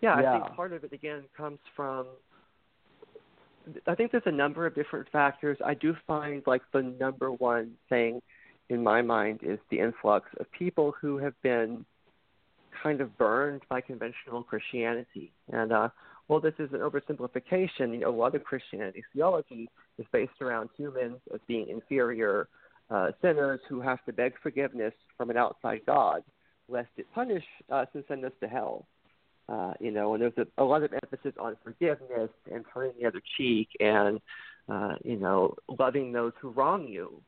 Yeah, 0.00 0.14
I 0.14 0.38
think 0.40 0.56
part 0.56 0.72
of 0.72 0.84
it 0.84 0.92
again 0.92 1.24
comes 1.36 1.58
from 1.74 2.06
I 3.86 3.94
think 3.94 4.12
there's 4.12 4.22
a 4.26 4.32
number 4.32 4.66
of 4.66 4.74
different 4.74 5.08
factors. 5.10 5.58
I 5.64 5.74
do 5.74 5.94
find 6.06 6.42
like 6.46 6.62
the 6.72 6.82
number 6.82 7.32
one 7.32 7.72
thing 7.88 8.22
in 8.70 8.82
my 8.82 9.02
mind 9.02 9.40
is 9.42 9.58
the 9.70 9.80
influx 9.80 10.28
of 10.38 10.50
people 10.52 10.94
who 11.00 11.18
have 11.18 11.34
been 11.42 11.84
kind 12.82 13.00
of 13.00 13.16
burned 13.18 13.62
by 13.68 13.80
conventional 13.80 14.42
Christianity. 14.42 15.32
And 15.52 15.72
uh 15.72 15.88
well 16.28 16.40
this 16.40 16.54
is 16.58 16.70
an 16.72 16.80
oversimplification, 16.80 17.92
you 17.92 17.98
know, 18.00 18.10
a 18.10 18.18
lot 18.24 18.34
of 18.34 18.44
Christianity 18.44 19.02
theology 19.12 19.68
is 19.98 20.06
based 20.12 20.40
around 20.40 20.68
humans 20.76 21.16
as 21.34 21.40
being 21.46 21.68
inferior 21.68 22.48
uh, 22.90 23.10
sinners 23.20 23.60
who 23.68 23.80
have 23.80 24.04
to 24.06 24.12
beg 24.12 24.34
forgiveness 24.42 24.94
from 25.16 25.30
an 25.30 25.36
outside 25.36 25.80
God 25.86 26.22
lest 26.68 26.90
it 26.96 27.06
punish 27.14 27.44
us 27.70 27.88
and 27.94 28.04
send 28.08 28.24
us 28.24 28.32
to 28.40 28.48
hell. 28.48 28.86
Uh, 29.48 29.72
you 29.80 29.90
know, 29.90 30.12
and 30.12 30.22
there's 30.22 30.36
a, 30.36 30.62
a 30.62 30.64
lot 30.64 30.82
of 30.82 30.92
emphasis 30.92 31.32
on 31.40 31.56
forgiveness 31.64 32.28
and 32.52 32.64
turning 32.72 32.92
the 33.00 33.06
other 33.06 33.22
cheek 33.38 33.68
and, 33.80 34.20
uh, 34.68 34.94
you 35.02 35.16
know, 35.16 35.54
loving 35.78 36.12
those 36.12 36.32
who 36.40 36.50
wrong 36.50 36.86
you. 36.86 37.22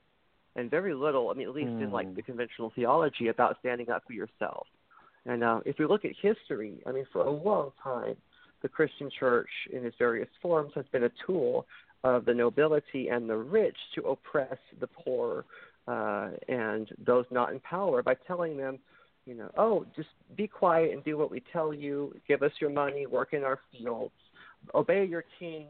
And 0.56 0.70
very 0.70 0.92
little, 0.92 1.30
I 1.30 1.34
mean, 1.34 1.48
at 1.48 1.54
least 1.54 1.70
in 1.80 1.90
like 1.90 2.08
Mm. 2.08 2.16
the 2.16 2.22
conventional 2.22 2.70
theology 2.74 3.28
about 3.28 3.56
standing 3.60 3.88
up 3.88 4.02
for 4.06 4.12
yourself. 4.12 4.66
And 5.24 5.42
uh, 5.42 5.60
if 5.64 5.78
we 5.78 5.86
look 5.86 6.04
at 6.04 6.12
history, 6.20 6.82
I 6.86 6.92
mean, 6.92 7.06
for 7.10 7.22
a 7.22 7.30
long 7.30 7.72
time, 7.82 8.16
the 8.62 8.68
Christian 8.68 9.10
church 9.18 9.48
in 9.72 9.84
its 9.84 9.96
various 9.98 10.28
forms 10.42 10.72
has 10.74 10.84
been 10.92 11.04
a 11.04 11.10
tool 11.26 11.66
of 12.04 12.24
the 12.24 12.34
nobility 12.34 13.08
and 13.08 13.28
the 13.28 13.36
rich 13.36 13.76
to 13.94 14.02
oppress 14.02 14.56
the 14.80 14.86
poor 14.86 15.44
uh, 15.86 16.30
and 16.48 16.88
those 17.04 17.24
not 17.30 17.52
in 17.52 17.60
power 17.60 18.02
by 18.02 18.14
telling 18.26 18.56
them, 18.56 18.78
you 19.26 19.34
know, 19.34 19.50
oh, 19.56 19.84
just 19.94 20.08
be 20.36 20.46
quiet 20.46 20.92
and 20.92 21.04
do 21.04 21.18
what 21.18 21.30
we 21.30 21.42
tell 21.52 21.74
you. 21.74 22.14
Give 22.26 22.42
us 22.42 22.52
your 22.60 22.70
money, 22.70 23.06
work 23.06 23.32
in 23.32 23.44
our 23.44 23.58
fields, 23.70 24.12
obey 24.74 25.04
your 25.04 25.24
king, 25.38 25.66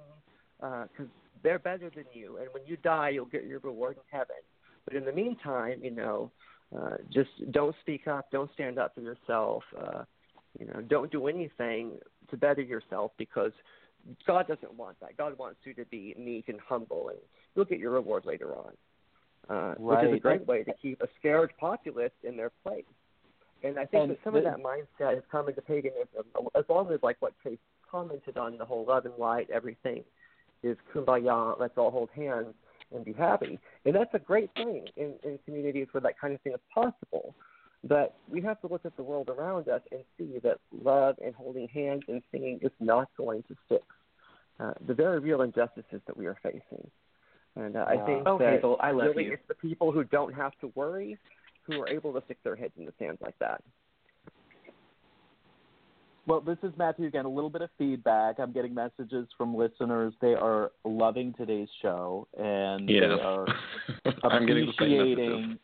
because 0.61 1.11
they're 1.43 1.59
better 1.59 1.91
than 1.95 2.05
you. 2.13 2.39
And 2.39 2.49
when 2.53 2.65
you 2.67 2.77
die, 2.77 3.11
you'll 3.11 3.27
get 3.27 3.45
your 3.45 3.61
reward 3.61 3.97
in 3.97 4.19
heaven. 4.19 4.37
But 4.85 4.95
in 4.95 5.05
the 5.05 5.13
meantime, 5.13 5.81
you 5.83 5.91
know, 5.91 6.31
uh, 6.77 6.97
just 7.13 7.31
don't 7.51 7.75
speak 7.81 8.07
up, 8.07 8.31
don't 8.31 8.51
stand 8.55 8.79
up 8.79 8.95
for 8.95 9.01
yourself. 9.01 9.63
Uh, 9.77 10.05
you 10.59 10.67
know, 10.67 10.81
don't 10.89 11.11
do 11.11 11.27
anything 11.29 11.93
to 12.31 12.37
better 12.37 12.63
yourself 12.63 13.13
because 13.19 13.53
God 14.27 14.49
doesn't 14.49 14.75
want 14.75 14.99
that. 15.01 15.17
God 15.17 15.37
wants 15.39 15.59
you 15.65 15.75
to 15.75 15.85
be 15.87 16.15
meek 16.19 16.49
and 16.49 16.59
humble, 16.67 17.09
and 17.09 17.19
you'll 17.55 17.65
get 17.67 17.79
your 17.79 17.93
reward 17.93 18.25
later 18.25 18.55
on. 18.57 18.73
Uh, 19.49 19.75
Which 19.79 20.05
is 20.05 20.15
a 20.15 20.21
great 20.21 20.47
way 20.47 20.63
to 20.63 20.73
keep 20.81 21.03
a 21.03 21.09
scared 21.19 21.53
populace 21.59 22.13
in 22.23 22.37
their 22.37 22.51
place. 22.63 22.85
And 23.63 23.79
I 23.79 23.85
think 23.85 24.03
And 24.03 24.11
that 24.13 24.19
some 24.25 24.37
of 24.37 24.45
that 24.45 24.59
mindset 24.59 25.15
has 25.15 25.23
come 25.31 25.49
into 25.49 25.61
paganism, 25.61 26.25
as 26.55 26.65
long 26.69 26.91
as 26.93 27.01
like 27.03 27.17
what 27.21 27.35
Chase 27.43 27.59
commented 27.91 28.39
on 28.39 28.57
the 28.57 28.65
whole 28.65 28.87
love 28.87 29.05
and 29.07 29.15
light, 29.19 29.51
everything 29.53 30.05
is 30.63 30.77
kumbaya, 30.95 31.59
let's 31.59 31.77
all 31.77 31.91
hold 31.91 32.11
hands. 32.15 32.55
and 32.93 33.05
be 33.05 33.13
happy. 33.13 33.59
And 33.85 33.95
that's 33.95 34.13
a 34.15 34.19
great 34.19 34.51
thing 34.55 34.87
in, 34.97 35.15
in 35.23 35.39
communities 35.45 35.89
where 35.93 36.01
that 36.01 36.19
kind 36.19 36.35
of 36.35 36.41
thing 36.41 36.53
is 36.53 36.61
possible. 36.73 37.35
But 37.83 38.17
we 38.29 38.43
have 38.43 38.61
to 38.61 38.67
look 38.67 38.85
at 38.85 38.97
the 38.97 39.03
world 39.03 39.31
around 39.31 39.69
us 39.69 39.81
and 39.91 40.03
see 40.19 40.39
that 40.43 40.59
love 40.71 41.17
and 41.25 41.35
holding 41.35 41.67
hands 41.69 42.03
and 42.09 42.23
singing 42.31 42.59
is 42.63 42.73
not 42.79 43.09
going 43.17 43.43
to 43.45 43.57
fix 43.69 43.85
uh, 44.59 44.75
the 44.87 44.93
very 44.93 45.19
real 45.19 45.41
injustices 45.43 46.01
that 46.07 46.17
we 46.17 46.27
are 46.27 46.37
facing. 46.43 46.91
And 47.57 47.77
uh, 47.77 47.87
I 47.89 47.97
think 48.05 48.23
oh, 48.27 48.39
that 48.39 48.55
Hazel, 48.55 48.77
I 48.81 48.91
love 48.91 49.09
really 49.09 49.25
you. 49.25 49.33
it's 49.33 49.43
the 49.49 49.55
people 49.55 49.93
who 49.93 50.05
don't 50.05 50.35
have 50.35 50.53
to 50.61 50.71
worry 50.75 51.19
who 51.63 51.81
are 51.81 51.89
able 51.89 52.13
to 52.13 52.23
stick 52.27 52.39
their 52.45 52.57
heads 52.57 52.73
in 52.79 52.85
the 52.85 52.93
sand 52.99 53.19
like 53.23 53.39
that. 53.39 53.63
Well, 56.27 56.41
this 56.41 56.59
is 56.63 56.73
Mathew 56.77 57.07
again. 57.07 57.25
A 57.25 57.29
little 57.29 57.51
bit 57.51 57.63
of 57.63 57.71
feedback. 57.79 58.39
I'm 58.39 58.53
getting 58.53 58.75
messages 58.75 59.27
from 59.37 59.57
listeners. 59.57 60.13
They 60.21 60.35
are 60.35 60.71
loving 60.85 61.35
today's 61.37 61.69
show, 61.83 62.29
and 62.39 62.89
Yes. 62.89 63.03
they 63.03 63.23
are 63.23 63.47
I'm 64.25 64.47
getting 64.47 64.67
the 64.67 64.73
same 64.79 65.01
appreciating. 65.01 65.59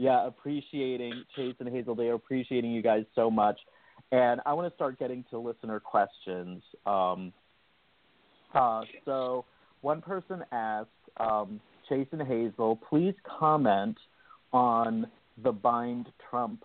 Yeah, 0.00 0.26
appreciating 0.26 1.24
Chase 1.36 1.54
and 1.60 1.68
Hazel. 1.68 1.94
They 1.94 2.08
are 2.08 2.14
appreciating 2.14 2.70
you 2.70 2.82
guys 2.82 3.04
so 3.14 3.30
much, 3.30 3.58
and 4.12 4.40
I 4.46 4.54
want 4.54 4.70
to 4.70 4.74
start 4.74 4.98
getting 4.98 5.24
to 5.30 5.38
listener 5.38 5.78
questions. 5.80 6.62
Um, 6.86 7.32
uh, 8.54 8.82
so, 9.04 9.44
one 9.82 10.00
person 10.00 10.42
asked 10.52 10.88
um, 11.18 11.60
Chase 11.88 12.08
and 12.12 12.22
Hazel, 12.22 12.80
please 12.88 13.14
comment 13.24 13.98
on 14.52 15.06
the 15.42 15.52
Bind 15.52 16.06
Trump 16.28 16.64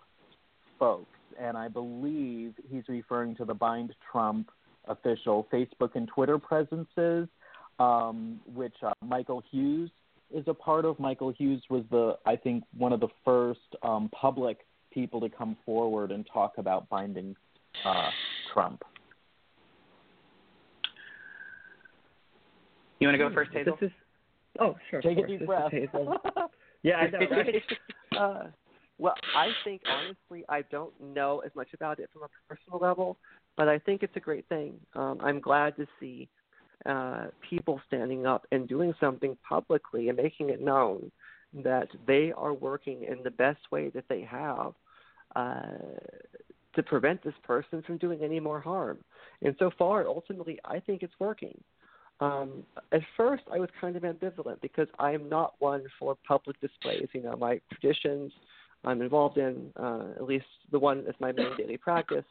folks 0.78 1.06
and 1.38 1.56
I 1.56 1.68
believe 1.68 2.54
he's 2.70 2.84
referring 2.88 3.36
to 3.36 3.44
the 3.44 3.54
Bind 3.54 3.94
Trump 4.10 4.50
official 4.88 5.46
Facebook 5.52 5.90
and 5.94 6.08
Twitter 6.08 6.38
presences, 6.38 7.28
um, 7.78 8.40
which 8.54 8.74
uh, 8.82 8.92
Michael 9.04 9.42
Hughes 9.50 9.90
is 10.34 10.44
a 10.46 10.54
part 10.54 10.84
of. 10.84 10.98
Michael 10.98 11.30
Hughes 11.30 11.62
was 11.70 11.84
the, 11.90 12.16
I 12.26 12.36
think, 12.36 12.64
one 12.76 12.92
of 12.92 13.00
the 13.00 13.08
first 13.24 13.60
um, 13.82 14.10
public 14.10 14.58
people 14.92 15.20
to 15.20 15.28
come 15.28 15.56
forward 15.64 16.10
and 16.10 16.26
talk 16.32 16.54
about 16.58 16.88
binding 16.88 17.36
uh, 17.84 18.10
Trump. 18.52 18.82
You 22.98 23.08
want 23.08 23.18
to 23.18 23.28
go 23.28 23.34
first, 23.34 23.52
Hazel? 23.52 23.76
This 23.80 23.88
is 23.88 23.96
oh 24.58 24.74
sure. 24.90 25.00
of 25.00 25.04
Take 25.04 25.18
a 25.18 25.20
course. 25.20 25.30
deep 25.30 25.40
This 25.40 25.46
breath. 25.46 25.72
yeah, 26.82 26.96
I 26.96 27.10
know, 27.10 27.18
right? 27.30 27.62
uh, 28.18 28.44
well, 28.98 29.14
I 29.36 29.48
think 29.64 29.82
honestly, 29.86 30.44
I 30.48 30.62
don't 30.70 30.92
know 31.00 31.42
as 31.44 31.50
much 31.54 31.68
about 31.74 31.98
it 31.98 32.08
from 32.12 32.22
a 32.22 32.28
personal 32.48 32.78
level, 32.78 33.18
but 33.56 33.68
I 33.68 33.78
think 33.78 34.02
it's 34.02 34.16
a 34.16 34.20
great 34.20 34.48
thing. 34.48 34.74
Um, 34.94 35.18
I'm 35.22 35.40
glad 35.40 35.76
to 35.76 35.86
see 36.00 36.28
uh, 36.84 37.26
people 37.48 37.80
standing 37.86 38.26
up 38.26 38.46
and 38.52 38.68
doing 38.68 38.94
something 39.00 39.36
publicly 39.48 40.08
and 40.08 40.16
making 40.16 40.50
it 40.50 40.60
known 40.60 41.10
that 41.64 41.88
they 42.06 42.32
are 42.36 42.52
working 42.52 43.04
in 43.04 43.22
the 43.22 43.30
best 43.30 43.60
way 43.70 43.88
that 43.90 44.04
they 44.08 44.20
have 44.22 44.74
uh, 45.34 45.62
to 46.74 46.82
prevent 46.82 47.22
this 47.24 47.34
person 47.42 47.82
from 47.86 47.96
doing 47.96 48.20
any 48.22 48.40
more 48.40 48.60
harm. 48.60 48.98
And 49.42 49.54
so 49.58 49.70
far, 49.78 50.06
ultimately, 50.06 50.58
I 50.64 50.80
think 50.80 51.02
it's 51.02 51.14
working. 51.18 51.58
Um, 52.20 52.64
at 52.92 53.00
first, 53.16 53.44
I 53.52 53.58
was 53.58 53.68
kind 53.80 53.96
of 53.96 54.02
ambivalent 54.02 54.60
because 54.60 54.88
I 54.98 55.12
am 55.12 55.28
not 55.28 55.54
one 55.58 55.84
for 55.98 56.16
public 56.26 56.60
displays. 56.60 57.08
You 57.12 57.22
know, 57.22 57.36
my 57.36 57.60
traditions 57.70 58.32
I'm 58.84 59.02
involved 59.02 59.36
in, 59.38 59.70
uh, 59.76 60.04
at 60.16 60.24
least 60.24 60.46
the 60.70 60.78
one 60.78 61.04
that's 61.04 61.20
my 61.20 61.32
main 61.32 61.56
daily 61.58 61.76
practice, 61.76 62.24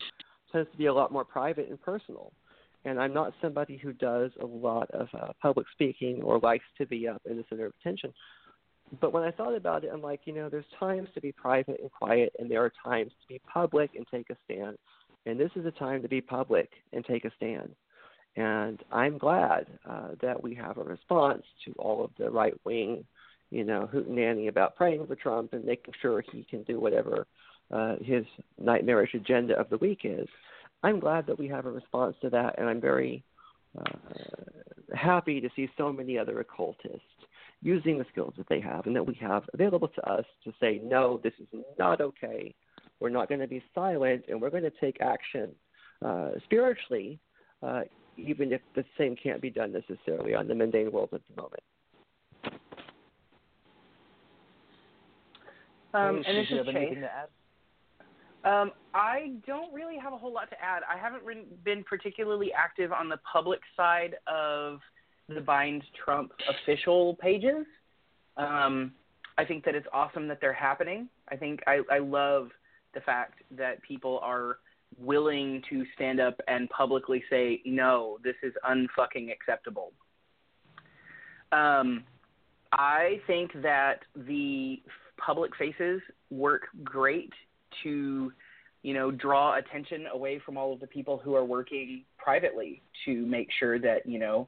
tends 0.51 0.71
to 0.71 0.77
be 0.77 0.85
a 0.85 0.93
lot 0.93 1.11
more 1.11 1.25
private 1.25 1.69
and 1.69 1.81
personal. 1.81 2.31
And 2.85 2.99
I'm 2.99 3.13
not 3.13 3.33
somebody 3.41 3.77
who 3.77 3.93
does 3.93 4.31
a 4.39 4.45
lot 4.45 4.89
of 4.91 5.07
uh, 5.13 5.33
public 5.41 5.65
speaking 5.73 6.21
or 6.21 6.39
likes 6.39 6.65
to 6.77 6.85
be 6.85 7.07
up 7.07 7.21
in 7.29 7.37
the 7.37 7.43
center 7.49 7.65
of 7.65 7.73
attention. 7.81 8.13
But 9.01 9.11
when 9.11 9.23
I 9.23 9.31
thought 9.31 9.55
about 9.55 9.83
it, 9.83 9.89
I'm 9.91 10.01
like, 10.01 10.21
you 10.25 10.33
know, 10.33 10.47
there's 10.47 10.65
times 10.79 11.09
to 11.15 11.21
be 11.21 11.31
private 11.31 11.79
and 11.81 11.91
quiet, 11.91 12.31
and 12.37 12.49
there 12.49 12.63
are 12.63 12.71
times 12.83 13.11
to 13.21 13.27
be 13.27 13.41
public 13.51 13.91
and 13.95 14.05
take 14.11 14.29
a 14.29 14.37
stand. 14.45 14.77
And 15.25 15.39
this 15.39 15.49
is 15.55 15.65
a 15.65 15.71
time 15.71 16.03
to 16.03 16.07
be 16.07 16.21
public 16.21 16.69
and 16.93 17.03
take 17.03 17.25
a 17.25 17.31
stand. 17.35 17.73
And 18.35 18.83
I'm 18.91 19.17
glad 19.17 19.65
uh, 19.89 20.09
that 20.21 20.41
we 20.41 20.53
have 20.55 20.77
a 20.77 20.83
response 20.83 21.43
to 21.65 21.73
all 21.79 22.03
of 22.03 22.11
the 22.19 22.29
right 22.29 22.53
wing, 22.63 23.05
you 23.49 23.63
know, 23.63 23.89
hootenanny 23.91 24.49
about 24.49 24.75
praying 24.75 25.07
for 25.07 25.15
Trump 25.15 25.53
and 25.53 25.65
making 25.65 25.93
sure 26.01 26.23
he 26.31 26.45
can 26.47 26.61
do 26.63 26.79
whatever 26.79 27.25
uh, 27.71 27.95
his 28.03 28.25
nightmarish 28.59 29.13
agenda 29.15 29.57
of 29.57 29.69
the 29.69 29.77
week 29.77 30.01
is. 30.03 30.27
I'm 30.83 30.99
glad 30.99 31.25
that 31.27 31.39
we 31.39 31.47
have 31.47 31.65
a 31.65 31.71
response 31.71 32.15
to 32.21 32.29
that, 32.29 32.59
and 32.59 32.69
I'm 32.69 32.81
very 32.81 33.23
uh, 33.77 33.97
happy 34.93 35.41
to 35.41 35.49
see 35.55 35.69
so 35.77 35.91
many 35.91 36.17
other 36.17 36.39
occultists 36.39 37.01
using 37.61 37.97
the 37.97 38.05
skills 38.11 38.33
that 38.37 38.47
they 38.47 38.59
have 38.59 38.85
and 38.85 38.95
that 38.95 39.05
we 39.05 39.15
have 39.15 39.43
available 39.53 39.87
to 39.87 40.09
us 40.09 40.25
to 40.43 40.53
say, 40.59 40.79
no, 40.83 41.19
this 41.23 41.33
is 41.39 41.47
not 41.79 42.01
okay. 42.01 42.53
We're 42.99 43.09
not 43.09 43.27
going 43.27 43.41
to 43.41 43.47
be 43.47 43.63
silent, 43.73 44.25
and 44.29 44.39
we're 44.39 44.51
going 44.51 44.63
to 44.63 44.71
take 44.79 45.01
action 45.01 45.49
uh, 46.03 46.31
spiritually, 46.43 47.19
uh, 47.63 47.81
even 48.17 48.53
if 48.53 48.61
the 48.75 48.85
same 48.97 49.15
can't 49.15 49.41
be 49.41 49.49
done 49.49 49.73
necessarily 49.73 50.35
on 50.35 50.47
the 50.47 50.55
mundane 50.55 50.91
world 50.91 51.09
at 51.13 51.21
the 51.27 51.41
moment. 51.41 51.63
Um, 55.93 56.23
and 56.27 56.37
this 56.37 56.47
do 56.49 56.55
you 56.55 56.61
is 56.61 56.67
have 56.67 56.75
Chase. 56.75 56.97
Um, 58.45 58.71
I 58.93 59.33
don't 59.47 59.73
really 59.73 59.97
have 59.97 60.13
a 60.13 60.17
whole 60.17 60.31
lot 60.31 60.49
to 60.51 60.55
add. 60.63 60.83
I 60.87 60.97
haven't 60.99 61.23
been 61.63 61.83
particularly 61.83 62.53
active 62.53 62.91
on 62.91 63.09
the 63.09 63.17
public 63.31 63.59
side 63.75 64.15
of 64.27 64.79
the 65.27 65.41
Bind 65.41 65.83
Trump 66.03 66.31
official 66.47 67.15
pages. 67.15 67.65
Um, 68.37 68.91
I 69.37 69.45
think 69.45 69.65
that 69.65 69.73
it's 69.73 69.87
awesome 69.91 70.27
that 70.27 70.39
they're 70.39 70.53
happening. 70.53 71.09
I 71.29 71.35
think 71.35 71.61
I, 71.65 71.81
I 71.91 71.97
love 71.97 72.49
the 72.93 73.01
fact 73.01 73.41
that 73.57 73.81
people 73.81 74.19
are 74.21 74.59
willing 74.99 75.63
to 75.71 75.83
stand 75.95 76.19
up 76.19 76.39
and 76.47 76.69
publicly 76.69 77.23
say, 77.29 77.61
no, 77.65 78.19
this 78.23 78.35
is 78.43 78.53
unfucking 78.69 79.31
acceptable. 79.31 79.91
Um, 81.51 82.03
I 82.71 83.19
think 83.25 83.51
that 83.63 84.01
the 84.15 84.81
public 85.17 85.55
faces 85.57 86.01
work 86.29 86.67
great 86.83 87.33
to, 87.83 88.31
you 88.83 88.93
know, 88.93 89.11
draw 89.11 89.57
attention 89.57 90.05
away 90.13 90.39
from 90.45 90.57
all 90.57 90.73
of 90.73 90.79
the 90.79 90.87
people 90.87 91.17
who 91.17 91.35
are 91.35 91.45
working 91.45 92.03
privately 92.17 92.81
to 93.05 93.25
make 93.25 93.49
sure 93.59 93.79
that, 93.79 94.05
you 94.05 94.19
know, 94.19 94.47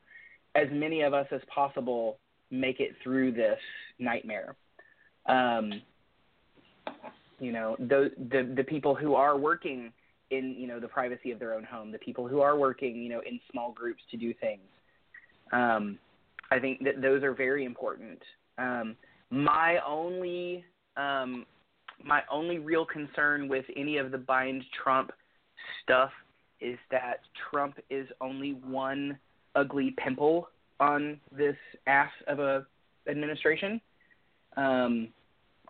as 0.55 0.67
many 0.71 1.01
of 1.01 1.13
us 1.13 1.27
as 1.31 1.41
possible 1.53 2.17
make 2.51 2.79
it 2.79 2.95
through 3.03 3.31
this 3.31 3.59
nightmare. 3.99 4.55
Um, 5.27 5.81
you 7.39 7.51
know, 7.51 7.75
the, 7.79 8.11
the 8.29 8.53
the 8.55 8.63
people 8.63 8.95
who 8.95 9.13
are 9.15 9.37
working 9.37 9.91
in, 10.31 10.55
you 10.57 10.67
know, 10.67 10.79
the 10.79 10.87
privacy 10.87 11.31
of 11.31 11.39
their 11.39 11.53
own 11.53 11.63
home, 11.63 11.91
the 11.91 11.99
people 11.99 12.27
who 12.27 12.41
are 12.41 12.57
working, 12.57 12.95
you 12.95 13.09
know, 13.09 13.19
in 13.19 13.39
small 13.51 13.71
groups 13.71 14.01
to 14.11 14.17
do 14.17 14.33
things. 14.33 14.61
Um, 15.51 15.99
I 16.49 16.59
think 16.59 16.83
that 16.83 17.01
those 17.01 17.23
are 17.23 17.33
very 17.33 17.65
important. 17.65 18.21
Um, 18.57 18.95
my 19.29 19.79
only 19.85 20.63
um, 20.95 21.45
my 22.03 22.21
only 22.31 22.59
real 22.59 22.85
concern 22.85 23.47
with 23.47 23.65
any 23.75 23.97
of 23.97 24.11
the 24.11 24.17
bind 24.17 24.63
Trump 24.83 25.11
stuff 25.83 26.11
is 26.59 26.77
that 26.91 27.21
Trump 27.49 27.77
is 27.89 28.07
only 28.21 28.51
one 28.51 29.17
ugly 29.55 29.95
pimple 29.97 30.49
on 30.79 31.19
this 31.35 31.55
ass 31.87 32.11
of 32.27 32.39
a 32.39 32.65
administration. 33.09 33.81
Um, 34.55 35.09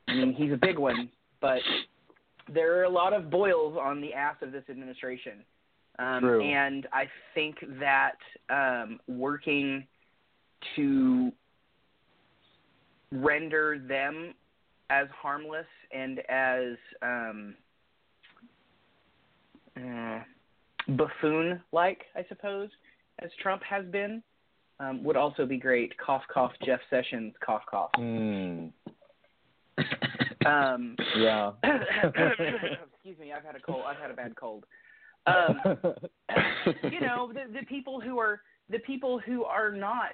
I 0.07 0.15
mean, 0.15 0.33
he's 0.33 0.51
a 0.51 0.57
big 0.57 0.77
one, 0.77 1.09
but 1.41 1.59
there 2.53 2.79
are 2.79 2.83
a 2.83 2.89
lot 2.89 3.13
of 3.13 3.29
boils 3.29 3.77
on 3.79 4.01
the 4.01 4.13
ass 4.13 4.35
of 4.41 4.51
this 4.51 4.63
administration. 4.69 5.43
Um, 5.99 6.19
True. 6.21 6.43
and 6.43 6.87
I 6.93 7.05
think 7.33 7.57
that 7.79 8.17
um, 8.49 8.99
working 9.07 9.85
to 10.75 11.31
render 13.11 13.79
them 13.79 14.33
as 14.89 15.07
harmless 15.21 15.65
and 15.93 16.19
as 16.29 16.75
um, 17.01 17.55
uh, 19.75 20.19
buffoon 20.89 21.61
like, 21.71 22.05
I 22.15 22.25
suppose, 22.29 22.69
as 23.19 23.29
Trump 23.41 23.61
has 23.63 23.85
been, 23.85 24.23
um, 24.79 25.03
would 25.03 25.17
also 25.17 25.45
be 25.45 25.57
great. 25.57 25.97
Cough, 25.97 26.23
cough, 26.31 26.51
Jeff 26.63 26.79
Sessions, 26.89 27.33
cough, 27.43 27.63
cough. 27.69 27.91
Mm, 27.97 28.71
Um, 30.45 30.95
yeah. 31.17 31.51
excuse 31.63 33.17
me, 33.19 33.33
I've 33.33 33.43
had 33.43 33.55
a 33.55 33.59
cold. 33.59 33.83
I've 33.87 33.97
had 33.97 34.11
a 34.11 34.13
bad 34.13 34.35
cold. 34.35 34.65
Um, 35.25 35.59
you 36.83 37.01
know, 37.01 37.31
the, 37.33 37.59
the 37.59 37.65
people 37.67 37.99
who 37.99 38.17
are 38.19 38.41
the 38.69 38.79
people 38.79 39.19
who 39.19 39.43
are 39.43 39.71
not, 39.71 40.13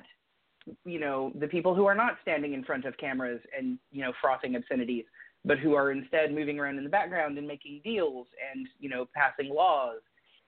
you 0.85 0.99
know, 0.99 1.31
the 1.39 1.47
people 1.47 1.75
who 1.75 1.85
are 1.85 1.95
not 1.95 2.17
standing 2.21 2.53
in 2.53 2.63
front 2.63 2.85
of 2.85 2.97
cameras 2.97 3.41
and 3.57 3.77
you 3.91 4.01
know 4.01 4.13
frothing 4.21 4.55
obscenities, 4.55 5.05
but 5.45 5.59
who 5.59 5.73
are 5.73 5.91
instead 5.91 6.33
moving 6.33 6.59
around 6.59 6.77
in 6.77 6.83
the 6.83 6.89
background 6.89 7.37
and 7.37 7.47
making 7.47 7.81
deals 7.83 8.27
and 8.53 8.67
you 8.79 8.89
know 8.89 9.07
passing 9.13 9.53
laws 9.53 9.99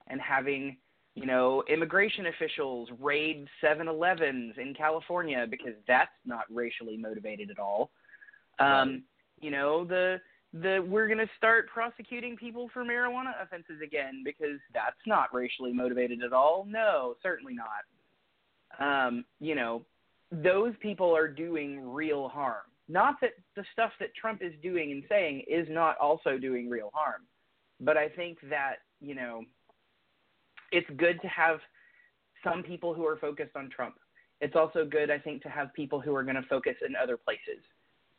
and 0.08 0.20
having 0.20 0.76
you 1.16 1.24
know, 1.24 1.64
immigration 1.72 2.26
officials 2.26 2.90
raid 3.00 3.48
7-Elevens 3.64 4.52
in 4.58 4.74
California 4.74 5.46
because 5.50 5.72
that's 5.88 6.10
not 6.26 6.44
racially 6.52 6.96
motivated 6.96 7.50
at 7.50 7.58
all. 7.58 7.90
Um. 8.58 9.02
You 9.40 9.50
know, 9.50 9.84
the 9.84 10.18
the 10.52 10.84
we're 10.88 11.06
going 11.06 11.18
to 11.18 11.28
start 11.36 11.68
prosecuting 11.68 12.36
people 12.36 12.70
for 12.72 12.84
marijuana 12.84 13.32
offenses 13.42 13.80
again 13.84 14.22
because 14.24 14.58
that's 14.72 14.96
not 15.06 15.32
racially 15.34 15.72
motivated 15.72 16.22
at 16.22 16.32
all. 16.32 16.66
No, 16.68 17.16
certainly 17.22 17.54
not. 17.54 19.08
Um, 19.08 19.24
you 19.40 19.54
know, 19.54 19.82
those 20.30 20.74
people 20.80 21.14
are 21.16 21.28
doing 21.28 21.88
real 21.88 22.28
harm. 22.28 22.64
Not 22.88 23.16
that 23.20 23.30
the 23.56 23.64
stuff 23.72 23.92
that 24.00 24.14
Trump 24.14 24.42
is 24.42 24.52
doing 24.62 24.92
and 24.92 25.02
saying 25.08 25.44
is 25.48 25.66
not 25.70 25.96
also 25.98 26.38
doing 26.38 26.68
real 26.70 26.90
harm, 26.94 27.22
but 27.80 27.96
I 27.96 28.08
think 28.08 28.38
that, 28.48 28.76
you 29.00 29.14
know, 29.14 29.42
it's 30.72 30.88
good 30.96 31.20
to 31.22 31.28
have 31.28 31.58
some 32.44 32.62
people 32.62 32.94
who 32.94 33.04
are 33.04 33.16
focused 33.16 33.56
on 33.56 33.70
Trump. 33.70 33.96
It's 34.40 34.54
also 34.54 34.84
good, 34.84 35.10
I 35.10 35.18
think, 35.18 35.42
to 35.42 35.48
have 35.48 35.72
people 35.74 36.00
who 36.00 36.14
are 36.14 36.22
going 36.22 36.36
to 36.36 36.42
focus 36.48 36.74
in 36.86 36.94
other 36.94 37.16
places. 37.16 37.62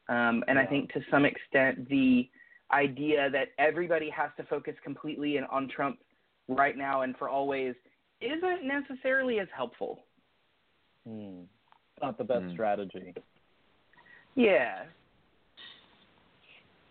Um, 0.09 0.43
and 0.47 0.57
I 0.57 0.65
think 0.65 0.91
to 0.93 1.01
some 1.11 1.25
extent, 1.25 1.87
the 1.89 2.29
idea 2.71 3.29
that 3.29 3.49
everybody 3.57 4.09
has 4.09 4.29
to 4.37 4.43
focus 4.43 4.73
completely 4.83 5.39
on 5.39 5.69
Trump 5.69 5.99
right 6.47 6.77
now 6.77 7.01
and 7.01 7.15
for 7.17 7.29
always 7.29 7.75
isn't 8.19 8.65
necessarily 8.65 9.39
as 9.39 9.47
helpful. 9.55 9.99
Hmm. 11.07 11.43
Not 12.01 12.17
the 12.17 12.23
best 12.23 12.45
Hmm. 12.45 12.51
strategy. 12.53 13.13
Yeah. 14.35 14.85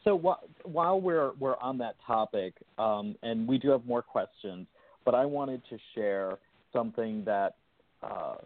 So 0.05 0.19
wh- 0.19 0.67
while 0.67 1.01
we're 1.01 1.33
we're 1.39 1.57
on 1.59 1.79
that 1.79 1.97
topic, 2.07 2.55
um, 2.79 3.17
and 3.23 3.47
we 3.47 3.59
do 3.59 3.71
have 3.71 3.85
more 3.87 4.03
questions, 4.03 4.67
but 5.05 5.15
I 5.15 5.25
wanted 5.25 5.63
to 5.71 5.79
share 5.95 6.39
something 6.73 7.25
that 7.25 7.57
uh, 8.03 8.37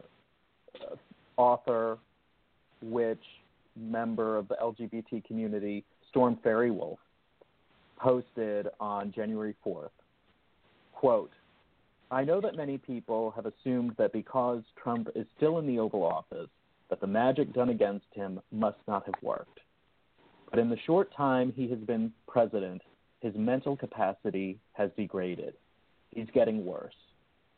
author, 1.37 1.99
witch 2.83 3.25
member 3.77 4.37
of 4.37 4.49
the 4.49 4.57
LGBT 4.57 5.25
community, 5.25 5.85
Storm 6.09 6.39
Faerywolf, 6.45 6.99
posted 7.99 8.69
on 8.79 9.13
January 9.13 9.55
4th. 9.65 9.91
Quote, 10.93 11.33
I 12.11 12.25
know 12.25 12.41
that 12.41 12.57
many 12.57 12.77
people 12.77 13.33
have 13.37 13.47
assumed 13.47 13.95
that 13.97 14.13
because 14.13 14.63
Trump 14.83 15.09
is 15.15 15.27
still 15.37 15.59
in 15.59 15.67
the 15.67 15.79
Oval 15.79 16.03
Office, 16.03 16.49
that 16.89 17.01
the 17.01 17.07
magic 17.07 17.53
done 17.53 17.69
against 17.69 18.07
him 18.13 18.41
must 18.51 18.79
not 18.89 19.07
have 19.07 19.15
worked. 19.23 19.61
But 20.51 20.59
in 20.59 20.69
the 20.69 20.79
short 20.87 21.15
time 21.17 21.53
he 21.55 21.69
has 21.69 21.79
been 21.79 22.13
president, 22.27 22.83
his 23.21 23.35
mental 23.37 23.77
capacity 23.77 24.59
has 24.73 24.91
degraded. 24.97 25.55
He's 26.11 26.27
getting 26.35 26.65
worse. 26.65 26.95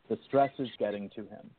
The 0.09 0.19
stress 0.27 0.51
is 0.59 0.69
getting 0.77 1.09
to 1.15 1.21
him. 1.21 1.49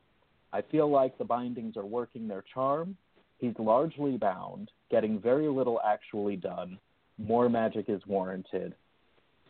I 0.53 0.63
feel 0.63 0.89
like 0.89 1.19
the 1.19 1.25
bindings 1.25 1.77
are 1.77 1.87
working 1.87 2.29
their 2.29 2.45
charm. 2.55 2.97
He's 3.39 3.55
largely 3.59 4.17
bound, 4.17 4.71
getting 4.91 5.19
very 5.19 5.49
little 5.49 5.81
actually 5.85 6.37
done. 6.37 6.79
More 7.19 7.49
magic 7.49 7.87
is 7.89 8.01
warranted. 8.07 8.77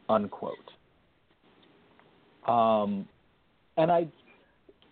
Unquote. 0.09 0.71
Um, 2.47 3.07
and 3.77 3.91
I, 3.91 4.07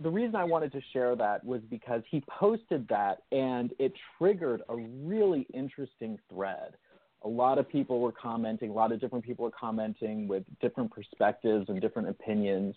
the 0.01 0.11
reason 0.11 0.35
I 0.35 0.45
wanted 0.45 0.73
to 0.73 0.81
share 0.93 1.15
that 1.17 1.45
was 1.45 1.61
because 1.71 2.03
he 2.11 2.23
posted 2.29 2.89
that 2.89 3.23
and 3.31 3.73
it 3.79 3.93
triggered 4.19 4.63
a 4.69 4.77
really 4.77 5.47
interesting 5.55 6.19
thread. 6.29 6.75
A 7.25 7.29
lot 7.29 7.59
of 7.59 7.69
people 7.69 8.01
were 8.01 8.13
commenting, 8.13 8.71
a 8.71 8.73
lot 8.73 8.91
of 8.91 9.01
different 9.01 9.25
people 9.25 9.45
were 9.45 9.53
commenting 9.53 10.27
with 10.27 10.43
different 10.61 10.91
perspectives 10.91 11.67
and 11.69 11.81
different 11.81 12.09
opinions. 12.09 12.75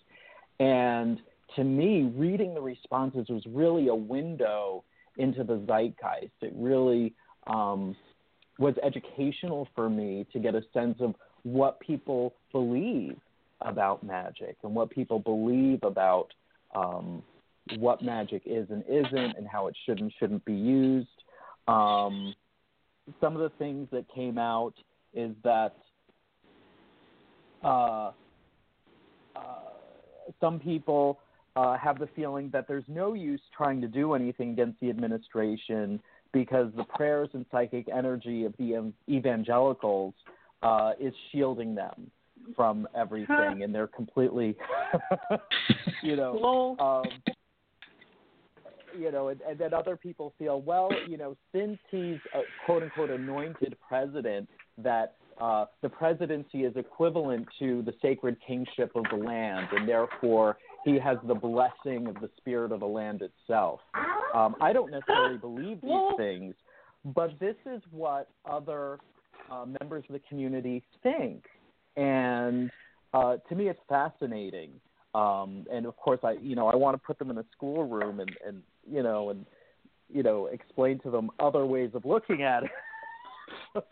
And 0.59 1.19
to 1.55 1.63
me, 1.63 2.11
reading 2.15 2.53
the 2.53 2.61
responses 2.61 3.27
was 3.29 3.43
really 3.47 3.87
a 3.87 3.95
window 3.95 4.83
into 5.17 5.43
the 5.43 5.63
zeitgeist. 5.65 6.31
It 6.41 6.53
really 6.55 7.15
um, 7.47 7.95
was 8.59 8.75
educational 8.83 9.67
for 9.75 9.89
me 9.89 10.27
to 10.33 10.39
get 10.39 10.53
a 10.53 10.61
sense 10.73 10.97
of 10.99 11.15
what 11.43 11.79
people 11.79 12.35
believe 12.51 13.17
about 13.61 14.03
magic 14.03 14.57
and 14.63 14.75
what 14.75 14.89
people 14.89 15.19
believe 15.19 15.79
about 15.83 16.27
um, 16.75 17.23
what 17.77 18.01
magic 18.01 18.43
is 18.45 18.67
and 18.69 18.83
isn't 18.87 19.37
and 19.37 19.47
how 19.47 19.67
it 19.67 19.75
should 19.85 19.99
and 19.99 20.11
shouldn't 20.19 20.43
be 20.45 20.53
used. 20.53 21.07
Um, 21.67 22.35
some 23.19 23.35
of 23.35 23.41
the 23.41 23.51
things 23.57 23.87
that 23.91 24.05
came 24.13 24.37
out 24.37 24.73
is 25.13 25.31
that 25.43 25.75
uh, 27.63 28.11
uh, 29.35 29.41
some 30.39 30.59
people 30.59 31.19
uh, 31.55 31.77
have 31.77 31.97
the 31.99 32.07
feeling 32.15 32.49
that 32.51 32.67
there's 32.67 32.83
no 32.87 33.13
use 33.13 33.41
trying 33.55 33.81
to 33.81 33.87
do 33.87 34.13
anything 34.13 34.51
against 34.51 34.79
the 34.79 34.89
administration 34.89 35.99
because 36.33 36.69
the 36.75 36.83
prayers 36.83 37.29
and 37.33 37.45
psychic 37.51 37.87
energy 37.87 38.43
of 38.43 38.53
the 38.59 38.75
ev- 38.75 38.93
evangelicals 39.09 40.13
uh, 40.61 40.91
is 40.99 41.13
shielding 41.31 41.73
them 41.73 42.11
from 42.55 42.87
everything, 42.95 43.63
and 43.63 43.73
they're 43.73 43.87
completely, 43.87 44.55
you 46.03 46.15
know, 46.15 46.75
um, 46.79 47.03
you 48.97 49.11
know, 49.11 49.29
and, 49.29 49.41
and 49.41 49.57
then 49.57 49.73
other 49.73 49.95
people 49.97 50.33
feel, 50.37 50.61
well, 50.61 50.89
you 51.07 51.17
know, 51.17 51.35
since 51.53 51.77
he's 51.91 52.19
a 52.33 52.41
quote 52.65 52.83
unquote 52.83 53.09
anointed 53.09 53.75
president, 53.87 54.49
that 54.77 55.15
uh, 55.39 55.65
the 55.81 55.89
presidency 55.89 56.63
is 56.63 56.75
equivalent 56.75 57.45
to 57.59 57.81
the 57.83 57.93
sacred 58.01 58.37
kingship 58.45 58.91
of 58.95 59.03
the 59.11 59.17
land, 59.17 59.67
and 59.71 59.87
therefore 59.87 60.57
he 60.85 60.97
has 60.97 61.17
the 61.27 61.35
blessing 61.35 62.07
of 62.07 62.15
the 62.15 62.29
spirit 62.37 62.71
of 62.71 62.79
the 62.79 62.85
land 62.85 63.21
itself. 63.21 63.81
Um, 64.33 64.55
I 64.61 64.71
don't 64.71 64.91
necessarily 64.91 65.37
believe 65.37 65.81
these 65.81 66.17
things, 66.17 66.55
but 67.13 67.31
this 67.39 67.55
is 67.65 67.81
what 67.91 68.29
other 68.49 68.99
uh, 69.51 69.65
members 69.79 70.05
of 70.07 70.13
the 70.13 70.21
community 70.29 70.83
think, 71.03 71.43
and 71.95 72.71
uh, 73.13 73.37
to 73.49 73.55
me, 73.55 73.69
it's 73.69 73.79
fascinating. 73.87 74.71
Um, 75.13 75.65
and 75.71 75.85
of 75.85 75.95
course, 75.97 76.19
I 76.23 76.33
you 76.41 76.55
know 76.55 76.67
I 76.67 76.75
want 76.75 76.95
to 76.95 77.05
put 77.05 77.17
them 77.19 77.29
in 77.29 77.37
a 77.37 77.45
schoolroom 77.55 78.19
and 78.19 78.31
and 78.45 78.61
you 78.89 79.03
know 79.03 79.29
and 79.29 79.45
you 80.13 80.23
know 80.23 80.47
explain 80.47 80.99
to 80.99 81.11
them 81.11 81.29
other 81.39 81.65
ways 81.65 81.91
of 81.93 82.05
looking 82.05 82.43
at 82.43 82.63
it. 82.63 82.71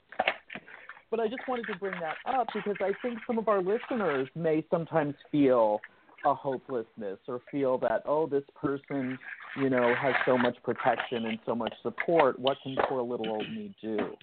but 1.12 1.20
I 1.20 1.28
just 1.28 1.48
wanted 1.48 1.68
to 1.68 1.76
bring 1.78 1.94
that 2.02 2.18
up 2.28 2.48
because 2.54 2.76
I 2.82 2.92
think 3.02 3.20
some 3.26 3.38
of 3.38 3.48
our 3.48 3.62
listeners 3.62 4.28
may 4.36 4.66
sometimes 4.70 5.16
feel 5.32 5.80
a 6.26 6.34
hopelessness 6.34 7.20
or 7.28 7.42
feel 7.52 7.78
that 7.78 8.02
oh 8.06 8.28
this 8.28 8.44
person 8.60 9.20
you 9.58 9.70
know 9.70 9.94
has 9.94 10.14
so 10.26 10.38
much 10.38 10.56
protection 10.64 11.26
and 11.26 11.38
so 11.46 11.54
much 11.54 11.74
support 11.82 12.40
what 12.40 12.58
can 12.64 12.78
poor 12.88 13.02
little 13.02 13.30
old 13.30 13.50
me 13.50 13.76
do 13.82 14.16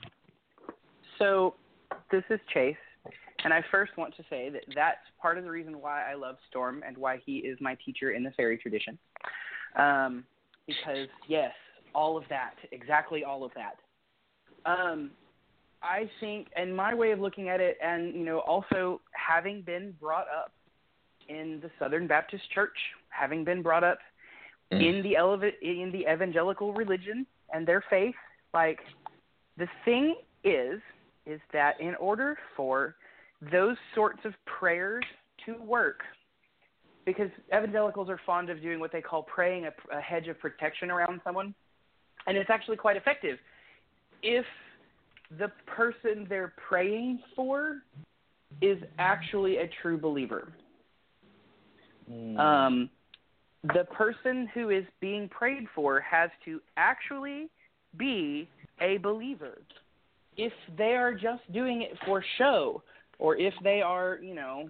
So, 1.21 1.55
this 2.11 2.25
is 2.31 2.41
Chase, 2.53 2.77
and 3.45 3.53
I 3.53 3.65
first 3.71 3.97
want 3.97 4.17
to 4.17 4.23
say 4.31 4.51
that 4.51 4.63
that's 4.75 4.99
part 5.21 5.39
of 5.39 5.45
the 5.45 5.51
reason 5.51 5.81
why 5.81 6.11
I 6.11 6.15
love 6.15 6.37
Storm 6.49 6.83
and 6.87 6.97
why 6.97 7.21
he 7.25 7.39
is 7.39 7.59
my 7.61 7.77
teacher 7.85 8.13
in 8.13 8.23
the 8.23 8.31
fairy 8.33 8.59
tradition. 8.59 8.99
Um, 9.77 10.25
because 10.67 11.09
yes, 11.29 11.53
all 11.95 12.17
of 12.17 12.25
that, 12.29 12.55
exactly 12.73 13.25
all 13.25 13.45
of 13.45 13.53
that. 13.55 13.77
Um, 14.71 15.11
I 15.83 16.11
think, 16.21 16.49
and 16.57 16.77
my 16.77 16.95
way 16.95 17.13
of 17.13 17.21
looking 17.21 17.49
at 17.49 17.61
it, 17.61 17.79
and 17.83 18.15
you 18.15 18.25
know, 18.25 18.41
also 18.41 19.01
having 19.13 19.63
been 19.63 19.95
brought 20.01 20.27
up 20.29 20.53
in 21.29 21.61
the 21.63 21.71
Southern 21.79 22.07
Baptist 22.07 22.45
Church, 22.53 22.77
having 23.09 23.45
been 23.45 23.63
brought 23.63 23.85
up 23.85 23.99
in 24.71 25.03
the 25.03 25.15
eleva- 25.19 25.61
in 25.63 25.91
the 25.93 26.13
evangelical 26.13 26.73
religion 26.73 27.27
and 27.53 27.67
their 27.67 27.83
faith, 27.91 28.15
like 28.55 28.79
the 29.57 29.67
thing 29.85 30.15
is 30.45 30.81
is 31.27 31.41
that 31.53 31.81
in 31.81 31.95
order 31.97 32.39
for 32.57 32.97
those 33.51 33.77
sorts 33.95 34.21
of 34.25 34.35
prayers 34.59 35.05
to 35.47 35.57
work, 35.63 36.01
because 37.07 37.31
evangelicals 37.49 38.11
are 38.11 38.21
fond 38.27 38.51
of 38.51 38.61
doing 38.61 38.79
what 38.79 38.93
they 38.93 39.01
call 39.01 39.23
praying 39.23 39.67
a, 39.67 39.97
a 39.97 40.01
hedge 40.01 40.29
of 40.29 40.39
protection 40.39 40.91
around 40.91 41.21
someone, 41.25 41.55
and 42.27 42.37
it's 42.37 42.51
actually 42.51 42.77
quite 42.77 42.97
effective. 42.97 43.39
If 44.23 44.45
the 45.39 45.51
person 45.67 46.27
they're 46.29 46.53
praying 46.69 47.21
for 47.35 47.83
is 48.61 48.79
actually 48.99 49.57
a 49.59 49.71
true 49.81 49.97
believer, 49.97 50.53
um, 52.39 52.91
the 53.63 53.85
person 53.93 54.49
who 54.53 54.71
is 54.71 54.85
being 55.01 55.29
prayed 55.29 55.67
for 55.75 56.01
has 56.01 56.31
to 56.45 56.61
actually 56.77 57.49
be 57.97 58.49
a 58.81 58.99
believer. 58.99 59.59
If 60.37 60.53
they 60.77 60.95
are 60.97 61.15
just 61.15 61.51
doing 61.53 61.83
it 61.83 61.97
for 62.05 62.25
show, 62.39 62.83
or 63.21 63.37
if 63.37 63.55
they 63.63 63.83
are, 63.83 64.19
you 64.21 64.35
know, 64.35 64.69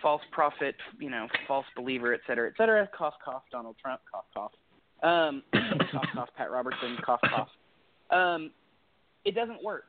false 0.00 0.22
prophet, 0.30 0.76
you 1.00 1.10
know, 1.10 1.26
false 1.48 1.66
believer, 1.74 2.12
et 2.14 2.20
cetera, 2.26 2.48
et 2.48 2.54
cetera, 2.56 2.88
cough, 2.96 3.14
cough, 3.24 3.42
Donald 3.50 3.76
Trump, 3.80 4.00
cough, 4.12 4.24
cough, 4.32 4.52
um, 5.02 5.42
cough, 5.90 6.04
cough, 6.14 6.28
Pat 6.36 6.50
Robertson, 6.50 6.96
cough, 7.04 7.20
cough. 7.28 7.48
Um, 8.10 8.50
it 9.24 9.34
doesn't 9.34 9.64
work. 9.64 9.88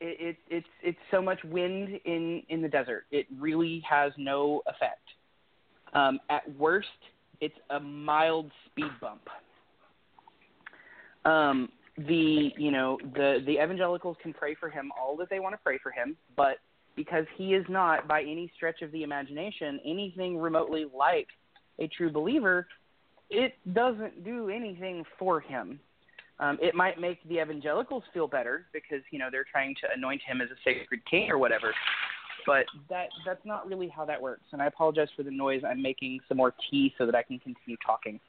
It, 0.00 0.16
it, 0.20 0.36
it's 0.50 0.66
it's 0.82 0.98
so 1.10 1.22
much 1.22 1.38
wind 1.44 2.00
in 2.04 2.42
in 2.48 2.60
the 2.60 2.68
desert. 2.68 3.04
It 3.10 3.26
really 3.38 3.82
has 3.88 4.12
no 4.18 4.62
effect. 4.66 5.00
Um, 5.94 6.18
at 6.28 6.42
worst, 6.58 6.88
it's 7.40 7.54
a 7.70 7.80
mild 7.80 8.50
speed 8.66 8.90
bump. 9.00 9.28
Um, 11.24 11.70
the 11.98 12.50
you 12.56 12.70
know 12.70 12.98
the 13.14 13.38
the 13.46 13.62
evangelicals 13.62 14.16
can 14.22 14.32
pray 14.32 14.54
for 14.54 14.68
him 14.68 14.90
all 15.00 15.16
that 15.16 15.30
they 15.30 15.40
want 15.40 15.54
to 15.54 15.60
pray 15.62 15.78
for 15.82 15.90
him, 15.90 16.16
but 16.36 16.58
because 16.94 17.24
he 17.36 17.54
is 17.54 17.64
not 17.68 18.08
by 18.08 18.22
any 18.22 18.50
stretch 18.56 18.82
of 18.82 18.90
the 18.92 19.02
imagination 19.02 19.80
anything 19.84 20.38
remotely 20.38 20.86
like 20.96 21.28
a 21.78 21.86
true 21.88 22.10
believer, 22.10 22.66
it 23.30 23.54
doesn't 23.74 24.24
do 24.24 24.48
anything 24.48 25.04
for 25.18 25.40
him. 25.40 25.78
Um, 26.38 26.58
it 26.60 26.74
might 26.74 27.00
make 27.00 27.26
the 27.28 27.40
evangelicals 27.40 28.02
feel 28.12 28.28
better 28.28 28.66
because 28.72 29.00
you 29.10 29.18
know 29.18 29.28
they're 29.30 29.46
trying 29.50 29.74
to 29.80 29.88
anoint 29.94 30.20
him 30.26 30.40
as 30.40 30.48
a 30.50 30.56
sacred 30.64 31.00
king 31.10 31.30
or 31.30 31.38
whatever, 31.38 31.72
but 32.46 32.66
that 32.90 33.08
that's 33.24 33.44
not 33.46 33.66
really 33.66 33.88
how 33.88 34.04
that 34.04 34.20
works. 34.20 34.44
And 34.52 34.60
I 34.60 34.66
apologize 34.66 35.08
for 35.16 35.22
the 35.22 35.30
noise. 35.30 35.62
I'm 35.66 35.80
making 35.80 36.20
some 36.28 36.36
more 36.36 36.52
tea 36.70 36.94
so 36.98 37.06
that 37.06 37.14
I 37.14 37.22
can 37.22 37.38
continue 37.38 37.78
talking. 37.84 38.20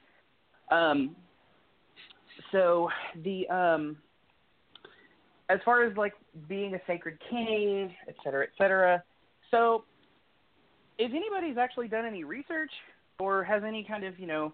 Um, 0.70 1.16
so 2.52 2.88
the 3.24 3.48
um, 3.48 3.96
as 5.48 5.58
far 5.64 5.84
as 5.84 5.96
like 5.96 6.14
being 6.48 6.74
a 6.74 6.80
sacred 6.86 7.18
king, 7.30 7.94
et 8.06 8.14
cetera, 8.22 8.44
et 8.44 8.50
cetera. 8.58 9.02
So, 9.50 9.84
if 10.98 11.10
anybody's 11.12 11.56
actually 11.56 11.88
done 11.88 12.04
any 12.04 12.24
research 12.24 12.70
or 13.18 13.42
has 13.44 13.62
any 13.66 13.84
kind 13.84 14.04
of 14.04 14.18
you 14.18 14.26
know 14.26 14.52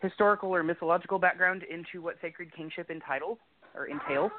historical 0.00 0.54
or 0.54 0.62
mythological 0.62 1.18
background 1.18 1.62
into 1.70 2.02
what 2.02 2.16
sacred 2.20 2.54
kingship 2.54 2.90
entitles 2.90 3.38
or 3.74 3.86
entails, 3.86 4.30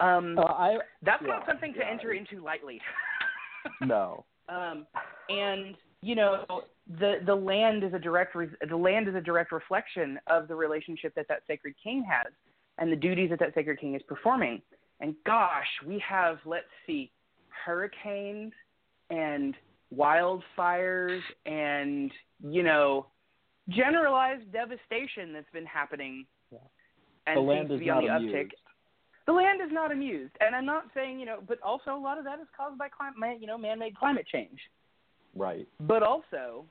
um, 0.00 0.38
Uh, 0.38 0.42
I 0.42 0.78
that's 1.02 1.22
yeah, 1.22 1.28
not 1.28 1.46
something 1.46 1.72
to 1.74 1.80
yeah. 1.80 1.90
enter 1.90 2.12
into 2.12 2.42
lightly. 2.42 2.80
no. 3.80 4.24
um, 4.48 4.86
and 5.28 5.76
you 6.06 6.14
know 6.14 6.44
the 7.00 7.16
the 7.26 7.34
land 7.34 7.82
is 7.82 7.92
a 7.92 7.98
direct 7.98 8.34
re- 8.36 8.48
the 8.68 8.76
land 8.76 9.08
is 9.08 9.14
a 9.16 9.20
direct 9.20 9.50
reflection 9.50 10.18
of 10.28 10.46
the 10.46 10.54
relationship 10.54 11.12
that 11.16 11.26
that 11.28 11.40
sacred 11.48 11.74
king 11.82 12.04
has 12.08 12.32
and 12.78 12.92
the 12.92 12.96
duties 12.96 13.30
that 13.30 13.40
that 13.40 13.54
sacred 13.54 13.80
king 13.80 13.94
is 13.94 14.02
performing. 14.06 14.62
And 15.00 15.14
gosh, 15.24 15.66
we 15.86 15.98
have 16.08 16.38
let's 16.46 16.72
see, 16.86 17.10
hurricanes 17.64 18.52
and 19.10 19.54
wildfires 19.94 21.20
and 21.44 22.10
you 22.48 22.62
know 22.62 23.06
generalized 23.68 24.50
devastation 24.52 25.32
that's 25.32 25.50
been 25.52 25.66
happening 25.66 26.24
Yeah. 26.52 26.58
and 27.26 27.36
the 27.36 27.40
land 27.40 27.70
is 27.72 27.80
be 27.80 27.90
on 27.90 28.04
not 28.04 28.08
the 28.08 28.16
amused. 28.16 28.36
uptick 28.36 28.50
the 29.26 29.32
land 29.32 29.60
is 29.60 29.72
not 29.72 29.90
amused, 29.90 30.34
and 30.38 30.54
I'm 30.54 30.64
not 30.66 30.84
saying 30.94 31.18
you 31.18 31.26
know, 31.26 31.38
but 31.48 31.60
also 31.62 31.90
a 31.96 31.98
lot 31.98 32.16
of 32.16 32.24
that 32.24 32.38
is 32.38 32.46
caused 32.56 32.78
by 32.78 32.88
climate, 32.88 33.38
you 33.40 33.48
know, 33.48 33.58
man-made 33.58 33.96
climate 33.96 34.24
change. 34.30 34.60
Right. 35.36 35.68
But 35.80 36.02
also, 36.02 36.64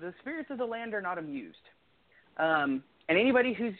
the 0.00 0.12
spirits 0.20 0.50
of 0.50 0.58
the 0.58 0.64
land 0.64 0.94
are 0.94 1.02
not 1.02 1.18
amused, 1.18 1.58
um, 2.38 2.82
and 3.08 3.18
anybody 3.18 3.52
who's 3.52 3.74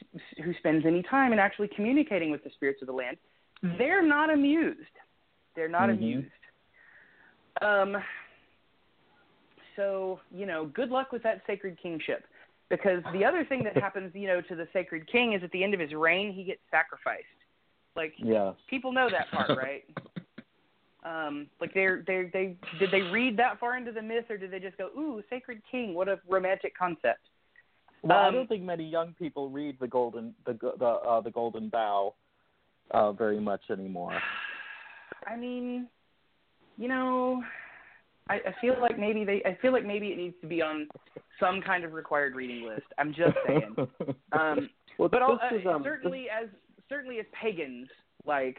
who 0.45 0.53
spends 0.59 0.85
any 0.87 1.03
time 1.03 1.33
in 1.33 1.39
actually 1.39 1.69
communicating 1.75 2.31
with 2.31 2.45
the 2.45 2.51
spirits 2.51 2.83
of 2.83 2.87
the 2.87 2.93
land, 2.93 3.17
they're 3.79 4.07
not 4.07 4.33
amused. 4.33 4.81
They're 5.57 5.69
not 5.69 5.89
Mhm. 5.89 5.95
amused. 5.95 6.31
Um. 7.63 8.03
So 9.77 10.21
you 10.31 10.47
know, 10.47 10.67
good 10.67 10.91
luck 10.91 11.11
with 11.11 11.23
that 11.23 11.43
sacred 11.47 11.79
kingship. 11.79 12.27
Because 12.71 13.03
the 13.13 13.25
other 13.25 13.45
thing 13.45 13.63
that 13.65 13.77
happens, 13.83 14.15
you 14.15 14.27
know, 14.27 14.41
to 14.43 14.55
the 14.55 14.69
sacred 14.73 15.07
king 15.11 15.33
is 15.33 15.43
at 15.43 15.51
the 15.53 15.63
end 15.63 15.75
of 15.75 15.81
his 15.81 15.93
reign, 15.95 16.33
he 16.33 16.45
gets 16.45 16.61
sacrificed. 16.71 17.25
Like 17.97 18.15
Yeah. 18.19 18.55
people 18.69 18.93
know 18.93 19.09
that 19.11 19.31
part, 19.31 19.57
right? 19.57 19.85
um, 21.05 21.47
like 21.61 21.75
they're 21.75 22.03
they 22.07 22.31
they 22.33 22.57
did 22.79 22.91
they 22.91 23.03
read 23.03 23.37
that 23.37 23.61
far 23.61 23.77
into 23.77 23.93
the 23.93 24.03
myth, 24.03 24.25
or 24.31 24.37
did 24.37 24.51
they 24.51 24.59
just 24.59 24.79
go, 24.79 24.89
"Ooh, 24.99 25.23
sacred 25.31 25.61
king, 25.71 25.95
what 25.95 26.09
a 26.09 26.19
romantic 26.29 26.77
concept"? 26.77 27.21
Well, 28.03 28.19
I 28.19 28.29
Um, 28.29 28.35
don't 28.35 28.49
think 28.49 28.63
many 28.63 28.85
young 28.85 29.15
people 29.19 29.51
read 29.51 29.79
the 29.81 29.89
golden 29.89 30.35
the 30.47 30.55
go- 30.55 30.77
the 30.79 30.87
uh, 30.87 31.21
the 31.21 31.31
golden 31.31 31.69
bough 31.69 32.15
uh, 32.91 33.13
very 33.13 33.41
much 33.41 33.63
anymore. 33.71 34.19
I 35.27 35.37
mean, 35.37 35.89
you 36.77 36.89
know, 36.89 37.43
I, 38.29 38.35
I 38.35 38.55
feel 38.61 38.75
like 38.81 38.99
maybe 38.99 39.25
they 39.25 39.43
I 39.45 39.57
feel 39.61 39.73
like 39.73 39.85
maybe 39.87 40.09
it 40.09 40.19
needs 40.19 40.35
to 40.43 40.47
be 40.47 40.61
on 40.63 40.89
some 41.41 41.61
kind 41.61 41.85
of 41.85 41.93
required 41.93 42.35
reading 42.35 42.67
list. 42.67 42.87
I'm 42.99 43.13
just 43.13 43.37
saying. 43.47 43.75
Um, 44.33 44.69
Well, 44.99 45.09
but 45.09 45.23
all, 45.23 45.39
this 45.51 45.61
is, 45.61 45.67
uh, 45.67 45.71
um, 45.71 45.83
certainly 45.85 46.27
as 46.29 46.49
certainly 46.89 47.19
as 47.21 47.27
pagans, 47.41 47.89
like 48.27 48.59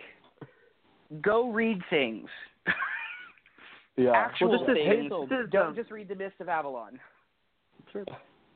go 1.21 1.49
read 1.51 1.81
things. 1.89 2.27
yeah. 3.97 4.11
Actual 4.11 4.49
Well, 4.49 4.65
this 4.65 4.77
is. 4.77 4.85
Hazel. 4.85 5.27
This 5.27 5.39
is, 5.45 5.51
Don't 5.51 5.67
um, 5.67 5.75
just 5.75 5.91
read 5.91 6.07
the 6.07 6.15
Mist 6.15 6.35
of 6.39 6.49
Avalon. 6.49 6.99
Sure. 7.91 8.05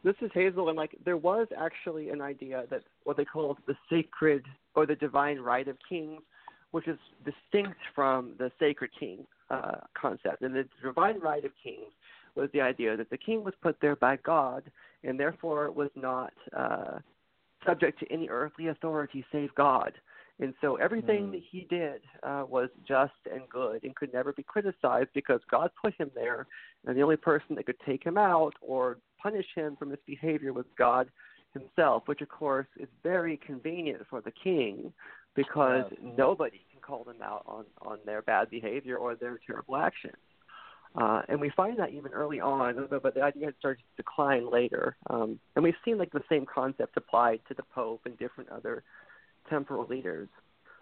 This 0.04 0.16
is 0.22 0.32
Hazel, 0.34 0.70
and 0.70 0.78
like 0.78 0.96
there 1.04 1.18
was 1.18 1.48
actually 1.58 2.10
an 2.10 2.22
idea 2.22 2.64
that 2.70 2.84
what 3.04 3.18
they 3.18 3.26
called 3.26 3.58
the 3.68 3.76
sacred 3.90 4.46
or 4.76 4.86
the 4.86 4.96
divine 4.96 5.40
right 5.40 5.68
of 5.68 5.76
kings, 5.88 6.22
which 6.72 6.88
is 6.88 6.98
distinct 7.26 7.78
from 7.94 8.34
the 8.38 8.50
sacred 8.60 8.92
king 8.98 9.26
uh, 9.50 9.78
concept. 10.00 10.42
And 10.42 10.56
the 10.56 10.66
divine 10.82 11.20
right 11.20 11.44
of 11.44 11.52
kings 11.62 11.92
was 12.36 12.50
the 12.54 12.62
idea 12.62 12.96
that 12.96 13.10
the 13.10 13.18
king 13.18 13.44
was 13.44 13.54
put 13.62 13.76
there 13.82 13.98
by 13.98 14.18
God, 14.18 14.64
and 15.04 15.20
therefore 15.20 15.70
was 15.72 15.90
not 15.96 16.34
uh, 16.56 17.00
subject 17.66 18.00
to 18.00 18.12
any 18.12 18.30
earthly 18.30 18.68
authority 18.68 19.26
save 19.32 19.54
God. 19.56 19.92
And 20.40 20.54
so 20.62 20.76
everything 20.78 21.26
Hmm. 21.26 21.32
that 21.32 21.42
he 21.52 21.68
did 21.70 22.02
uh, 22.24 22.46
was 22.48 22.70
just 22.88 23.14
and 23.32 23.48
good 23.50 23.84
and 23.84 23.96
could 23.96 24.14
never 24.14 24.32
be 24.32 24.44
criticized 24.44 25.10
because 25.14 25.42
God 25.52 25.70
put 25.82 25.94
him 25.96 26.12
there, 26.16 26.48
and 26.86 26.96
the 26.96 27.02
only 27.02 27.18
person 27.18 27.56
that 27.56 27.66
could 27.66 27.80
take 27.86 28.04
him 28.04 28.18
out 28.18 28.54
or 28.62 28.98
punish 29.22 29.48
him 29.54 29.76
for 29.76 29.86
misbehavior 29.86 30.54
was 30.54 30.66
God 30.78 31.10
himself, 31.54 32.04
which 32.08 32.22
of 32.22 32.30
course 32.30 32.68
is 32.78 32.88
very 33.04 33.38
convenient 33.38 34.06
for 34.10 34.22
the 34.22 34.32
king 34.32 34.94
because 35.36 35.86
Yes. 35.92 36.00
nobody 36.18 36.62
can 36.72 36.82
call 36.82 37.04
them 37.04 37.22
out 37.22 37.44
on, 37.46 37.66
on 37.82 38.00
their 38.06 38.22
bad 38.22 38.50
behavior 38.50 38.98
or 38.98 39.16
their 39.16 39.40
terrible 39.46 39.78
actions. 39.78 40.16
Uh, 40.96 41.22
and 41.28 41.40
we 41.40 41.50
find 41.52 41.78
that 41.78 41.92
even 41.92 42.12
early 42.14 42.40
on, 42.40 42.88
but, 42.90 43.04
but 43.04 43.14
the 43.14 43.22
idea 43.22 43.46
had 43.46 43.56
started 43.60 43.82
to 43.82 44.04
decline 44.04 44.50
later. 44.50 44.96
Um, 45.10 45.40
and 45.56 45.64
we've 45.64 45.76
seen 45.86 45.98
like 45.98 46.12
the 46.12 46.24
same 46.30 46.46
concept 46.46 46.98
applied 46.98 47.42
to 47.48 47.54
the 47.54 47.64
Pope 47.64 48.02
and 48.06 48.18
different 48.18 48.50
other 48.50 48.84
temporal 49.50 49.86
leaders. 49.88 50.30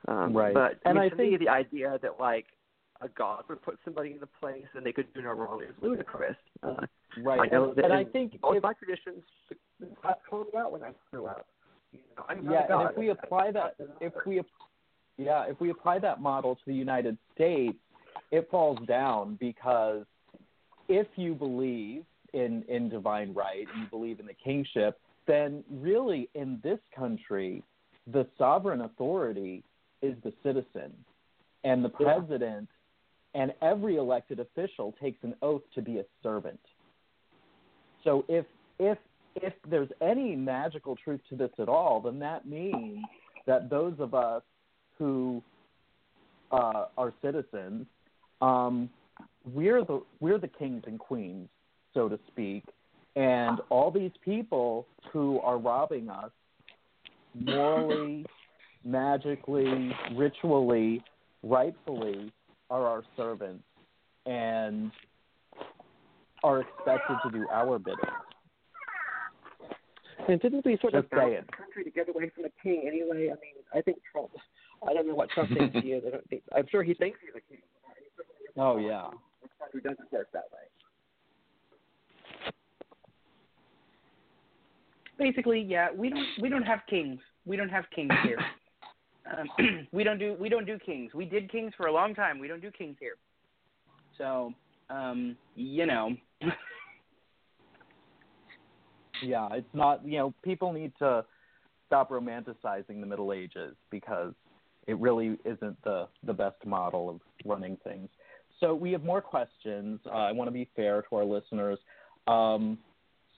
Um, 0.07 0.33
Right. 0.33 0.53
But 0.53 0.79
And 0.85 0.97
I, 0.97 1.03
mean, 1.03 1.11
I 1.13 1.15
to 1.15 1.31
me, 1.31 1.37
the 1.37 1.49
idea 1.49 1.99
that 2.01 2.19
like 2.19 2.45
a 3.01 3.07
god 3.09 3.43
would 3.47 3.61
put 3.61 3.77
somebody 3.85 4.11
in 4.11 4.19
the 4.19 4.27
place 4.39 4.65
and 4.73 4.85
they 4.85 4.91
could 4.91 5.11
do 5.13 5.21
no 5.21 5.31
wrong 5.31 5.61
is 5.61 5.75
ludicrous. 5.81 6.35
Uh, 6.63 6.85
Right. 7.21 7.39
I 7.39 7.47
know 7.47 7.73
that 7.73 7.85
and 7.85 7.93
I 7.93 8.03
think 8.03 8.39
both 8.41 8.57
if, 8.57 8.63
my 8.63 8.73
traditions, 8.73 9.23
I 10.03 10.13
called 10.29 10.47
me 10.53 10.59
out 10.59 10.71
when 10.71 10.83
I 10.83 10.91
screw 11.07 11.25
up. 11.25 11.47
You 11.91 11.99
know, 12.15 12.25
I'm 12.29 12.51
yeah, 12.51 12.59
and 12.61 12.67
god. 12.69 12.91
if 12.91 12.97
we 12.97 13.09
apply 13.09 13.51
that, 13.51 13.75
if 14.01 14.13
we, 14.25 14.41
yeah, 15.17 15.45
if 15.47 15.59
we 15.59 15.71
apply 15.71 15.99
that 15.99 16.21
model 16.21 16.55
to 16.55 16.61
the 16.67 16.73
United 16.73 17.17
States, 17.33 17.77
it 18.31 18.49
falls 18.51 18.77
down 18.87 19.37
because 19.39 20.05
if 20.89 21.07
you 21.15 21.33
believe 21.33 22.03
in 22.33 22.63
in 22.67 22.89
divine 22.89 23.33
right 23.33 23.65
and 23.73 23.83
you 23.83 23.89
believe 23.89 24.19
in 24.19 24.25
the 24.25 24.33
kingship, 24.33 24.99
then 25.27 25.63
really 25.71 26.29
in 26.35 26.59
this 26.63 26.79
country, 26.95 27.63
the 28.11 28.25
sovereign 28.37 28.81
authority 28.81 29.63
is 30.01 30.15
the 30.23 30.33
citizen, 30.43 30.93
and 31.63 31.83
the 31.83 31.89
Yeah. 31.89 32.13
president 32.13 32.69
and 33.33 33.53
every 33.61 33.97
elected 33.97 34.39
official 34.39 34.93
takes 34.93 35.23
an 35.23 35.35
oath 35.41 35.69
to 35.71 35.81
be 35.81 35.99
a 35.99 36.05
servant. 36.23 36.59
So 38.03 38.25
if 38.27 38.45
if 38.79 38.97
if 39.35 39.53
there's 39.63 39.91
any 40.01 40.35
magical 40.35 40.95
truth 40.95 41.21
to 41.29 41.35
this 41.35 41.51
at 41.59 41.69
all, 41.69 41.99
then 41.99 42.19
that 42.19 42.45
means 42.45 43.05
that 43.45 43.69
those 43.69 43.99
of 43.99 44.15
us 44.15 44.43
who 44.97 45.43
uh, 46.51 46.85
are 46.97 47.13
citizens, 47.21 47.85
um, 48.41 48.89
we're 49.53 49.83
the 49.83 50.03
we're 50.19 50.39
the 50.39 50.47
kings 50.47 50.83
and 50.87 50.99
queens, 50.99 51.49
so 51.93 52.07
to 52.07 52.17
speak, 52.27 52.63
and 53.15 53.59
all 53.69 53.91
these 53.91 54.15
people 54.21 54.87
who 55.11 55.39
are 55.41 55.57
robbing 55.57 56.09
us 56.09 56.31
morally, 57.39 58.25
magically, 58.83 59.91
ritually, 60.15 61.03
rightfully 61.43 62.31
are 62.69 62.85
our 62.85 63.03
servants 63.15 63.63
and 64.25 64.91
are 66.43 66.61
expected 66.61 67.17
to 67.23 67.31
do 67.31 67.47
our 67.49 67.79
bidding. 67.79 67.99
And 70.27 70.41
didn't 70.41 70.65
we 70.65 70.77
sort 70.81 70.93
of 70.93 71.03
Just 71.03 71.11
bounce 71.11 71.31
saying. 71.31 71.43
the 71.49 71.57
country 71.57 71.83
to 71.85 71.89
get 71.91 72.09
away 72.09 72.29
from 72.33 72.43
the 72.43 72.51
king 72.61 72.83
anyway? 72.85 73.29
I 73.29 73.39
mean, 73.39 73.55
I 73.73 73.81
think 73.81 73.97
Trump. 74.11 74.31
I 74.87 74.93
don't 74.93 75.07
know 75.07 75.15
what 75.15 75.29
Trump 75.29 75.49
thinks 75.49 75.75
he 75.81 75.93
is. 75.93 76.03
I 76.05 76.09
don't 76.11 76.29
think. 76.29 76.43
I'm 76.55 76.65
sure 76.69 76.83
he 76.83 76.93
thinks 76.93 77.19
he's 77.21 77.31
a 77.35 77.41
king. 77.49 77.61
Oh 78.57 78.77
yeah. 78.77 79.07
The 79.41 79.49
country 79.59 79.81
doesn't 79.81 80.11
work 80.11 80.27
that 80.33 80.45
way. 80.51 80.67
Basically, 85.17 85.61
yeah, 85.61 85.87
we 85.95 86.09
don't 86.09 86.27
we 86.41 86.49
don't 86.49 86.63
have 86.63 86.79
kings. 86.89 87.19
We 87.45 87.57
don't 87.57 87.69
have 87.69 87.85
kings 87.95 88.11
here. 88.23 88.39
Um, 89.37 89.87
we 89.91 90.03
don't 90.03 90.19
do 90.19 90.35
we 90.39 90.49
don't 90.49 90.65
do 90.65 90.77
kings. 90.79 91.13
We 91.13 91.25
did 91.25 91.51
kings 91.51 91.73
for 91.75 91.87
a 91.87 91.91
long 91.91 92.13
time. 92.15 92.39
We 92.39 92.47
don't 92.47 92.61
do 92.61 92.71
kings 92.71 92.97
here. 92.99 93.15
So, 94.17 94.53
um, 94.89 95.35
you 95.55 95.85
know, 95.85 96.15
Yeah, 99.21 99.47
it's 99.51 99.73
not. 99.73 100.05
You 100.05 100.19
know, 100.19 100.33
people 100.43 100.71
need 100.73 100.93
to 100.99 101.25
stop 101.85 102.09
romanticizing 102.09 102.99
the 102.99 103.05
Middle 103.05 103.33
Ages 103.33 103.75
because 103.89 104.33
it 104.87 104.97
really 104.99 105.37
isn't 105.45 105.81
the 105.83 106.07
the 106.23 106.33
best 106.33 106.65
model 106.65 107.09
of 107.09 107.19
running 107.45 107.77
things. 107.83 108.09
So 108.59 108.73
we 108.73 108.91
have 108.91 109.03
more 109.03 109.21
questions. 109.21 109.99
Uh, 110.05 110.09
I 110.09 110.31
want 110.31 110.47
to 110.47 110.51
be 110.51 110.69
fair 110.75 111.03
to 111.09 111.15
our 111.15 111.25
listeners. 111.25 111.77
Um, 112.27 112.77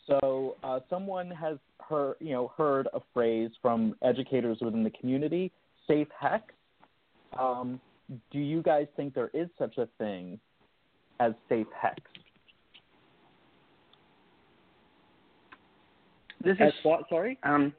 so 0.08 0.56
uh, 0.64 0.80
someone 0.90 1.30
has 1.30 1.58
heard, 1.90 2.16
you 2.20 2.32
know, 2.32 2.52
heard 2.58 2.88
a 2.94 3.00
phrase 3.14 3.50
from 3.62 3.96
educators 4.04 4.60
within 4.62 4.84
the 4.84 4.90
community, 4.92 5.52
safe 5.88 6.08
hex. 6.18 6.44
Um, 7.38 7.80
do 8.32 8.40
you 8.40 8.62
guys 8.62 8.88
think 8.96 9.14
there 9.14 9.30
is 9.34 9.48
such 9.58 9.78
a 9.78 9.88
thing 9.98 10.40
as 11.20 11.34
safe 11.48 11.68
hex? 11.80 12.02
This 16.44 16.56
As 16.60 16.70
is 16.70 16.74
what? 16.84 17.02
Sorry. 17.10 17.38
um, 17.44 17.74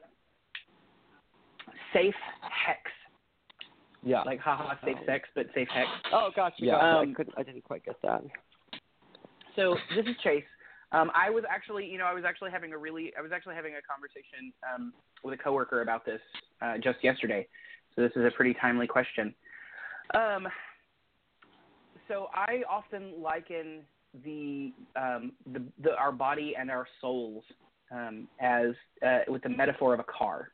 safe 1.93 2.13
hex, 2.41 2.91
Yeah. 4.03 4.21
like 4.21 4.39
haha 4.39 4.75
safe 4.85 4.97
Oh. 5.01 5.05
sex, 5.05 5.27
but 5.33 5.51
safe 5.53 5.67
hex. 5.69 5.89
Oh, 6.11 6.29
gotcha. 6.35 6.63
Yeah. 6.63 6.73
gotcha. 6.73 6.99
Um, 6.99 7.09
I 7.09 7.13
couldn't. 7.13 7.37
I 7.37 7.43
didn't 7.43 7.63
quite 7.63 7.83
get 7.83 7.99
that. 8.03 8.23
So 9.55 9.75
this 9.95 10.05
is 10.05 10.15
Chase. 10.23 10.45
Um, 10.93 11.11
I 11.15 11.29
was 11.29 11.43
actually, 11.49 11.85
you 11.85 11.97
know, 11.97 12.05
I 12.05 12.13
was 12.13 12.23
actually 12.27 12.51
having 12.51 12.73
a 12.73 12.77
really, 12.77 13.13
I 13.17 13.21
was 13.21 13.31
actually 13.33 13.55
having 13.55 13.73
a 13.75 13.81
conversation 13.81 14.51
um, 14.73 14.93
with 15.23 15.39
a 15.39 15.41
coworker 15.41 15.81
about 15.81 16.05
this 16.05 16.19
uh, 16.61 16.77
just 16.83 17.03
yesterday. 17.03 17.47
So 17.95 18.01
this 18.01 18.11
is 18.15 18.25
a 18.25 18.31
pretty 18.35 18.53
timely 18.59 18.87
question. 18.87 19.33
Um, 20.13 20.47
so 22.07 22.27
I 22.33 22.63
often 22.69 23.21
liken 23.21 23.81
the, 24.25 24.73
um, 24.97 25.31
the, 25.53 25.63
the 25.81 25.95
our 25.95 26.11
body 26.11 26.55
and 26.59 26.69
our 26.69 26.85
souls 26.99 27.43
um, 27.91 28.27
as 28.41 28.71
uh, 29.05 29.19
with 29.27 29.43
the 29.43 29.49
metaphor 29.49 29.93
of 29.93 29.99
a 30.01 30.05
car, 30.05 30.49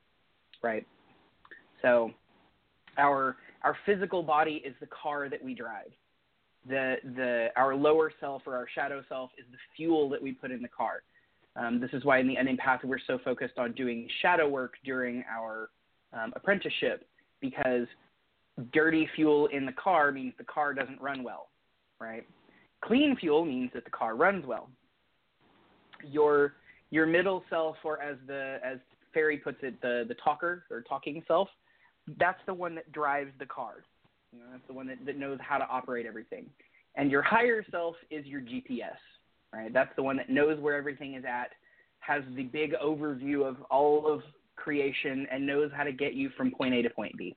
right? 0.61 0.85
So 1.81 2.11
our 2.97 3.38
our 3.63 3.75
physical 3.85 4.23
body 4.23 4.61
is 4.65 4.75
the 4.79 4.88
car 4.88 5.29
that 5.29 5.43
we 5.43 5.53
drive 5.53 5.91
the 6.68 6.95
the 7.15 7.47
our 7.55 7.76
lower 7.76 8.11
self 8.20 8.43
or 8.45 8.55
our 8.55 8.68
shadow 8.74 9.03
self 9.09 9.32
is 9.38 9.45
the 9.51 9.57
fuel 9.76 10.09
that 10.09 10.22
we 10.22 10.32
put 10.32 10.51
in 10.51 10.61
the 10.61 10.68
car. 10.68 11.03
Um, 11.55 11.80
this 11.80 11.89
is 11.93 12.05
why 12.05 12.20
in 12.20 12.28
the 12.28 12.36
unnamed 12.36 12.59
path 12.59 12.82
we're 12.84 12.99
so 13.07 13.20
focused 13.24 13.57
on 13.57 13.72
doing 13.74 14.07
shadow 14.22 14.47
work 14.47 14.74
during 14.86 15.24
our 15.30 15.70
um, 16.13 16.32
apprenticeship 16.36 17.07
because 17.41 17.88
dirty 18.74 19.07
fuel 19.15 19.47
in 19.47 19.65
the 19.65 19.72
car 19.72 20.11
means 20.11 20.34
the 20.38 20.43
car 20.43 20.74
doesn't 20.74 21.01
run 21.01 21.24
well, 21.24 21.49
right? 21.99 22.26
Clean 22.84 23.15
fuel 23.15 23.45
means 23.45 23.72
that 23.74 23.86
the 23.86 23.91
car 23.91 24.15
runs 24.15 24.45
well. 24.45 24.70
Your 26.03 26.53
your 26.89 27.05
middle 27.05 27.43
self, 27.49 27.78
or 27.84 28.01
as 28.01 28.18
the 28.28 28.59
as 28.63 28.78
Feri 29.15 29.38
puts 29.41 29.57
it, 29.63 29.82
the 29.82 30.05
the 30.07 30.15
talker 30.24 30.63
or 30.70 30.82
talking 30.82 31.24
self, 31.28 31.49
that's 32.20 32.39
the 32.45 32.53
one 32.53 32.76
that 32.76 32.91
drives 32.91 33.32
the 33.39 33.45
car. 33.45 33.84
You 34.32 34.39
know, 34.39 34.45
that's 34.51 34.63
the 34.67 34.73
one 34.73 34.88
that, 34.88 35.05
that 35.05 35.17
knows 35.17 35.39
how 35.41 35.57
to 35.57 35.67
operate 35.67 36.05
everything. 36.05 36.45
And 36.95 37.11
your 37.11 37.21
higher 37.21 37.65
self 37.71 37.95
is 38.09 38.25
your 38.25 38.41
GPS, 38.41 38.97
right? 39.53 39.71
That's 39.71 39.95
the 39.95 40.03
one 40.03 40.17
that 40.17 40.30
knows 40.30 40.59
where 40.59 40.75
everything 40.75 41.15
is 41.15 41.23
at, 41.25 41.51
has 41.99 42.23
the 42.36 42.43
big 42.43 42.73
overview 42.84 43.47
of 43.47 43.57
all 43.69 44.11
of 44.11 44.21
creation, 44.55 45.28
and 45.32 45.45
knows 45.45 45.71
how 45.75 45.84
to 45.84 45.91
get 45.91 46.13
you 46.13 46.30
from 46.36 46.51
point 46.51 46.73
A 46.73 46.82
to 46.82 46.89
point 46.89 47.15
B. 47.17 47.36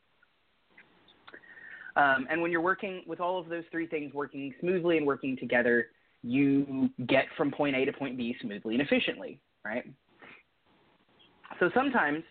Um, 1.96 2.26
and 2.30 2.40
when 2.40 2.50
you're 2.50 2.60
working 2.60 3.02
with 3.06 3.20
all 3.20 3.38
of 3.38 3.48
those 3.48 3.64
three 3.70 3.86
things 3.86 4.14
working 4.14 4.54
smoothly 4.60 4.96
and 4.96 5.06
working 5.06 5.36
together, 5.36 5.88
you 6.22 6.88
get 7.06 7.24
from 7.36 7.50
point 7.50 7.76
A 7.76 7.84
to 7.84 7.92
point 7.92 8.16
B 8.16 8.36
smoothly 8.40 8.74
and 8.74 8.82
efficiently, 8.82 9.40
right? 9.64 9.84
So 11.58 11.70
sometimes 11.74 12.22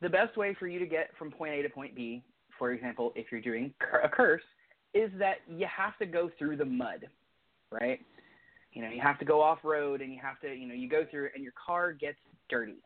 the 0.00 0.08
best 0.08 0.36
way 0.36 0.54
for 0.58 0.66
you 0.66 0.78
to 0.78 0.86
get 0.86 1.10
from 1.18 1.30
point 1.30 1.54
A 1.54 1.62
to 1.62 1.68
point 1.68 1.94
B 1.94 2.22
for 2.58 2.72
example, 2.72 3.12
if 3.14 3.26
you're 3.30 3.40
doing 3.40 3.72
a 4.02 4.08
curse, 4.08 4.42
is 4.94 5.10
that 5.18 5.36
you 5.48 5.66
have 5.74 5.96
to 5.98 6.06
go 6.06 6.30
through 6.38 6.56
the 6.56 6.64
mud, 6.64 7.08
right? 7.70 8.00
You 8.72 8.82
know, 8.82 8.90
you 8.90 9.00
have 9.00 9.18
to 9.18 9.24
go 9.24 9.40
off 9.40 9.58
road 9.62 10.00
and 10.00 10.12
you 10.12 10.18
have 10.22 10.40
to, 10.40 10.54
you 10.54 10.66
know, 10.66 10.74
you 10.74 10.88
go 10.88 11.04
through 11.10 11.30
and 11.34 11.42
your 11.42 11.52
car 11.54 11.92
gets 11.92 12.18
dirty. 12.48 12.76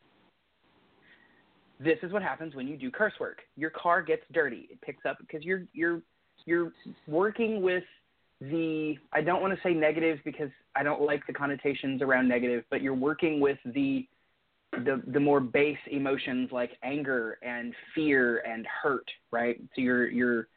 This 1.78 1.98
is 2.02 2.12
what 2.12 2.22
happens 2.22 2.54
when 2.54 2.68
you 2.68 2.76
do 2.76 2.90
curse 2.90 3.14
work. 3.18 3.38
Your 3.56 3.70
car 3.70 4.02
gets 4.02 4.22
dirty. 4.32 4.68
It 4.70 4.80
picks 4.82 5.06
up 5.06 5.18
because 5.18 5.42
you're 5.44 5.62
you're 5.72 6.02
you're 6.44 6.72
working 7.06 7.62
with 7.62 7.84
the 8.40 8.96
I 9.12 9.22
don't 9.22 9.40
want 9.40 9.54
to 9.54 9.60
say 9.62 9.74
negative 9.74 10.18
because 10.24 10.50
I 10.76 10.82
don't 10.82 11.02
like 11.02 11.26
the 11.26 11.32
connotations 11.32 12.02
around 12.02 12.28
negative, 12.28 12.64
but 12.70 12.82
you're 12.82 12.94
working 12.94 13.40
with 13.40 13.58
the 13.64 14.06
the 14.72 15.02
the 15.08 15.20
more 15.20 15.40
base 15.40 15.78
emotions 15.90 16.50
like 16.52 16.70
anger 16.82 17.38
and 17.42 17.74
fear 17.94 18.38
and 18.46 18.66
hurt, 18.66 19.08
right? 19.30 19.60
So 19.74 19.80
you're 19.80 20.08
you're 20.08 20.48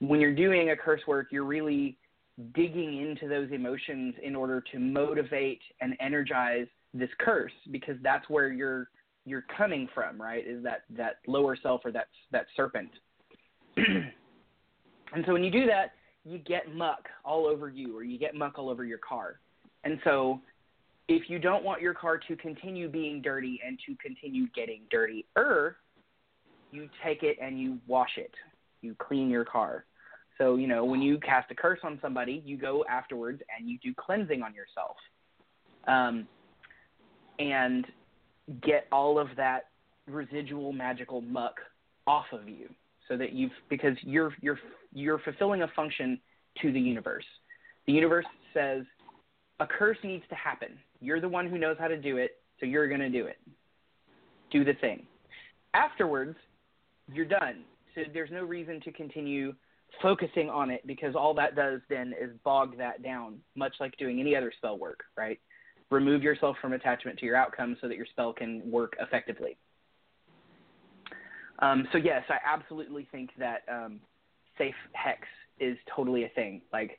when 0.00 0.20
you're 0.20 0.34
doing 0.34 0.70
a 0.70 0.76
curse 0.76 1.00
work, 1.06 1.28
you're 1.30 1.44
really 1.44 1.96
digging 2.54 2.98
into 2.98 3.28
those 3.28 3.50
emotions 3.52 4.14
in 4.22 4.34
order 4.34 4.62
to 4.72 4.78
motivate 4.78 5.60
and 5.80 5.94
energize 6.00 6.66
this 6.94 7.10
curse 7.18 7.52
because 7.70 7.96
that's 8.02 8.28
where 8.28 8.52
you're 8.52 8.88
you're 9.24 9.44
coming 9.56 9.88
from, 9.94 10.20
right? 10.20 10.46
Is 10.46 10.62
that 10.64 10.82
that 10.96 11.16
lower 11.26 11.56
self 11.62 11.82
or 11.84 11.92
that 11.92 12.08
that 12.32 12.46
serpent. 12.56 12.90
and 13.76 15.24
so 15.26 15.32
when 15.32 15.44
you 15.44 15.50
do 15.50 15.66
that, 15.66 15.92
you 16.24 16.38
get 16.38 16.74
muck 16.74 17.08
all 17.24 17.46
over 17.46 17.68
you 17.68 17.96
or 17.96 18.02
you 18.02 18.18
get 18.18 18.34
muck 18.34 18.58
all 18.58 18.68
over 18.68 18.84
your 18.84 18.98
car. 18.98 19.40
And 19.84 19.98
so 20.04 20.40
if 21.12 21.28
you 21.28 21.38
don't 21.38 21.64
want 21.64 21.82
your 21.82 21.94
car 21.94 22.18
to 22.18 22.36
continue 22.36 22.88
being 22.88 23.20
dirty 23.20 23.60
and 23.66 23.78
to 23.86 23.94
continue 23.96 24.46
getting 24.54 24.82
dirtier, 24.90 25.76
you 26.70 26.88
take 27.04 27.22
it 27.22 27.36
and 27.40 27.60
you 27.60 27.78
wash 27.86 28.16
it. 28.16 28.32
You 28.80 28.96
clean 28.98 29.28
your 29.28 29.44
car. 29.44 29.84
So, 30.38 30.56
you 30.56 30.66
know, 30.66 30.84
when 30.84 31.02
you 31.02 31.18
cast 31.18 31.50
a 31.50 31.54
curse 31.54 31.80
on 31.84 31.98
somebody, 32.00 32.42
you 32.44 32.56
go 32.56 32.84
afterwards 32.88 33.42
and 33.56 33.68
you 33.68 33.78
do 33.82 33.92
cleansing 33.94 34.42
on 34.42 34.54
yourself. 34.54 34.96
Um, 35.86 36.26
and 37.38 37.86
get 38.62 38.86
all 38.90 39.18
of 39.18 39.28
that 39.36 39.66
residual 40.08 40.72
magical 40.72 41.20
muck 41.20 41.54
off 42.06 42.26
of 42.32 42.48
you 42.48 42.68
so 43.08 43.16
that 43.16 43.32
you've 43.32 43.52
because 43.68 43.96
you're 44.02 44.34
you're 44.40 44.58
you're 44.92 45.18
fulfilling 45.20 45.62
a 45.62 45.68
function 45.74 46.20
to 46.60 46.72
the 46.72 46.80
universe. 46.80 47.24
The 47.86 47.92
universe 47.92 48.26
says 48.54 48.84
a 49.62 49.66
curse 49.66 49.96
needs 50.02 50.24
to 50.28 50.34
happen. 50.34 50.70
You're 51.00 51.20
the 51.20 51.28
one 51.28 51.48
who 51.48 51.56
knows 51.56 51.76
how 51.78 51.86
to 51.86 51.96
do 51.96 52.16
it, 52.16 52.32
so 52.58 52.66
you're 52.66 52.88
going 52.88 53.00
to 53.00 53.08
do 53.08 53.26
it. 53.26 53.36
Do 54.50 54.64
the 54.64 54.74
thing. 54.74 55.06
Afterwards, 55.72 56.36
you're 57.12 57.26
done. 57.26 57.62
So 57.94 58.02
there's 58.12 58.30
no 58.32 58.42
reason 58.42 58.80
to 58.80 58.90
continue 58.90 59.54
focusing 60.00 60.50
on 60.50 60.70
it 60.70 60.84
because 60.84 61.14
all 61.14 61.32
that 61.34 61.54
does 61.54 61.80
then 61.88 62.12
is 62.20 62.30
bog 62.44 62.76
that 62.78 63.04
down, 63.04 63.36
much 63.54 63.74
like 63.78 63.96
doing 63.98 64.18
any 64.18 64.34
other 64.34 64.52
spell 64.56 64.78
work, 64.78 65.04
right? 65.16 65.38
Remove 65.90 66.22
yourself 66.22 66.56
from 66.60 66.72
attachment 66.72 67.18
to 67.20 67.26
your 67.26 67.36
outcome 67.36 67.76
so 67.80 67.86
that 67.86 67.96
your 67.96 68.06
spell 68.06 68.32
can 68.32 68.68
work 68.68 68.94
effectively. 68.98 69.56
Um, 71.60 71.86
so 71.92 71.98
yes, 71.98 72.24
I 72.28 72.38
absolutely 72.44 73.06
think 73.12 73.30
that 73.38 73.60
um, 73.70 74.00
safe 74.58 74.74
hex 74.92 75.20
is 75.60 75.76
totally 75.94 76.24
a 76.24 76.28
thing. 76.30 76.62
Like, 76.72 76.98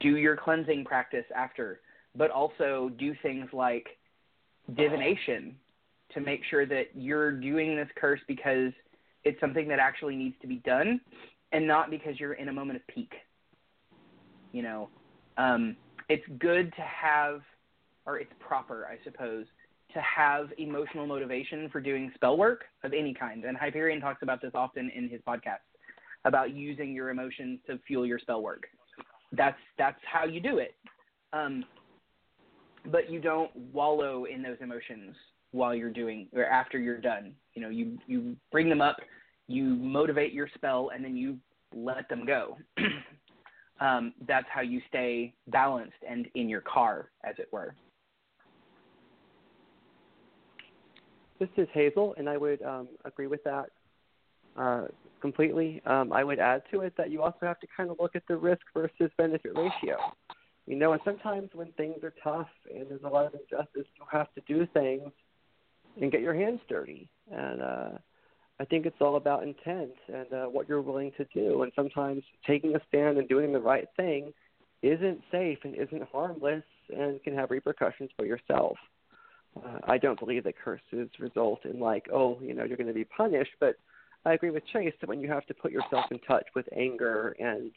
do 0.00 0.16
your 0.16 0.36
cleansing 0.36 0.84
practice 0.84 1.24
after, 1.34 1.80
but 2.16 2.30
also 2.30 2.90
do 2.98 3.14
things 3.22 3.48
like 3.52 3.86
divination 4.76 5.56
to 6.12 6.20
make 6.20 6.40
sure 6.48 6.66
that 6.66 6.88
you're 6.94 7.32
doing 7.32 7.76
this 7.76 7.88
curse 7.96 8.20
because 8.28 8.72
it's 9.24 9.40
something 9.40 9.68
that 9.68 9.78
actually 9.78 10.16
needs 10.16 10.36
to 10.40 10.46
be 10.46 10.56
done 10.56 11.00
and 11.52 11.66
not 11.66 11.90
because 11.90 12.18
you're 12.18 12.34
in 12.34 12.48
a 12.48 12.52
moment 12.52 12.76
of 12.76 12.86
pique. 12.86 13.14
You 14.52 14.62
know, 14.62 14.88
um, 15.36 15.76
it's 16.08 16.24
good 16.38 16.72
to 16.76 16.82
have, 16.82 17.40
or 18.06 18.18
it's 18.18 18.32
proper, 18.38 18.86
I 18.86 18.98
suppose, 19.04 19.46
to 19.94 20.00
have 20.00 20.48
emotional 20.58 21.06
motivation 21.06 21.68
for 21.70 21.80
doing 21.80 22.10
spell 22.14 22.36
work 22.36 22.64
of 22.82 22.92
any 22.92 23.14
kind. 23.14 23.44
And 23.44 23.56
Hyperion 23.56 24.00
talks 24.00 24.22
about 24.22 24.42
this 24.42 24.52
often 24.54 24.90
in 24.94 25.08
his 25.08 25.20
podcast 25.26 25.62
about 26.24 26.54
using 26.54 26.92
your 26.92 27.10
emotions 27.10 27.60
to 27.66 27.78
fuel 27.86 28.06
your 28.06 28.18
spell 28.18 28.42
work. 28.42 28.64
That's 29.36 29.58
that's 29.78 30.00
how 30.10 30.24
you 30.24 30.40
do 30.40 30.58
it. 30.58 30.74
Um, 31.32 31.64
but 32.90 33.10
you 33.10 33.20
don't 33.20 33.50
wallow 33.72 34.26
in 34.26 34.42
those 34.42 34.58
emotions 34.60 35.14
while 35.52 35.74
you're 35.74 35.90
doing 35.90 36.28
or 36.34 36.44
after 36.44 36.78
you're 36.78 37.00
done. 37.00 37.34
You 37.54 37.62
know, 37.62 37.68
you 37.68 37.98
you 38.06 38.36
bring 38.52 38.68
them 38.68 38.80
up, 38.80 38.96
you 39.46 39.64
motivate 39.64 40.32
your 40.32 40.48
spell, 40.54 40.90
and 40.94 41.04
then 41.04 41.16
you 41.16 41.38
let 41.74 42.08
them 42.08 42.24
go. 42.26 42.58
um, 43.80 44.12
that's 44.26 44.46
how 44.52 44.60
you 44.60 44.80
stay 44.88 45.34
balanced 45.48 45.94
and 46.08 46.28
in 46.34 46.48
your 46.48 46.60
car, 46.60 47.10
as 47.24 47.34
it 47.38 47.48
were. 47.52 47.74
This 51.40 51.48
is 51.56 51.68
Hazel, 51.72 52.14
and 52.16 52.28
I 52.28 52.36
would 52.36 52.62
um, 52.62 52.88
agree 53.04 53.26
with 53.26 53.42
that 53.44 53.66
uh, 54.56 54.84
completely. 55.24 55.80
Um, 55.86 56.12
I 56.12 56.22
would 56.22 56.38
add 56.38 56.64
to 56.70 56.82
it 56.82 56.92
that 56.98 57.10
you 57.10 57.22
also 57.22 57.38
have 57.46 57.58
to 57.60 57.66
kind 57.74 57.90
of 57.90 57.96
look 57.98 58.14
at 58.14 58.24
the 58.28 58.36
risk 58.36 58.60
versus 58.74 59.10
benefit 59.16 59.52
ratio. 59.56 59.96
You 60.66 60.76
know, 60.76 60.92
and 60.92 61.00
sometimes 61.02 61.48
when 61.54 61.72
things 61.78 62.04
are 62.04 62.12
tough 62.22 62.50
and 62.70 62.86
there's 62.90 63.04
a 63.04 63.08
lot 63.08 63.24
of 63.24 63.32
injustice, 63.32 63.88
you 63.96 64.04
have 64.12 64.26
to 64.34 64.42
do 64.46 64.66
things 64.74 65.10
and 65.98 66.12
get 66.12 66.20
your 66.20 66.34
hands 66.34 66.60
dirty. 66.68 67.08
And 67.32 67.62
uh, 67.62 67.88
I 68.60 68.66
think 68.66 68.84
it's 68.84 69.00
all 69.00 69.16
about 69.16 69.44
intent 69.44 69.92
and 70.12 70.30
uh, 70.30 70.44
what 70.44 70.68
you're 70.68 70.82
willing 70.82 71.10
to 71.16 71.24
do. 71.32 71.62
And 71.62 71.72
sometimes 71.74 72.22
taking 72.46 72.76
a 72.76 72.80
stand 72.88 73.16
and 73.16 73.26
doing 73.26 73.50
the 73.50 73.60
right 73.60 73.88
thing 73.96 74.30
isn't 74.82 75.22
safe 75.32 75.58
and 75.64 75.74
isn't 75.74 76.06
harmless 76.12 76.64
and 76.94 77.22
can 77.22 77.34
have 77.34 77.50
repercussions 77.50 78.10
for 78.14 78.26
yourself. 78.26 78.76
Uh, 79.56 79.78
I 79.84 79.96
don't 79.96 80.20
believe 80.20 80.44
that 80.44 80.58
curses 80.62 81.08
result 81.18 81.64
in 81.64 81.80
like, 81.80 82.08
oh, 82.12 82.38
you 82.42 82.52
know, 82.52 82.64
you're 82.64 82.76
going 82.76 82.88
to 82.88 82.92
be 82.92 83.04
punished. 83.06 83.52
But 83.58 83.76
I 84.24 84.32
agree 84.32 84.50
with 84.50 84.66
Chase 84.72 84.94
that 85.00 85.08
when 85.08 85.20
you 85.20 85.28
have 85.28 85.46
to 85.46 85.54
put 85.54 85.70
yourself 85.70 86.06
in 86.10 86.18
touch 86.20 86.46
with 86.54 86.66
anger 86.76 87.36
and 87.38 87.70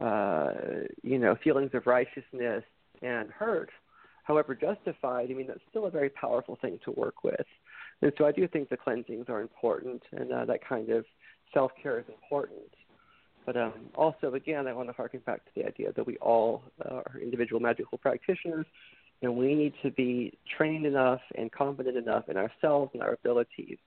uh, 0.00 0.84
you 1.02 1.18
know 1.18 1.36
feelings 1.42 1.70
of 1.74 1.86
righteousness 1.86 2.62
and 3.02 3.30
hurt, 3.30 3.70
however 4.24 4.54
justified, 4.54 5.30
I 5.30 5.34
mean 5.34 5.46
that's 5.46 5.60
still 5.70 5.86
a 5.86 5.90
very 5.90 6.10
powerful 6.10 6.58
thing 6.60 6.78
to 6.84 6.92
work 6.92 7.24
with. 7.24 7.46
And 8.02 8.12
so 8.18 8.26
I 8.26 8.32
do 8.32 8.46
think 8.46 8.68
the 8.68 8.76
cleansings 8.76 9.26
are 9.28 9.40
important, 9.40 10.02
and 10.12 10.32
uh, 10.32 10.44
that 10.44 10.60
kind 10.66 10.90
of 10.90 11.04
self 11.54 11.72
care 11.82 11.98
is 11.98 12.04
important. 12.08 12.70
But 13.46 13.56
um, 13.56 13.72
also, 13.94 14.34
again, 14.34 14.66
I 14.66 14.74
want 14.74 14.90
to 14.90 14.92
harken 14.92 15.20
back 15.24 15.42
to 15.46 15.50
the 15.56 15.66
idea 15.66 15.92
that 15.94 16.06
we 16.06 16.18
all 16.18 16.62
uh, 16.84 16.96
are 16.96 17.18
individual 17.20 17.60
magical 17.60 17.96
practitioners, 17.96 18.66
and 19.22 19.34
we 19.34 19.54
need 19.54 19.72
to 19.82 19.90
be 19.90 20.38
trained 20.56 20.84
enough 20.84 21.22
and 21.34 21.50
confident 21.50 21.96
enough 21.96 22.28
in 22.28 22.36
ourselves 22.36 22.90
and 22.92 23.02
our 23.02 23.14
abilities 23.14 23.78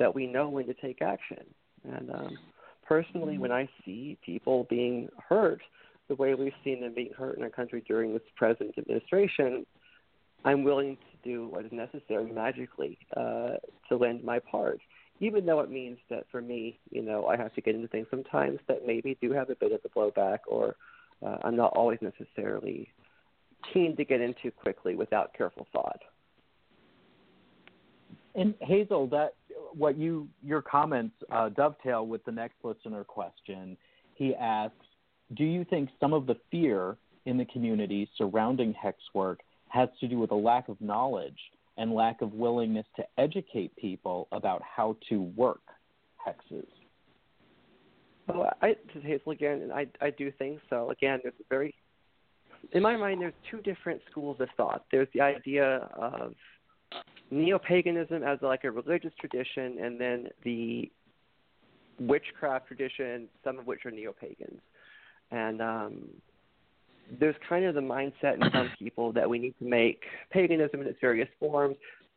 that 0.00 0.12
we 0.12 0.26
know 0.26 0.48
when 0.48 0.66
to 0.66 0.74
take 0.74 1.00
action. 1.00 1.44
And 1.84 2.10
um, 2.10 2.38
personally, 2.84 3.38
when 3.38 3.52
I 3.52 3.68
see 3.84 4.18
people 4.26 4.66
being 4.68 5.08
hurt 5.28 5.62
the 6.08 6.16
way 6.16 6.34
we've 6.34 6.52
seen 6.64 6.80
them 6.80 6.92
being 6.92 7.12
hurt 7.16 7.36
in 7.36 7.44
our 7.44 7.50
country 7.50 7.84
during 7.86 8.12
this 8.12 8.22
present 8.34 8.74
administration, 8.76 9.64
I'm 10.44 10.64
willing 10.64 10.96
to 10.96 11.28
do 11.28 11.46
what 11.46 11.64
is 11.64 11.70
necessary 11.70 12.32
magically 12.32 12.98
uh, 13.16 13.52
to 13.88 13.96
lend 13.96 14.24
my 14.24 14.40
part, 14.40 14.80
even 15.20 15.46
though 15.46 15.60
it 15.60 15.70
means 15.70 15.98
that 16.08 16.24
for 16.32 16.42
me, 16.42 16.80
you 16.90 17.02
know, 17.02 17.26
I 17.26 17.36
have 17.36 17.54
to 17.54 17.60
get 17.60 17.76
into 17.76 17.86
things 17.86 18.08
sometimes 18.10 18.58
that 18.66 18.86
maybe 18.86 19.16
do 19.20 19.32
have 19.32 19.50
a 19.50 19.54
bit 19.54 19.70
of 19.70 19.80
a 19.84 19.88
blowback, 19.88 20.38
or 20.48 20.74
uh, 21.24 21.36
I'm 21.44 21.56
not 21.56 21.74
always 21.76 21.98
necessarily 22.00 22.88
keen 23.72 23.94
to 23.96 24.04
get 24.04 24.20
into 24.20 24.50
quickly 24.50 24.96
without 24.96 25.32
careful 25.36 25.68
thought. 25.72 26.00
And 28.34 28.54
Hazel, 28.60 29.06
that 29.08 29.34
what 29.74 29.96
you 29.96 30.28
your 30.42 30.62
comments 30.62 31.14
uh, 31.30 31.48
dovetail 31.50 32.06
with 32.06 32.24
the 32.24 32.32
next 32.32 32.56
listener 32.62 33.04
question. 33.04 33.76
He 34.14 34.34
asks, 34.34 34.86
"Do 35.34 35.44
you 35.44 35.64
think 35.64 35.90
some 35.98 36.12
of 36.12 36.26
the 36.26 36.36
fear 36.50 36.96
in 37.26 37.36
the 37.36 37.44
community 37.46 38.08
surrounding 38.16 38.72
hex 38.74 38.98
work 39.14 39.40
has 39.68 39.88
to 40.00 40.08
do 40.08 40.18
with 40.18 40.30
a 40.30 40.36
lack 40.36 40.68
of 40.68 40.80
knowledge 40.80 41.38
and 41.76 41.92
lack 41.92 42.22
of 42.22 42.34
willingness 42.34 42.86
to 42.96 43.04
educate 43.18 43.74
people 43.76 44.28
about 44.32 44.62
how 44.62 44.96
to 45.08 45.22
work 45.36 45.62
hexes?" 46.26 46.66
Well, 48.28 48.52
I, 48.62 48.76
this 48.86 48.96
is 48.96 49.02
Hazel 49.02 49.32
again, 49.32 49.62
and 49.62 49.72
I 49.72 49.86
I 50.00 50.10
do 50.10 50.30
think 50.30 50.60
so. 50.68 50.90
Again, 50.90 51.20
a 51.24 51.30
very 51.48 51.74
in 52.72 52.82
my 52.82 52.96
mind, 52.96 53.20
there's 53.20 53.32
two 53.50 53.60
different 53.62 54.00
schools 54.10 54.36
of 54.40 54.48
thought. 54.56 54.84
There's 54.92 55.08
the 55.14 55.20
idea 55.20 55.88
of 55.94 56.34
neo-paganism 57.30 58.22
as 58.22 58.38
like 58.42 58.64
a 58.64 58.70
religious 58.70 59.12
tradition, 59.20 59.78
and 59.82 60.00
then 60.00 60.28
the 60.44 60.90
witchcraft 61.98 62.66
tradition, 62.66 63.28
some 63.44 63.58
of 63.58 63.66
which 63.66 63.84
are 63.84 63.90
neo-pagans. 63.90 64.60
And 65.30 65.60
um, 65.60 66.08
there's 67.18 67.36
kind 67.48 67.64
of 67.64 67.74
the 67.74 67.80
mindset 67.80 68.34
in 68.34 68.50
some 68.52 68.70
people 68.78 69.12
that 69.12 69.28
we 69.28 69.38
need 69.38 69.54
to 69.58 69.64
make 69.64 70.02
paganism 70.30 70.80
in 70.80 70.86
its 70.86 70.98
various 71.00 71.28
forms, 71.38 71.76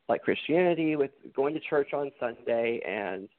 like 0.10 0.24
Christianity, 0.24 0.96
with 0.96 1.12
going 1.36 1.54
to 1.54 1.60
church 1.60 1.94
on 1.94 2.12
Sunday 2.20 2.82
and 2.88 3.30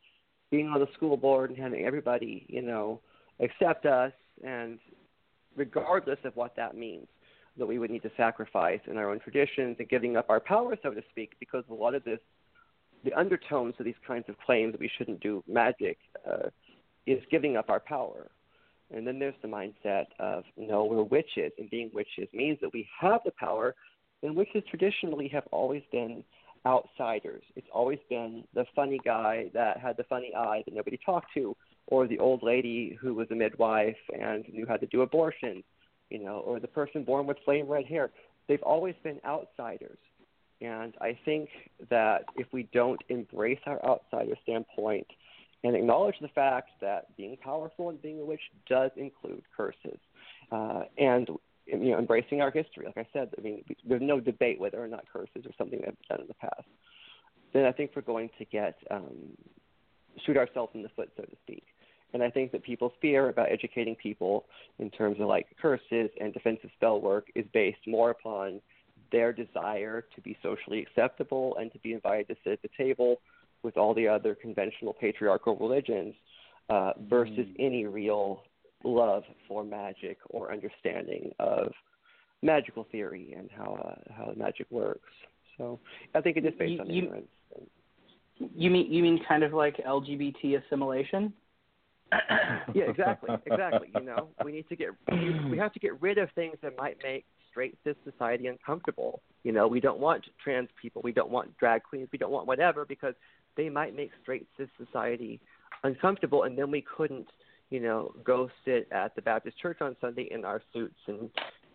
being 0.50 0.68
on 0.68 0.80
the 0.80 0.88
school 0.94 1.16
board 1.16 1.50
and 1.50 1.58
having 1.58 1.84
everybody, 1.84 2.46
you 2.48 2.62
know, 2.62 3.00
accept 3.40 3.86
us, 3.86 4.12
and 4.44 4.78
regardless 5.56 6.18
of 6.24 6.36
what 6.36 6.54
that 6.56 6.76
means 6.76 7.06
that 7.58 7.66
we 7.66 7.78
would 7.78 7.90
need 7.90 8.02
to 8.02 8.10
sacrifice 8.16 8.80
in 8.86 8.96
our 8.96 9.10
own 9.10 9.20
traditions 9.20 9.76
and 9.78 9.88
giving 9.88 10.16
up 10.16 10.26
our 10.28 10.40
power, 10.40 10.76
so 10.82 10.90
to 10.90 11.02
speak, 11.10 11.32
because 11.38 11.64
a 11.70 11.74
lot 11.74 11.94
of 11.94 12.04
this, 12.04 12.18
the 13.04 13.12
undertones 13.12 13.74
of 13.78 13.84
these 13.84 13.94
kinds 14.06 14.24
of 14.28 14.36
claims 14.44 14.72
that 14.72 14.80
we 14.80 14.90
shouldn't 14.98 15.20
do 15.20 15.42
magic, 15.46 15.98
uh, 16.28 16.48
is 17.06 17.22
giving 17.30 17.56
up 17.56 17.70
our 17.70 17.80
power. 17.80 18.30
And 18.94 19.06
then 19.06 19.18
there's 19.18 19.34
the 19.42 19.48
mindset 19.48 20.06
of, 20.18 20.44
no, 20.56 20.84
we're 20.84 21.02
witches, 21.02 21.52
and 21.58 21.70
being 21.70 21.90
witches 21.94 22.28
means 22.32 22.58
that 22.60 22.72
we 22.72 22.88
have 23.00 23.20
the 23.24 23.32
power, 23.38 23.74
and 24.22 24.34
witches 24.34 24.62
traditionally 24.68 25.28
have 25.28 25.44
always 25.52 25.82
been 25.92 26.24
outsiders. 26.66 27.42
It's 27.56 27.66
always 27.72 27.98
been 28.08 28.44
the 28.54 28.64
funny 28.74 28.98
guy 29.04 29.50
that 29.52 29.78
had 29.78 29.96
the 29.96 30.04
funny 30.04 30.32
eye 30.34 30.62
that 30.64 30.74
nobody 30.74 30.98
talked 31.04 31.28
to, 31.34 31.56
or 31.86 32.06
the 32.06 32.18
old 32.18 32.42
lady 32.42 32.98
who 33.00 33.14
was 33.14 33.28
a 33.30 33.34
midwife 33.34 33.96
and 34.18 34.44
knew 34.50 34.66
how 34.66 34.76
to 34.76 34.86
do 34.86 35.02
abortions 35.02 35.62
you 36.10 36.22
know, 36.22 36.38
or 36.38 36.60
the 36.60 36.68
person 36.68 37.04
born 37.04 37.26
with 37.26 37.36
flame 37.44 37.66
red 37.66 37.86
hair. 37.86 38.10
They've 38.48 38.62
always 38.62 38.94
been 39.02 39.20
outsiders. 39.24 39.98
And 40.60 40.94
I 41.00 41.18
think 41.24 41.48
that 41.90 42.24
if 42.36 42.46
we 42.52 42.68
don't 42.72 43.00
embrace 43.08 43.58
our 43.66 43.84
outsider 43.84 44.34
standpoint 44.42 45.06
and 45.62 45.74
acknowledge 45.74 46.16
the 46.20 46.28
fact 46.28 46.70
that 46.80 47.16
being 47.16 47.36
powerful 47.36 47.88
and 47.88 48.00
being 48.00 48.20
a 48.20 48.24
witch 48.24 48.40
does 48.68 48.90
include 48.96 49.42
curses, 49.56 49.98
uh, 50.52 50.82
and 50.98 51.28
you 51.66 51.90
know, 51.90 51.98
embracing 51.98 52.40
our 52.40 52.50
history, 52.50 52.86
like 52.86 52.98
I 52.98 53.06
said, 53.12 53.30
I 53.38 53.40
mean, 53.40 53.64
there's 53.86 54.02
no 54.02 54.20
debate 54.20 54.60
whether 54.60 54.82
or 54.82 54.88
not 54.88 55.04
curses 55.10 55.46
are 55.46 55.54
something 55.56 55.80
that's 55.84 55.96
done 56.08 56.20
in 56.20 56.28
the 56.28 56.34
past. 56.34 56.68
Then 57.52 57.64
I 57.64 57.72
think 57.72 57.92
we're 57.96 58.02
going 58.02 58.30
to 58.38 58.44
get 58.44 58.76
um, 58.90 59.36
shoot 60.24 60.36
ourselves 60.36 60.72
in 60.74 60.82
the 60.82 60.90
foot, 60.90 61.10
so 61.16 61.22
to 61.22 61.36
speak. 61.42 61.64
And 62.12 62.22
I 62.22 62.30
think 62.30 62.52
that 62.52 62.62
people's 62.62 62.92
fear 63.00 63.28
about 63.28 63.50
educating 63.50 63.96
people 63.96 64.44
in 64.78 64.90
terms 64.90 65.20
of 65.20 65.26
like 65.26 65.46
curses 65.60 66.10
and 66.20 66.32
defensive 66.32 66.70
spell 66.76 67.00
work 67.00 67.26
is 67.34 67.44
based 67.52 67.86
more 67.86 68.10
upon 68.10 68.60
their 69.10 69.32
desire 69.32 70.04
to 70.14 70.20
be 70.20 70.36
socially 70.42 70.80
acceptable 70.80 71.56
and 71.60 71.72
to 71.72 71.78
be 71.80 71.92
invited 71.92 72.28
to 72.28 72.36
sit 72.44 72.52
at 72.54 72.62
the 72.62 72.70
table 72.76 73.20
with 73.62 73.76
all 73.76 73.94
the 73.94 74.06
other 74.06 74.34
conventional 74.34 74.92
patriarchal 74.92 75.56
religions 75.56 76.14
uh, 76.68 76.92
versus 77.08 77.46
mm. 77.46 77.54
any 77.58 77.86
real 77.86 78.42
love 78.84 79.24
for 79.48 79.64
magic 79.64 80.18
or 80.30 80.52
understanding 80.52 81.32
of 81.38 81.72
magical 82.42 82.86
theory 82.92 83.34
and 83.36 83.48
how 83.56 83.74
uh, 83.74 84.12
how 84.12 84.32
magic 84.36 84.66
works. 84.70 85.10
So 85.58 85.80
I 86.14 86.20
think 86.20 86.36
it 86.36 86.44
is 86.44 86.52
based 86.58 86.72
you, 86.72 86.80
on 86.80 86.90
you, 86.90 87.02
ignorance. 87.04 87.26
You 88.54 88.70
mean 88.70 88.92
you 88.92 89.02
mean 89.02 89.20
kind 89.26 89.42
of 89.42 89.52
like 89.52 89.76
LGBT 89.78 90.62
assimilation? 90.64 91.32
yeah, 92.74 92.84
exactly, 92.84 93.30
exactly. 93.46 93.88
You 93.94 94.04
know, 94.04 94.28
we 94.44 94.52
need 94.52 94.68
to 94.68 94.76
get 94.76 94.88
we 95.50 95.58
have 95.58 95.72
to 95.72 95.80
get 95.80 96.00
rid 96.00 96.18
of 96.18 96.28
things 96.34 96.56
that 96.62 96.76
might 96.76 96.96
make 97.02 97.24
straight 97.50 97.76
cis 97.84 97.96
society 98.04 98.46
uncomfortable. 98.46 99.20
You 99.42 99.52
know, 99.52 99.68
we 99.68 99.80
don't 99.80 100.00
want 100.00 100.24
trans 100.42 100.68
people, 100.80 101.02
we 101.02 101.12
don't 101.12 101.30
want 101.30 101.56
drag 101.58 101.82
queens, 101.82 102.08
we 102.12 102.18
don't 102.18 102.32
want 102.32 102.46
whatever 102.46 102.84
because 102.84 103.14
they 103.56 103.68
might 103.68 103.94
make 103.94 104.10
straight 104.22 104.46
cis 104.56 104.68
society 104.84 105.40
uncomfortable, 105.84 106.44
and 106.44 106.58
then 106.58 106.70
we 106.70 106.82
couldn't, 106.96 107.28
you 107.70 107.80
know, 107.80 108.12
go 108.24 108.48
sit 108.64 108.88
at 108.90 109.14
the 109.14 109.22
Baptist 109.22 109.58
church 109.60 109.78
on 109.80 109.96
Sunday 110.00 110.28
in 110.30 110.44
our 110.44 110.62
suits 110.72 110.98
and 111.06 111.30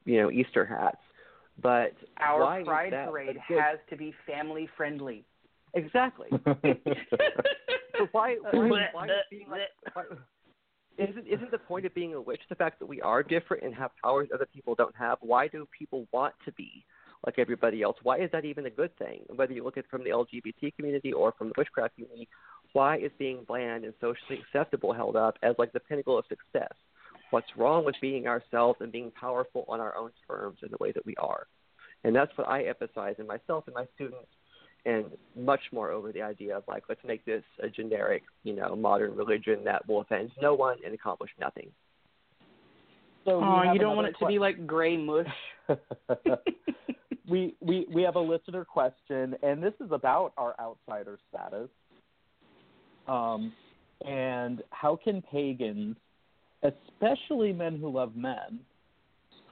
you 0.06 0.22
know 0.22 0.32
Easter 0.32 0.66
hats. 0.66 0.98
But 1.62 1.94
our 2.18 2.64
pride 2.64 2.94
parade 3.08 3.38
has 3.48 3.80
to 3.90 3.98
be 3.98 4.14
family 4.26 4.70
friendly. 4.78 5.26
Exactly. 5.74 6.28
but 6.46 8.10
why, 8.12 8.38
why, 8.52 8.88
why 8.94 9.08
being 9.30 9.50
like, 9.50 9.62
why, 9.94 10.04
isn't 10.98 11.28
isn't 11.28 11.52
the 11.52 11.58
point 11.58 11.86
of 11.86 11.94
being 11.94 12.14
a 12.14 12.22
witch 12.22 12.42
the 12.50 12.56
fact 12.56 12.80
that 12.80 12.86
we 12.86 13.02
are 13.02 13.24
different 13.24 13.64
and 13.64 13.74
have 13.74 13.92
powers 14.04 14.28
other 14.34 14.48
people 14.54 14.76
don't 14.76 14.96
have? 14.96 15.18
Why 15.22 15.48
do 15.48 15.68
people 15.78 16.06
want 16.12 16.34
to 16.46 16.52
be 16.54 16.86
like 17.26 17.40
everybody 17.40 17.82
else? 17.82 17.98
Why 18.04 18.20
is 18.20 18.30
that 18.32 18.46
even 18.46 18.66
a 18.66 18.70
good 18.70 18.96
thing? 18.98 19.22
Whether 19.34 19.54
you 19.54 19.64
look 19.64 19.78
at 19.78 19.86
it 19.86 19.90
from 19.90 20.04
the 20.04 20.10
LGBT 20.10 20.76
community 20.76 21.14
or 21.14 21.34
from 21.38 21.48
the 21.48 21.54
witchcraft 21.58 21.96
community, 21.96 22.28
why 22.74 22.98
is 22.98 23.12
being 23.18 23.46
bland 23.48 23.86
and 23.86 23.94
socially 24.02 24.42
acceptable 24.42 24.94
held 24.94 25.16
up 25.16 25.38
as 25.42 25.56
like 25.58 25.72
the 25.72 25.80
pinnacle 25.80 26.18
of 26.18 26.26
success? 26.28 26.74
What's 27.32 27.48
wrong 27.56 27.86
with 27.86 27.96
being 28.02 28.28
ourselves 28.28 28.80
and 28.82 28.92
being 28.92 29.12
powerful 29.12 29.66
on 29.68 29.80
our 29.80 29.96
own 29.96 30.12
terms 30.28 30.58
in 30.64 30.70
the 30.72 30.78
way 30.80 30.92
that 30.92 31.06
we 31.06 31.16
are? 31.16 31.48
And 32.04 32.16
that's 32.16 32.32
what 32.38 32.48
I 32.48 32.64
emphasize 32.64 33.16
in 33.20 33.28
myself 33.28 33.66
and 33.68 33.76
my 33.76 33.86
students 33.96 34.28
and 34.86 35.06
much 35.36 35.62
more 35.72 35.92
over 35.92 36.12
the 36.12 36.22
idea 36.22 36.58
of 36.58 36.64
like 36.68 36.84
let's 36.90 37.02
make 37.06 37.24
this 37.26 37.44
a 37.62 37.70
generic, 37.70 38.24
you 38.44 38.54
know, 38.54 38.76
modern 38.76 39.16
religion 39.16 39.64
that 39.66 39.88
will 39.88 40.02
offend 40.02 40.32
no 40.42 40.54
one 40.54 40.78
and 40.86 40.94
accomplish 40.94 41.32
nothing. 41.40 41.70
So 43.26 43.42
oh, 43.44 43.74
you 43.74 43.80
don't 43.80 43.96
want 43.96 44.08
it 44.08 44.16
to 44.20 44.28
be 44.28 44.40
like 44.40 44.66
gray 44.66 44.98
mush. 44.98 45.28
we 47.30 47.56
we 47.60 47.86
we 47.94 48.02
have 48.04 48.16
a 48.16 48.20
listener 48.20 48.66
question, 48.66 49.36
and 49.44 49.62
this 49.62 49.74
is 49.80 49.92
about 49.92 50.34
our 50.38 50.56
outsider 50.60 51.20
status. 51.30 51.70
Um, 53.08 53.54
and 54.06 54.62
how 54.70 54.98
can 55.04 55.22
pagans, 55.22 55.98
especially 56.64 57.52
men 57.52 57.78
who 57.80 57.90
love 57.90 58.16
men, 58.16 58.60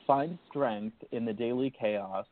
find 0.06 0.38
strength 0.50 0.96
in 1.12 1.26
the 1.26 1.34
daily 1.34 1.74
chaos 1.78 2.26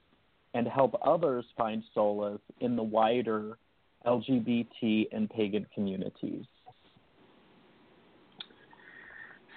and 0.55 0.67
help 0.67 0.97
others 1.05 1.45
find 1.57 1.83
solace 1.93 2.41
in 2.61 2.75
the 2.77 2.81
wider 2.81 3.57
LGBT 4.07 5.07
and 5.11 5.29
pagan 5.29 5.67
communities? 5.75 6.45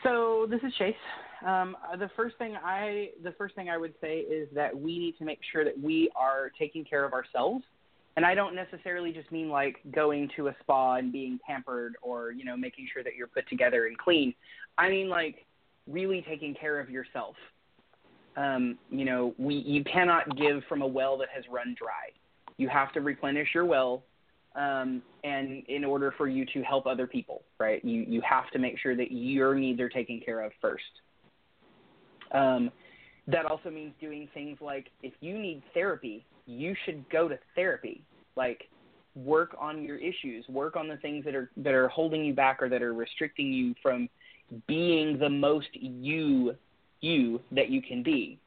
So 0.02 0.46
this 0.50 0.60
is 0.62 0.72
Chase. 0.76 0.94
Um, 1.46 1.76
the 1.98 2.10
first 2.16 2.36
thing 2.38 2.56
I 2.62 3.10
the 3.22 3.32
first 3.38 3.54
thing 3.54 3.70
I 3.70 3.78
would 3.78 3.94
say 4.00 4.18
is 4.18 4.48
that 4.54 4.76
we 4.76 4.98
need 4.98 5.16
to 5.18 5.24
make 5.24 5.38
sure 5.52 5.64
that 5.64 5.78
we 5.80 6.10
are 6.16 6.50
taking 6.58 6.84
care 6.84 7.04
of 7.04 7.12
ourselves, 7.12 7.64
and 8.16 8.26
I 8.26 8.34
don't 8.34 8.56
necessarily 8.56 9.12
just 9.12 9.30
mean 9.30 9.48
like 9.48 9.76
going 9.94 10.28
to 10.34 10.48
a 10.48 10.56
spa 10.60 10.96
and 10.96 11.12
being 11.12 11.38
pampered 11.46 11.94
or 12.02 12.32
you 12.32 12.44
know 12.44 12.56
making 12.56 12.88
sure 12.92 13.04
that 13.04 13.14
you're 13.14 13.28
put 13.28 13.48
together 13.48 13.86
and 13.86 13.96
clean. 13.96 14.34
I 14.76 14.88
mean 14.88 15.08
like 15.08 15.46
really 15.86 16.24
taking 16.28 16.54
care 16.54 16.80
of 16.80 16.90
yourself. 16.90 17.36
Um, 18.38 18.78
you 18.90 19.04
know, 19.04 19.34
we 19.36 19.56
you 19.56 19.82
cannot 19.84 20.36
give 20.36 20.62
from 20.68 20.82
a 20.82 20.86
well 20.86 21.18
that 21.18 21.28
has 21.34 21.44
run 21.50 21.74
dry. 21.76 22.12
You 22.56 22.68
have 22.68 22.92
to 22.92 23.00
replenish 23.00 23.48
your 23.52 23.64
well 23.64 24.04
um, 24.54 25.02
and 25.24 25.64
in 25.68 25.84
order 25.84 26.14
for 26.16 26.28
you 26.28 26.46
to 26.54 26.62
help 26.62 26.86
other 26.86 27.06
people, 27.06 27.42
right? 27.58 27.84
You 27.84 28.04
you 28.08 28.22
have 28.28 28.48
to 28.52 28.58
make 28.58 28.78
sure 28.78 28.94
that 28.96 29.10
your 29.10 29.54
needs 29.56 29.80
are 29.80 29.88
taken 29.88 30.20
care 30.24 30.42
of 30.42 30.52
first. 30.60 30.82
Um, 32.32 32.70
that 33.26 33.44
also 33.44 33.70
means 33.70 33.92
doing 34.00 34.28
things 34.32 34.58
like 34.60 34.88
if 35.02 35.14
you 35.20 35.36
need 35.36 35.62
therapy, 35.74 36.24
you 36.46 36.76
should 36.84 37.08
go 37.10 37.28
to 37.28 37.38
therapy. 37.56 38.04
Like 38.36 38.68
work 39.16 39.56
on 39.58 39.82
your 39.82 39.96
issues, 39.96 40.44
work 40.48 40.76
on 40.76 40.86
the 40.86 40.96
things 40.98 41.24
that 41.24 41.34
are 41.34 41.50
that 41.56 41.74
are 41.74 41.88
holding 41.88 42.24
you 42.24 42.34
back 42.34 42.62
or 42.62 42.68
that 42.68 42.82
are 42.82 42.94
restricting 42.94 43.52
you 43.52 43.74
from 43.82 44.08
being 44.68 45.18
the 45.18 45.28
most 45.28 45.68
you 45.72 46.54
you 47.00 47.40
that 47.52 47.70
you 47.70 47.82
can 47.82 48.02
be. 48.02 48.38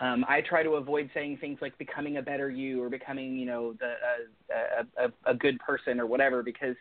Um, 0.00 0.24
I 0.28 0.42
try 0.42 0.62
to 0.62 0.72
avoid 0.72 1.10
saying 1.12 1.38
things 1.40 1.58
like 1.60 1.76
becoming 1.76 2.18
a 2.18 2.22
better 2.22 2.48
you 2.48 2.82
or 2.82 2.88
becoming, 2.88 3.36
you 3.36 3.46
know, 3.46 3.74
the 3.74 3.94
a, 4.54 5.06
a, 5.06 5.32
a 5.32 5.34
good 5.34 5.58
person 5.58 5.98
or 5.98 6.06
whatever 6.06 6.42
because 6.42 6.76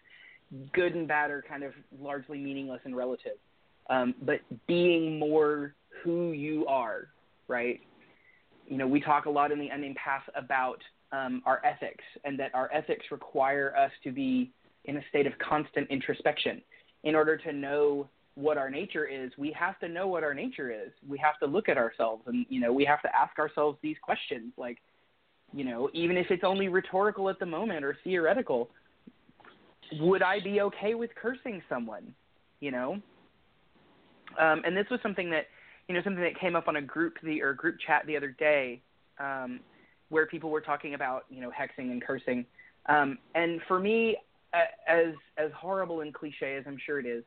good 0.74 0.94
and 0.94 1.08
bad 1.08 1.32
are 1.32 1.44
kind 1.48 1.64
of 1.64 1.74
largely 2.00 2.38
meaningless 2.38 2.82
and 2.86 2.96
relative. 2.96 3.38
Um, 3.90 4.14
but 4.22 4.42
being 4.68 5.18
more 5.18 5.74
who 6.04 6.32
you 6.32 6.68
are, 6.68 7.08
right? 7.48 7.80
You 8.68 8.78
know, 8.78 8.88
we 8.88 9.00
talk 9.00 9.26
a 9.26 9.30
lot 9.30 9.52
in 9.52 9.60
the 9.60 9.70
unnamed 9.70 9.96
path 9.96 10.24
about 10.36 10.82
um, 11.12 11.42
our 11.46 11.62
ethics 11.66 12.04
and 12.24 12.40
that 12.40 12.54
our 12.54 12.72
ethics 12.74 13.06
require 13.12 13.74
us 13.78 13.92
to 14.04 14.12
be 14.12 14.52
in 14.86 14.98
a 14.98 15.02
state 15.10 15.26
of 15.26 15.34
constant 15.40 15.90
introspection 15.90 16.62
in 17.04 17.16
order 17.16 17.38
to 17.38 17.54
know 17.54 18.10
what 18.38 18.58
our 18.58 18.70
nature 18.70 19.06
is 19.06 19.32
we 19.36 19.52
have 19.52 19.80
to 19.80 19.90
know 19.90 20.08
what 20.08 20.24
our 20.24 20.34
nature 20.34 20.70
is. 20.70 20.92
We 21.08 21.18
have 21.18 21.40
to 21.40 21.48
look 21.48 21.70
at 21.70 21.78
ourselves 21.78 22.22
and 22.28 22.46
you 22.50 22.62
know 22.62 22.72
we 22.72 22.86
have 22.86 23.02
to 23.02 23.10
ask 23.16 23.38
ourselves 23.40 23.80
these 23.82 23.98
questions 24.02 24.54
like 24.58 24.78
you 25.54 25.64
know 25.64 25.90
even 25.94 26.18
if 26.18 26.28
it's 26.30 26.44
only 26.44 26.68
rhetorical 26.68 27.30
at 27.30 27.40
the 27.40 27.46
moment 27.46 27.84
or 27.84 27.98
theoretical 28.04 28.70
would 30.02 30.22
i 30.22 30.42
be 30.42 30.60
okay 30.60 30.94
with 30.94 31.10
cursing 31.16 31.64
someone 31.70 32.14
you 32.60 32.72
know? 32.72 33.00
Um, 34.40 34.62
and 34.66 34.76
this 34.76 34.86
was 34.92 35.00
something 35.02 35.30
that 35.32 35.48
you 35.88 35.96
know 35.96 36.02
something 36.04 36.24
that 36.24 36.40
came 36.40 36.56
up 36.56 36.68
on 36.68 36.76
a 36.76 36.82
group 36.82 37.16
the 37.24 37.42
or 37.42 37.54
group 37.54 37.78
chat 37.86 38.04
the 38.06 38.18
other 38.18 38.36
day 38.38 38.82
um, 39.20 39.62
where 40.10 40.26
people 40.26 40.50
were 40.50 40.62
talking 40.62 40.94
about 40.94 41.26
you 41.30 41.42
know 41.42 41.50
hexing 41.50 41.92
and 41.92 42.02
cursing. 42.02 42.46
Um, 42.88 43.18
and 43.36 43.62
for 43.68 43.80
me 43.80 44.18
as 44.88 45.14
as 45.38 45.52
horrible 45.56 46.02
and 46.02 46.14
cliche 46.14 46.56
as 46.56 46.64
i'm 46.66 46.78
sure 46.84 47.00
it 47.00 47.06
is 47.06 47.24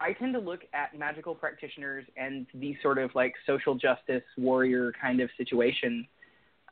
I 0.00 0.12
tend 0.14 0.32
to 0.34 0.40
look 0.40 0.60
at 0.72 0.98
magical 0.98 1.34
practitioners 1.34 2.04
and 2.16 2.46
these 2.54 2.76
sort 2.82 2.98
of 2.98 3.14
like 3.14 3.34
social 3.46 3.74
justice 3.74 4.22
warrior 4.36 4.92
kind 5.00 5.20
of 5.20 5.28
situations. 5.36 6.06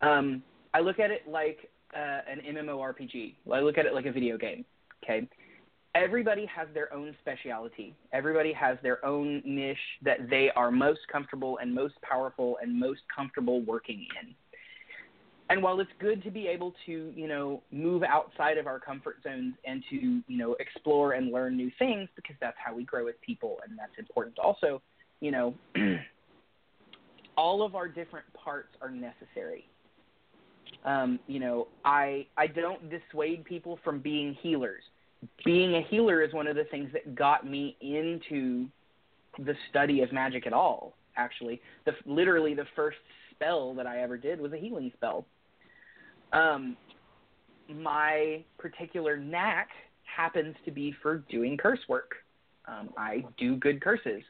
Um, 0.00 0.42
I 0.72 0.80
look 0.80 0.98
at 0.98 1.10
it 1.10 1.22
like 1.28 1.70
uh, 1.94 2.20
an 2.30 2.40
MMORPG. 2.56 3.34
I 3.52 3.60
look 3.60 3.78
at 3.78 3.86
it 3.86 3.94
like 3.94 4.06
a 4.06 4.12
video 4.12 4.38
game. 4.38 4.64
Okay, 5.04 5.28
everybody 5.94 6.46
has 6.46 6.68
their 6.72 6.92
own 6.92 7.16
speciality. 7.20 7.94
Everybody 8.12 8.52
has 8.52 8.78
their 8.82 9.04
own 9.04 9.42
niche 9.44 9.76
that 10.02 10.30
they 10.30 10.50
are 10.56 10.70
most 10.70 11.00
comfortable 11.10 11.58
and 11.58 11.74
most 11.74 11.94
powerful 12.02 12.58
and 12.62 12.78
most 12.78 13.00
comfortable 13.14 13.60
working 13.62 14.06
in 14.22 14.34
and 15.50 15.60
while 15.62 15.80
it's 15.80 15.90
good 15.98 16.22
to 16.22 16.30
be 16.30 16.46
able 16.46 16.72
to 16.86 17.12
you 17.14 17.28
know 17.28 17.62
move 17.70 18.02
outside 18.02 18.56
of 18.56 18.66
our 18.66 18.80
comfort 18.80 19.16
zones 19.22 19.54
and 19.66 19.82
to 19.90 19.96
you 19.96 20.38
know 20.38 20.56
explore 20.60 21.12
and 21.12 21.30
learn 21.30 21.56
new 21.56 21.70
things 21.78 22.08
because 22.16 22.36
that's 22.40 22.56
how 22.64 22.74
we 22.74 22.84
grow 22.84 23.08
as 23.08 23.14
people 23.20 23.58
and 23.68 23.78
that's 23.78 23.92
important 23.98 24.38
also 24.38 24.80
you 25.20 25.30
know 25.30 25.54
all 27.36 27.62
of 27.62 27.74
our 27.74 27.88
different 27.88 28.26
parts 28.32 28.68
are 28.80 28.90
necessary. 28.90 29.66
Um, 30.84 31.18
you 31.26 31.40
know 31.40 31.68
i 31.84 32.26
i 32.38 32.46
don't 32.46 32.88
dissuade 32.88 33.44
people 33.44 33.78
from 33.84 33.98
being 34.00 34.34
healers. 34.40 34.82
Being 35.44 35.74
a 35.74 35.82
healer 35.82 36.22
is 36.22 36.32
one 36.32 36.46
of 36.46 36.56
the 36.56 36.64
things 36.64 36.90
that 36.92 37.14
got 37.14 37.46
me 37.46 37.76
into 37.80 38.66
the 39.44 39.54
study 39.68 40.00
of 40.02 40.12
magic 40.12 40.46
at 40.46 40.52
all 40.52 40.94
actually. 41.16 41.60
The 41.86 41.92
literally 42.06 42.54
the 42.54 42.66
first 42.76 42.98
spell 43.32 43.74
that 43.74 43.86
i 43.86 44.00
ever 44.00 44.16
did 44.16 44.40
was 44.40 44.52
a 44.52 44.56
healing 44.56 44.92
spell 44.96 45.26
um, 46.32 46.76
my 47.74 48.44
particular 48.58 49.16
knack 49.16 49.68
happens 50.04 50.54
to 50.64 50.70
be 50.70 50.94
for 51.02 51.18
doing 51.30 51.56
curse 51.56 51.80
work. 51.88 52.12
Um, 52.66 52.90
I 52.96 53.24
do 53.38 53.56
good 53.56 53.80
curses. 53.80 54.22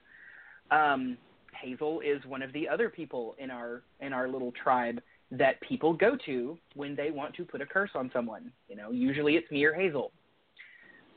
Um, 0.70 1.16
Hazel 1.60 2.00
is 2.00 2.24
one 2.26 2.42
of 2.42 2.52
the 2.52 2.68
other 2.68 2.88
people 2.88 3.34
in 3.38 3.50
our 3.50 3.82
in 4.00 4.12
our 4.12 4.28
little 4.28 4.52
tribe 4.62 5.00
that 5.30 5.60
people 5.60 5.92
go 5.92 6.16
to 6.26 6.58
when 6.74 6.96
they 6.96 7.10
want 7.10 7.34
to 7.34 7.44
put 7.44 7.60
a 7.60 7.66
curse 7.66 7.90
on 7.94 8.10
someone. 8.12 8.52
You 8.68 8.76
know, 8.76 8.90
usually 8.90 9.34
it's 9.34 9.50
me 9.50 9.64
or 9.64 9.74
Hazel, 9.74 10.12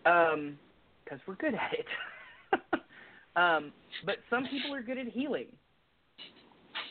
because 0.04 0.34
um, 0.34 1.20
we're 1.28 1.36
good 1.36 1.54
at 1.54 1.74
it. 1.74 1.86
um, 3.36 3.72
but 4.06 4.16
some 4.30 4.46
people 4.48 4.74
are 4.74 4.82
good 4.82 4.98
at 4.98 5.08
healing, 5.08 5.48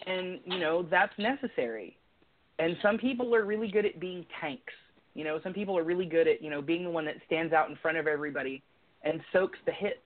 and 0.06 0.40
you 0.46 0.58
know 0.58 0.86
that's 0.88 1.12
necessary 1.18 1.96
and 2.58 2.76
some 2.82 2.98
people 2.98 3.34
are 3.34 3.44
really 3.44 3.70
good 3.70 3.86
at 3.86 4.00
being 4.00 4.24
tanks. 4.40 4.72
You 5.14 5.24
know, 5.24 5.40
some 5.42 5.52
people 5.52 5.76
are 5.76 5.84
really 5.84 6.06
good 6.06 6.28
at 6.28 6.42
you 6.42 6.50
know 6.50 6.62
being 6.62 6.84
the 6.84 6.90
one 6.90 7.04
that 7.06 7.16
stands 7.26 7.52
out 7.52 7.68
in 7.68 7.76
front 7.76 7.98
of 7.98 8.06
everybody 8.06 8.62
and 9.02 9.20
soaks 9.32 9.58
the 9.66 9.72
hits, 9.72 9.98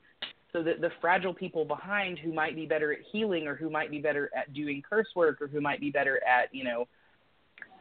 so 0.53 0.62
that 0.62 0.80
the 0.80 0.90
fragile 1.01 1.34
people 1.34 1.64
behind 1.64 2.18
who 2.18 2.32
might 2.32 2.57
be 2.57 2.66
better 2.66 2.92
at 2.92 3.01
healing 3.12 3.47
or 3.47 3.55
who 3.55 3.70
might 3.70 3.90
be 3.90 3.99
better 3.99 4.30
at 4.36 4.53
doing 4.55 4.82
curse 4.88 5.09
work 5.14 5.40
or 5.42 5.47
who 5.47 5.61
might 5.61 5.80
be 5.80 5.90
better 5.90 6.20
at 6.26 6.55
you 6.55 6.64
know 6.64 6.88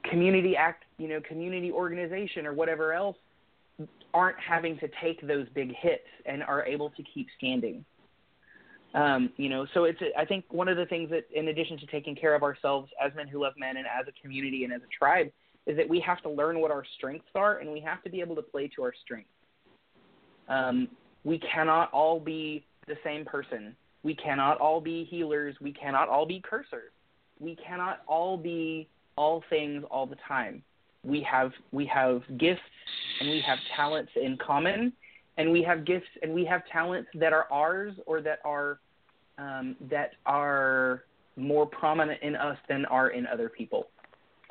community 0.09 0.55
act 0.55 0.83
you 0.97 1.07
know 1.07 1.19
community 1.21 1.71
organization 1.71 2.45
or 2.45 2.53
whatever 2.53 2.93
else 2.93 3.17
aren't 4.13 4.39
having 4.39 4.77
to 4.79 4.89
take 5.01 5.25
those 5.27 5.47
big 5.53 5.73
hits 5.75 6.07
and 6.25 6.41
are 6.43 6.65
able 6.65 6.89
to 6.91 7.03
keep 7.03 7.27
standing. 7.37 7.83
Um, 8.95 9.29
you 9.35 9.49
know, 9.49 9.67
so 9.73 9.83
it's 9.83 9.99
I 10.17 10.23
think 10.23 10.45
one 10.49 10.69
of 10.69 10.77
the 10.77 10.85
things 10.85 11.09
that, 11.09 11.25
in 11.33 11.49
addition 11.49 11.77
to 11.79 11.85
taking 11.87 12.15
care 12.15 12.33
of 12.33 12.43
ourselves 12.43 12.89
as 13.05 13.13
men 13.13 13.27
who 13.27 13.41
love 13.41 13.53
men 13.57 13.75
and 13.75 13.85
as 13.85 14.07
a 14.07 14.21
community 14.21 14.63
and 14.63 14.71
as 14.71 14.81
a 14.81 14.97
tribe, 14.97 15.31
is 15.67 15.75
that 15.75 15.87
we 15.87 15.99
have 15.99 16.21
to 16.21 16.29
learn 16.29 16.61
what 16.61 16.71
our 16.71 16.85
strengths 16.97 17.27
are 17.35 17.59
and 17.59 17.69
we 17.69 17.81
have 17.81 18.01
to 18.03 18.09
be 18.09 18.21
able 18.21 18.35
to 18.35 18.41
play 18.41 18.69
to 18.75 18.83
our 18.83 18.93
strengths. 19.03 19.29
Um, 20.47 20.87
we 21.25 21.39
cannot 21.39 21.91
all 21.91 22.19
be 22.19 22.65
the 22.87 22.95
same 23.03 23.25
person. 23.25 23.75
We 24.03 24.15
cannot 24.15 24.59
all 24.59 24.79
be 24.79 25.03
healers. 25.03 25.55
We 25.59 25.73
cannot 25.73 26.07
all 26.07 26.25
be 26.25 26.41
cursors. 26.41 26.93
We 27.39 27.57
cannot 27.57 28.01
all 28.07 28.37
be 28.37 28.87
all 29.17 29.43
things 29.49 29.83
all 29.91 30.05
the 30.05 30.17
time. 30.25 30.63
We 31.03 31.21
have 31.29 31.51
we 31.71 31.85
have 31.87 32.21
gifts 32.37 32.61
and 33.19 33.29
we 33.29 33.41
have 33.45 33.57
talents 33.75 34.11
in 34.15 34.37
common, 34.37 34.93
and 35.37 35.51
we 35.51 35.63
have 35.63 35.85
gifts 35.85 36.07
and 36.21 36.33
we 36.33 36.45
have 36.45 36.61
talents 36.71 37.09
that 37.15 37.33
are 37.33 37.47
ours 37.51 37.93
or 38.05 38.21
that 38.21 38.39
are 38.45 38.79
um, 39.37 39.75
that 39.89 40.11
are 40.25 41.03
more 41.37 41.65
prominent 41.65 42.21
in 42.21 42.35
us 42.35 42.57
than 42.69 42.85
are 42.85 43.09
in 43.09 43.27
other 43.27 43.49
people. 43.49 43.87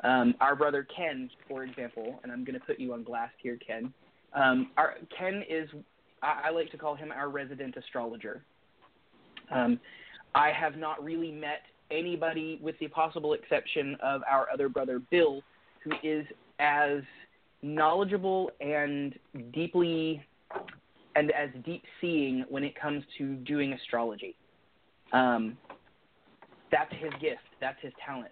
Um, 0.03 0.35
our 0.39 0.55
brother 0.55 0.85
Ken, 0.95 1.29
for 1.47 1.63
example, 1.63 2.19
and 2.23 2.31
I'm 2.31 2.43
going 2.43 2.59
to 2.59 2.65
put 2.65 2.79
you 2.79 2.93
on 2.93 3.03
blast 3.03 3.33
here, 3.41 3.57
Ken. 3.65 3.93
Um, 4.33 4.71
our, 4.77 4.95
Ken 5.17 5.43
is, 5.49 5.69
I, 6.21 6.43
I, 6.45 6.49
like 6.51 6.69
to 6.71 6.77
call 6.77 6.95
him 6.95 7.11
our 7.11 7.29
resident 7.29 7.75
astrologer. 7.77 8.43
Um, 9.51 9.79
I 10.35 10.51
have 10.51 10.75
not 10.77 11.03
really 11.03 11.31
met 11.31 11.61
anybody, 11.89 12.59
with 12.61 12.77
the 12.79 12.87
possible 12.89 13.33
exception 13.33 13.95
of 14.03 14.21
our 14.29 14.47
other 14.53 14.67
brother 14.69 14.99
Bill, 15.09 15.41
who 15.83 15.91
is 16.03 16.25
as 16.59 17.01
knowledgeable 17.61 18.51
and 18.59 19.17
deeply 19.53 20.23
and 21.15 21.31
as 21.31 21.49
deep 21.63 21.83
seeing 22.01 22.43
when 22.49 22.63
it 22.63 22.79
comes 22.79 23.03
to 23.17 23.35
doing 23.35 23.73
astrology. 23.73 24.35
Um, 25.13 25.57
that's 26.71 26.91
his 26.93 27.11
gift. 27.21 27.41
That's 27.61 27.77
his 27.81 27.93
talent. 28.05 28.31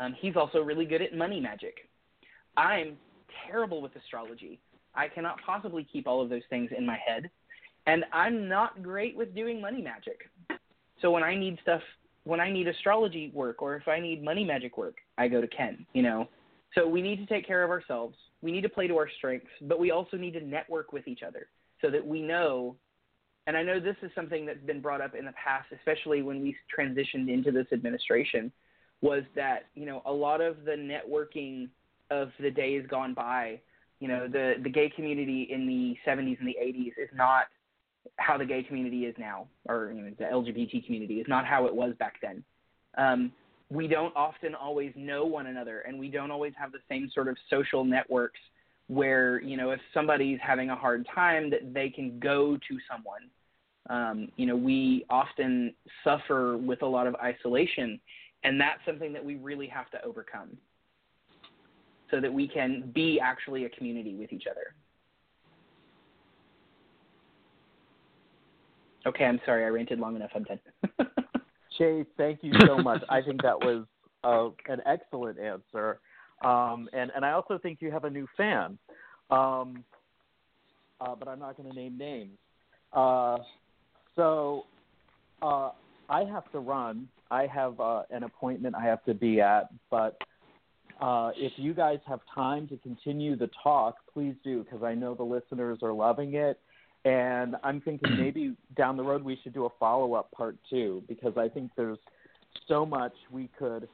Um, 0.00 0.14
he's 0.18 0.36
also 0.36 0.60
really 0.60 0.84
good 0.84 1.02
at 1.02 1.14
money 1.14 1.40
magic. 1.40 1.74
I'm 2.56 2.96
terrible 3.46 3.80
with 3.80 3.94
astrology. 3.96 4.60
I 4.94 5.08
cannot 5.08 5.36
possibly 5.44 5.86
keep 5.90 6.06
all 6.06 6.20
of 6.20 6.28
those 6.28 6.42
things 6.50 6.70
in 6.76 6.84
my 6.84 6.98
head, 7.06 7.30
and 7.86 8.04
I'm 8.12 8.48
not 8.48 8.82
great 8.82 9.16
with 9.16 9.34
doing 9.34 9.60
money 9.60 9.80
magic. 9.82 10.30
So 11.00 11.10
when 11.10 11.22
I 11.22 11.34
need 11.36 11.58
stuff, 11.62 11.80
when 12.24 12.40
I 12.40 12.50
need 12.50 12.68
astrology 12.68 13.30
work, 13.34 13.62
or 13.62 13.76
if 13.76 13.88
I 13.88 14.00
need 14.00 14.22
money 14.22 14.44
magic 14.44 14.76
work, 14.76 14.96
I 15.18 15.28
go 15.28 15.40
to 15.40 15.46
Ken. 15.46 15.86
You 15.92 16.02
know, 16.02 16.28
So 16.74 16.86
we 16.86 17.02
need 17.02 17.16
to 17.16 17.26
take 17.26 17.46
care 17.46 17.64
of 17.64 17.70
ourselves. 17.70 18.16
We 18.40 18.52
need 18.52 18.62
to 18.62 18.68
play 18.68 18.86
to 18.86 18.96
our 18.96 19.08
strengths, 19.18 19.50
but 19.62 19.78
we 19.78 19.90
also 19.90 20.16
need 20.16 20.32
to 20.34 20.40
network 20.40 20.92
with 20.92 21.06
each 21.06 21.22
other 21.22 21.46
so 21.80 21.90
that 21.90 22.04
we 22.06 22.22
know. 22.22 22.76
And 23.46 23.56
I 23.56 23.62
know 23.62 23.80
this 23.80 23.96
is 24.02 24.10
something 24.14 24.46
that's 24.46 24.62
been 24.64 24.80
brought 24.80 25.00
up 25.00 25.14
in 25.14 25.24
the 25.24 25.32
past, 25.32 25.68
especially 25.76 26.22
when 26.22 26.40
we 26.40 26.56
transitioned 26.76 27.32
into 27.32 27.50
this 27.50 27.66
administration, 27.72 28.52
was 29.00 29.24
that 29.34 29.66
you 29.74 29.84
know 29.84 30.02
a 30.06 30.12
lot 30.12 30.40
of 30.40 30.64
the 30.64 30.72
networking 30.72 31.68
of 32.10 32.30
the 32.38 32.50
days 32.50 32.84
gone 32.88 33.14
by, 33.14 33.60
you 33.98 34.08
know, 34.08 34.28
the 34.28 34.54
the 34.62 34.70
gay 34.70 34.90
community 34.94 35.48
in 35.50 35.66
the 35.66 35.96
70s 36.08 36.38
and 36.38 36.46
the 36.46 36.56
80s 36.62 36.92
is 36.98 37.08
not 37.14 37.46
how 38.16 38.36
the 38.36 38.44
gay 38.44 38.62
community 38.62 39.06
is 39.06 39.14
now, 39.18 39.46
or 39.68 39.92
you 39.92 40.02
know, 40.02 40.10
the 40.18 40.24
LGBT 40.24 40.84
community 40.84 41.14
is 41.20 41.26
not 41.28 41.46
how 41.46 41.66
it 41.66 41.74
was 41.74 41.94
back 41.98 42.14
then. 42.22 42.44
Um, 42.96 43.32
we 43.70 43.88
don't 43.88 44.14
often 44.14 44.54
always 44.54 44.92
know 44.94 45.24
one 45.24 45.46
another, 45.46 45.80
and 45.80 45.98
we 45.98 46.08
don't 46.08 46.30
always 46.30 46.52
have 46.58 46.72
the 46.72 46.80
same 46.88 47.10
sort 47.12 47.26
of 47.26 47.36
social 47.48 47.84
networks 47.84 48.40
where 48.92 49.40
you 49.40 49.56
know 49.56 49.70
if 49.70 49.80
somebody's 49.94 50.38
having 50.42 50.70
a 50.70 50.76
hard 50.76 51.06
time 51.14 51.50
that 51.50 51.72
they 51.72 51.88
can 51.88 52.18
go 52.18 52.56
to 52.56 52.78
someone. 52.90 53.28
Um, 53.90 54.28
you 54.36 54.46
know, 54.46 54.54
we 54.54 55.04
often 55.10 55.74
suffer 56.04 56.56
with 56.56 56.82
a 56.82 56.86
lot 56.86 57.08
of 57.08 57.16
isolation, 57.16 57.98
and 58.44 58.60
that's 58.60 58.78
something 58.86 59.12
that 59.12 59.24
we 59.24 59.34
really 59.34 59.66
have 59.66 59.90
to 59.90 60.02
overcome 60.04 60.56
so 62.12 62.20
that 62.20 62.32
we 62.32 62.46
can 62.46 62.92
be 62.94 63.18
actually 63.20 63.64
a 63.64 63.68
community 63.70 64.14
with 64.14 64.32
each 64.32 64.44
other. 64.48 64.74
Okay, 69.04 69.24
I'm 69.24 69.40
sorry, 69.44 69.64
I 69.64 69.68
ranted 69.68 69.98
long 69.98 70.14
enough. 70.14 70.30
I'm 70.34 70.44
done. 70.44 70.60
Chase, 71.78 72.06
thank 72.16 72.40
you 72.42 72.52
so 72.66 72.78
much. 72.78 73.02
I 73.08 73.20
think 73.20 73.42
that 73.42 73.58
was 73.58 73.84
uh, 74.22 74.50
an 74.72 74.80
excellent 74.86 75.40
answer, 75.40 75.98
um, 76.44 76.88
and 76.92 77.10
and 77.16 77.24
I 77.24 77.32
also 77.32 77.58
think 77.58 77.78
you 77.80 77.90
have 77.90 78.04
a 78.04 78.10
new 78.10 78.28
fan, 78.36 78.78
um, 79.32 79.84
uh, 81.00 81.14
but 81.18 81.26
I'm 81.26 81.38
not 81.38 81.56
going 81.56 81.68
to 81.68 81.74
name 81.74 81.96
names. 81.96 82.38
Uh, 82.92 83.38
so 84.14 84.66
uh, 85.40 85.70
I 86.08 86.24
have 86.24 86.50
to 86.52 86.58
run. 86.58 87.08
I 87.30 87.46
have 87.46 87.80
uh, 87.80 88.02
an 88.10 88.24
appointment 88.24 88.74
I 88.74 88.84
have 88.84 89.02
to 89.04 89.14
be 89.14 89.40
at, 89.40 89.70
but 89.90 90.18
uh, 91.00 91.30
if 91.34 91.52
you 91.56 91.72
guys 91.72 91.98
have 92.06 92.20
time 92.34 92.68
to 92.68 92.76
continue 92.76 93.34
the 93.36 93.48
talk, 93.62 93.96
please 94.12 94.34
do 94.44 94.62
because 94.64 94.84
I 94.84 94.94
know 94.94 95.14
the 95.14 95.22
listeners 95.22 95.78
are 95.82 95.92
loving 95.92 96.34
it. 96.34 96.60
And 97.04 97.56
I'm 97.64 97.80
thinking 97.80 98.16
maybe 98.18 98.54
down 98.76 98.96
the 98.96 99.02
road 99.02 99.24
we 99.24 99.38
should 99.42 99.54
do 99.54 99.64
a 99.64 99.70
follow 99.80 100.14
up 100.14 100.30
part 100.32 100.56
two 100.68 101.02
because 101.08 101.36
I 101.38 101.48
think 101.48 101.70
there's 101.76 101.98
so 102.68 102.84
much 102.84 103.14
we 103.30 103.48
could 103.58 103.88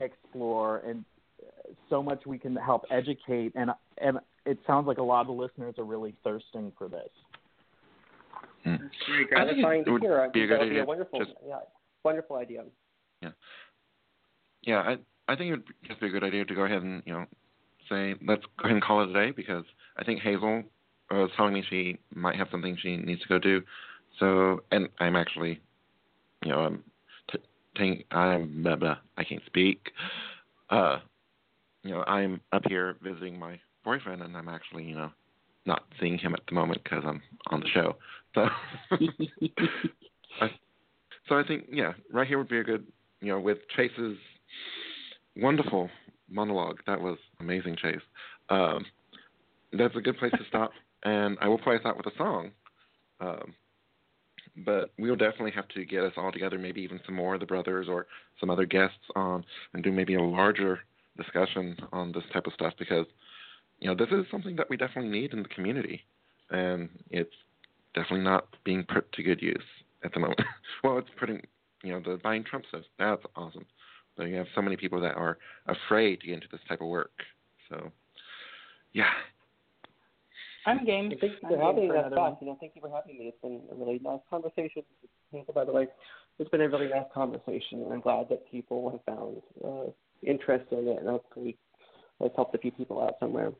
explore 0.00 0.78
and 0.78 1.04
so 1.90 2.02
much 2.02 2.24
we 2.26 2.38
can 2.38 2.54
help 2.56 2.84
educate 2.90 3.52
and 3.54 3.70
and 3.98 4.18
it 4.46 4.58
sounds 4.66 4.86
like 4.86 4.98
a 4.98 5.02
lot 5.02 5.22
of 5.22 5.26
the 5.28 5.32
listeners 5.32 5.74
are 5.78 5.84
really 5.84 6.14
thirsting 6.22 6.72
for 6.76 6.88
this. 6.88 7.08
Hmm. 8.64 8.76
Very 9.06 9.24
I 9.36 9.44
think 9.44 9.58
gratifying 9.60 9.80
it 9.82 9.84
to 9.84 9.92
would 9.92 10.02
hear. 10.02 10.30
Be 10.32 10.44
a 10.44 10.46
think 10.46 10.48
good 10.48 10.50
that 10.50 10.60
would 10.60 10.70
be 10.70 10.78
a 10.78 10.84
wonderful, 10.84 11.18
Just- 11.20 11.32
yeah, 11.46 11.58
wonderful 12.02 12.36
idea. 12.36 12.64
Yeah. 13.22 13.30
Yeah, 14.62 14.78
I 14.80 14.98
I 15.28 15.36
think 15.36 15.48
it 15.48 15.50
would 15.52 15.64
just 15.86 16.00
be 16.00 16.06
a 16.06 16.10
good 16.10 16.24
idea 16.24 16.44
to 16.44 16.54
go 16.54 16.62
ahead 16.62 16.82
and 16.82 17.02
you 17.06 17.12
know 17.12 17.26
say 17.88 18.14
let's 18.26 18.42
go 18.58 18.64
ahead 18.64 18.72
and 18.72 18.82
call 18.82 19.02
it 19.02 19.10
a 19.10 19.12
day 19.12 19.30
because 19.30 19.64
I 19.96 20.04
think 20.04 20.20
Hazel 20.20 20.64
was 21.10 21.30
telling 21.36 21.54
me 21.54 21.64
she 21.68 21.98
might 22.14 22.36
have 22.36 22.48
something 22.50 22.76
she 22.80 22.96
needs 22.96 23.22
to 23.22 23.28
go 23.28 23.38
do. 23.38 23.62
So 24.18 24.62
and 24.70 24.88
I'm 24.98 25.16
actually, 25.16 25.60
you 26.44 26.50
know, 26.50 26.60
I'm 26.60 26.84
t- 27.30 27.38
t- 27.76 28.06
I'm 28.10 28.62
blah, 28.62 28.76
blah, 28.76 28.96
I 29.16 29.24
can't 29.24 29.42
speak. 29.46 29.90
Uh, 30.70 30.98
you 31.82 31.90
know, 31.90 32.02
I'm 32.04 32.40
up 32.52 32.62
here 32.68 32.96
visiting 33.02 33.38
my 33.38 33.58
boyfriend, 33.84 34.22
and 34.22 34.36
I'm 34.36 34.48
actually 34.48 34.84
you 34.84 34.96
know 34.96 35.10
not 35.66 35.84
seeing 36.00 36.18
him 36.18 36.34
at 36.34 36.40
the 36.48 36.54
moment 36.54 36.82
because 36.84 37.04
I'm 37.06 37.22
on 37.48 37.60
the 37.60 37.68
show. 37.68 37.96
So. 38.34 38.48
I, 40.40 40.50
so 41.28 41.38
I 41.38 41.42
think 41.46 41.66
yeah, 41.70 41.92
right 42.12 42.26
here 42.26 42.38
would 42.38 42.48
be 42.48 42.58
a 42.58 42.64
good 42.64 42.86
you 43.20 43.28
know 43.28 43.40
with 43.40 43.58
Chase's 43.76 44.16
wonderful 45.36 45.88
monologue. 46.28 46.78
That 46.86 47.00
was 47.00 47.18
amazing, 47.40 47.76
Chase. 47.80 48.00
Um, 48.50 48.84
that's 49.72 49.96
a 49.96 50.00
good 50.00 50.18
place 50.18 50.32
to 50.32 50.44
stop, 50.48 50.72
and 51.04 51.38
I 51.40 51.48
will 51.48 51.58
play 51.58 51.76
us 51.76 51.82
out 51.84 51.96
with 51.96 52.06
a 52.06 52.16
song. 52.16 52.50
Um, 53.20 53.54
but 54.64 54.90
we'll 54.98 55.16
definitely 55.16 55.50
have 55.52 55.66
to 55.68 55.84
get 55.84 56.04
us 56.04 56.12
all 56.16 56.30
together, 56.30 56.58
maybe 56.58 56.80
even 56.82 57.00
some 57.04 57.14
more 57.14 57.34
of 57.34 57.40
the 57.40 57.46
brothers 57.46 57.88
or 57.88 58.06
some 58.38 58.50
other 58.50 58.66
guests 58.66 58.98
on, 59.16 59.44
and 59.72 59.82
do 59.82 59.90
maybe 59.90 60.14
a 60.14 60.22
larger 60.22 60.80
discussion 61.16 61.76
on 61.92 62.12
this 62.12 62.22
type 62.32 62.46
of 62.46 62.52
stuff 62.52 62.72
because 62.78 63.06
you 63.84 63.90
know 63.90 63.96
this 63.96 64.08
is 64.12 64.24
something 64.30 64.56
that 64.56 64.70
we 64.70 64.78
definitely 64.78 65.10
need 65.10 65.34
in 65.34 65.42
the 65.42 65.48
community, 65.50 66.00
and 66.50 66.88
it's 67.10 67.34
definitely 67.94 68.24
not 68.24 68.46
being 68.64 68.82
put 68.82 69.12
to 69.12 69.22
good 69.22 69.42
use 69.42 69.62
at 70.02 70.14
the 70.14 70.20
moment. 70.20 70.40
well, 70.82 70.96
it's 70.96 71.10
putting 71.20 71.42
you 71.82 71.92
know 71.92 72.00
the 72.00 72.18
binding 72.22 72.44
Trump 72.44 72.64
stuff. 72.70 72.80
That's 72.98 73.22
awesome. 73.36 73.66
But 74.16 74.24
you 74.24 74.36
have 74.36 74.46
so 74.54 74.62
many 74.62 74.78
people 74.78 75.02
that 75.02 75.16
are 75.16 75.36
afraid 75.66 76.20
to 76.20 76.26
get 76.28 76.36
into 76.36 76.46
this 76.50 76.62
type 76.66 76.80
of 76.80 76.86
work. 76.86 77.10
So, 77.68 77.90
yeah. 78.92 79.10
I'm 80.66 80.86
game. 80.86 81.10
Thank 81.20 81.22
you 81.22 81.30
I'm 81.42 81.50
for 81.50 81.60
having 81.60 81.88
for 81.88 81.94
that 81.94 82.06
another 82.06 82.16
talk. 82.16 82.38
You 82.40 82.46
know, 82.46 82.56
thank 82.58 82.72
you 82.76 82.80
for 82.80 82.88
having 82.88 83.18
me. 83.18 83.26
It's 83.26 83.42
been 83.42 83.60
a 83.70 83.74
really 83.74 84.00
nice 84.02 84.20
conversation. 84.30 84.82
Thank 85.30 85.48
you, 85.48 85.52
by 85.52 85.66
the 85.66 85.72
way. 85.72 85.88
It's 86.38 86.48
been 86.48 86.62
a 86.62 86.68
really 86.70 86.88
nice 86.88 87.04
conversation, 87.12 87.82
and 87.82 87.92
I'm 87.92 88.00
glad 88.00 88.28
that 88.30 88.50
people 88.50 88.90
have 88.90 89.14
found 89.14 89.42
uh, 89.62 89.90
interest 90.22 90.64
in 90.70 90.88
it, 90.88 91.00
and 91.00 91.08
hopefully 91.08 91.58
it's 92.20 92.34
helped 92.34 92.54
a 92.54 92.58
few 92.58 92.70
people 92.70 93.02
out 93.02 93.16
somewhere. 93.20 93.52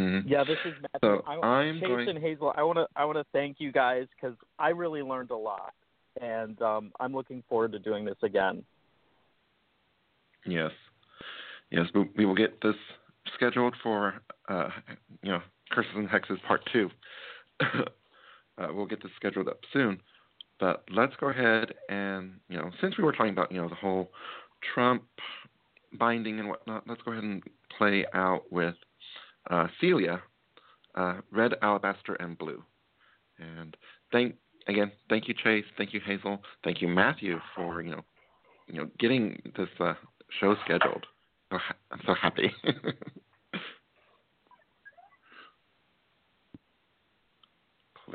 Mm-hmm. 0.00 0.28
Yeah, 0.28 0.44
this 0.44 0.58
is 0.64 0.72
Mathew. 0.80 1.18
So 1.18 1.22
I, 1.26 1.46
I'm 1.46 1.80
Chase 1.80 1.88
going- 1.88 2.08
and 2.08 2.18
Hazel. 2.18 2.52
I 2.56 2.62
want 2.62 2.78
to 2.78 2.86
I 2.96 3.04
want 3.04 3.18
to 3.18 3.24
thank 3.32 3.56
you 3.58 3.70
guys 3.70 4.06
because 4.14 4.36
I 4.58 4.70
really 4.70 5.02
learned 5.02 5.30
a 5.30 5.36
lot, 5.36 5.74
and 6.20 6.60
um, 6.62 6.92
I'm 6.98 7.12
looking 7.12 7.42
forward 7.48 7.72
to 7.72 7.78
doing 7.78 8.04
this 8.04 8.16
again. 8.22 8.64
Yes. 10.46 10.70
Yes, 11.70 11.86
we, 11.94 12.08
we 12.16 12.26
will 12.26 12.34
get 12.34 12.60
this 12.62 12.74
scheduled 13.34 13.74
for, 13.82 14.14
uh, 14.48 14.68
you 15.22 15.30
know, 15.30 15.40
Curses 15.70 15.92
and 15.94 16.08
Hexes 16.08 16.42
Part 16.48 16.62
2. 16.72 16.90
uh, 17.60 17.66
we'll 18.72 18.86
get 18.86 19.02
this 19.02 19.12
scheduled 19.16 19.48
up 19.48 19.60
soon. 19.72 20.00
But 20.58 20.84
let's 20.90 21.14
go 21.20 21.28
ahead 21.28 21.74
and, 21.88 22.32
you 22.48 22.58
know, 22.58 22.70
since 22.80 22.98
we 22.98 23.04
were 23.04 23.12
talking 23.12 23.32
about, 23.32 23.52
you 23.52 23.60
know, 23.60 23.68
the 23.68 23.76
whole 23.76 24.10
Trump 24.74 25.04
binding 25.98 26.38
and 26.38 26.48
whatnot, 26.48 26.84
let's 26.86 27.00
go 27.02 27.12
ahead 27.12 27.24
and 27.24 27.42
play 27.78 28.04
out 28.14 28.50
with 28.50 28.74
uh, 29.48 29.68
Celia, 29.80 30.20
uh, 30.94 31.20
Red, 31.30 31.54
Alabaster, 31.62 32.14
and 32.14 32.36
Blue. 32.36 32.62
And 33.38 33.76
thank, 34.12 34.34
again, 34.68 34.92
thank 35.08 35.28
you, 35.28 35.34
Chase. 35.42 35.64
Thank 35.78 35.94
you, 35.94 36.00
Hazel. 36.04 36.40
Thank 36.64 36.82
you, 36.82 36.88
Mathew, 36.88 37.38
for, 37.54 37.82
you 37.82 37.92
know, 37.92 38.02
you 38.66 38.78
know, 38.78 38.90
getting 38.98 39.40
this 39.56 39.68
uh, 39.80 39.94
show 40.40 40.54
scheduled. 40.64 41.06
I'm 41.50 42.00
so 42.06 42.14
happy. 42.14 42.52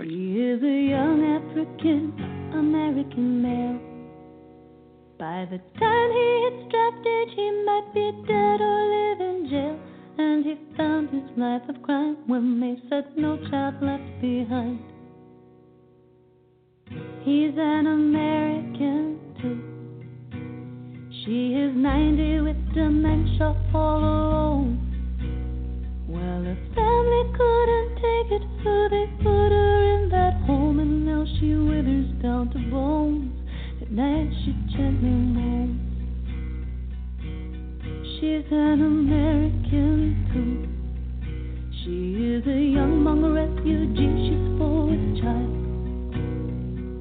He 0.01 0.41
is 0.41 0.61
a 0.61 0.89
young 0.89 1.23
African 1.23 2.11
American 2.51 3.41
male. 3.41 3.79
By 5.17 5.47
the 5.49 5.57
time 5.79 6.11
he 6.11 6.27
hits 6.43 6.69
draft 6.69 7.07
age, 7.07 7.33
he 7.33 7.63
might 7.65 7.89
be 7.93 8.11
dead 8.27 8.59
or 8.59 8.79
live 8.91 9.21
in 9.21 9.47
jail. 9.49 9.94
And 10.17 10.45
he 10.45 10.55
found 10.77 11.09
his 11.09 11.29
life 11.37 11.63
of 11.67 11.81
crime 11.83 12.17
when 12.27 12.59
they 12.61 12.75
said 12.89 13.05
no 13.17 13.37
child 13.49 13.75
left 13.81 14.21
behind. 14.21 14.79
He's 17.23 17.53
an 17.57 17.87
American 17.87 19.19
too. 19.41 19.75
She 21.23 21.53
is 21.53 21.75
90 21.75 22.41
with 22.41 22.73
dementia 22.73 23.55
all 23.73 23.99
alone. 23.99 24.79
Well, 26.07 26.43
her 26.43 26.57
family 26.75 27.23
couldn't 27.35 27.95
take 27.95 28.31
it, 28.39 28.47
so 28.63 28.87
they 28.89 29.07
put 29.17 29.51
her 29.51 29.95
in 29.95 30.09
that 30.11 30.35
home, 30.45 30.79
and 30.79 31.05
now 31.05 31.25
she 31.39 31.55
withers 31.55 32.11
down 32.21 32.51
to 32.51 32.59
bones. 32.69 33.33
At 33.81 33.91
night 33.91 34.29
she 34.45 34.53
gently 34.71 35.09
moans. 35.09 35.84
She's 38.25 38.49
an 38.49 38.81
American 38.81 40.17
too. 40.33 40.65
She 41.77 42.33
is 42.33 42.41
a 42.47 42.59
young 42.73 43.05
Hmong 43.05 43.21
refugee, 43.37 44.09
she's 44.25 44.47
four 44.57 44.89
with 44.89 45.21
child. 45.21 45.53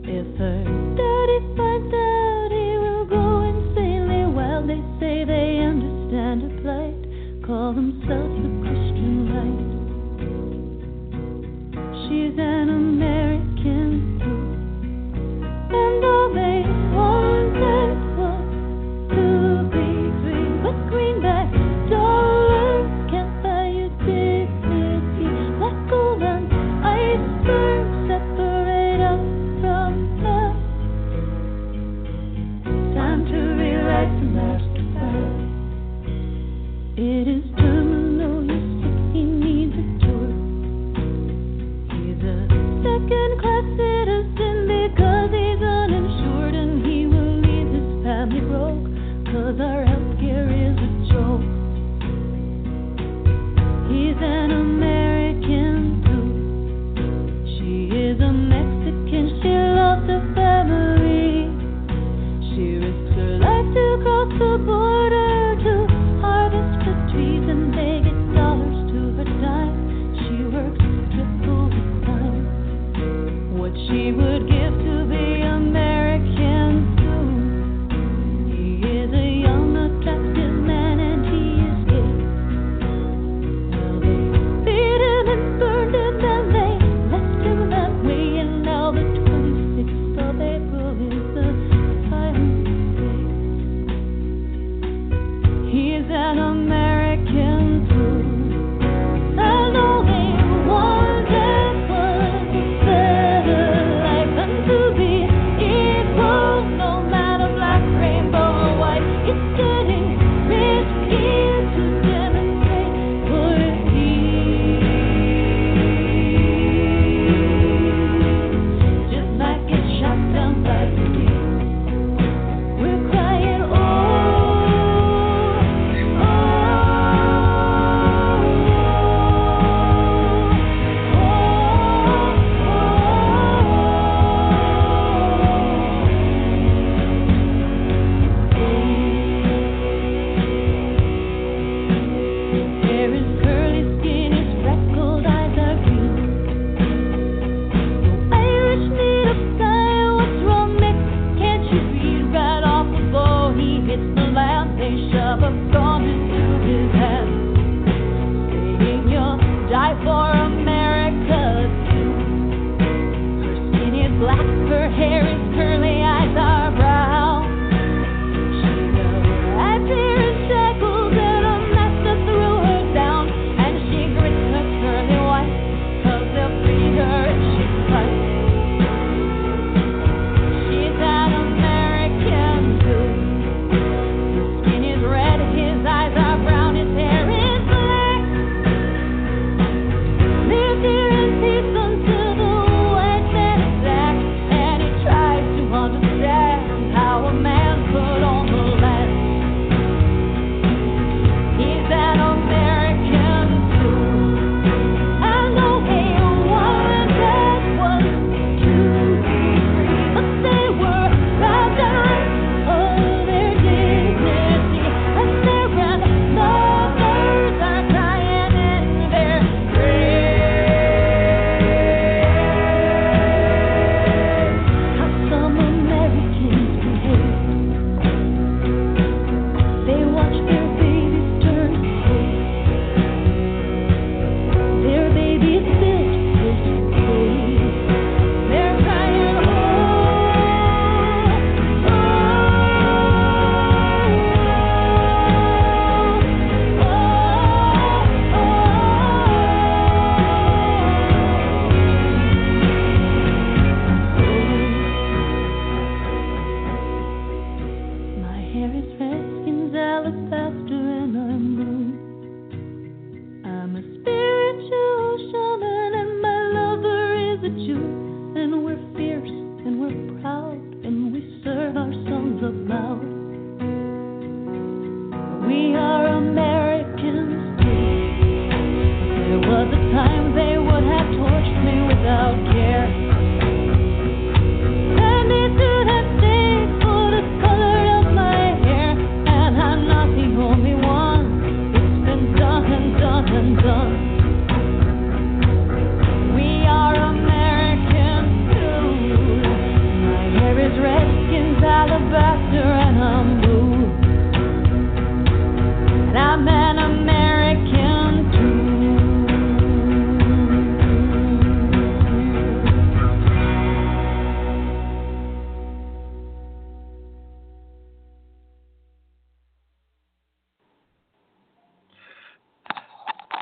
If 0.05 0.29
her 0.37 0.61
daddy 1.01 1.39
finds 1.57 1.95
out, 1.97 2.53
he 2.53 2.77
will 2.77 3.09
go 3.09 3.41
insanely 3.41 4.29
wild. 4.37 4.69
They 4.69 4.85
say 5.01 5.25
they 5.25 5.65
understand 5.65 6.45
her 6.45 6.53
plight, 6.61 7.01
call 7.47 7.73
themselves 7.73 8.37
the 8.45 8.53
Christian 8.61 9.33
light. 9.33 9.65
She's 12.05 12.37
an 12.37 12.69
American 12.69 12.94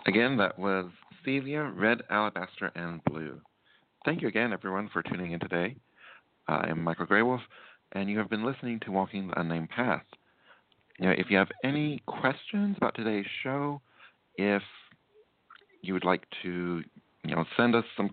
Again, 0.04 0.36
that 0.36 0.58
was 0.58 0.90
Celia, 1.24 1.72
Red 1.74 2.02
Alabaster, 2.10 2.70
and 2.74 3.02
Blue. 3.04 3.40
Thank 4.04 4.20
you 4.20 4.28
again, 4.28 4.52
everyone, 4.52 4.90
for 4.92 5.02
tuning 5.02 5.32
in 5.32 5.40
today. 5.40 5.76
I 6.48 6.68
am 6.68 6.84
Michael 6.84 7.06
Greywolf 7.06 7.40
and 7.92 8.08
you 8.08 8.18
have 8.18 8.30
been 8.30 8.44
listening 8.44 8.80
to 8.80 8.90
Walking 8.90 9.28
the 9.28 9.40
Unnamed 9.40 9.70
Path. 9.70 10.02
You 10.98 11.06
know, 11.06 11.14
if 11.16 11.26
you 11.30 11.36
have 11.36 11.48
any 11.64 12.02
questions 12.06 12.76
about 12.76 12.94
today's 12.94 13.26
show, 13.42 13.80
if 14.36 14.62
you 15.82 15.94
would 15.94 16.04
like 16.04 16.24
to, 16.42 16.82
you 17.24 17.34
know, 17.34 17.44
send 17.56 17.74
us 17.74 17.84
some, 17.96 18.10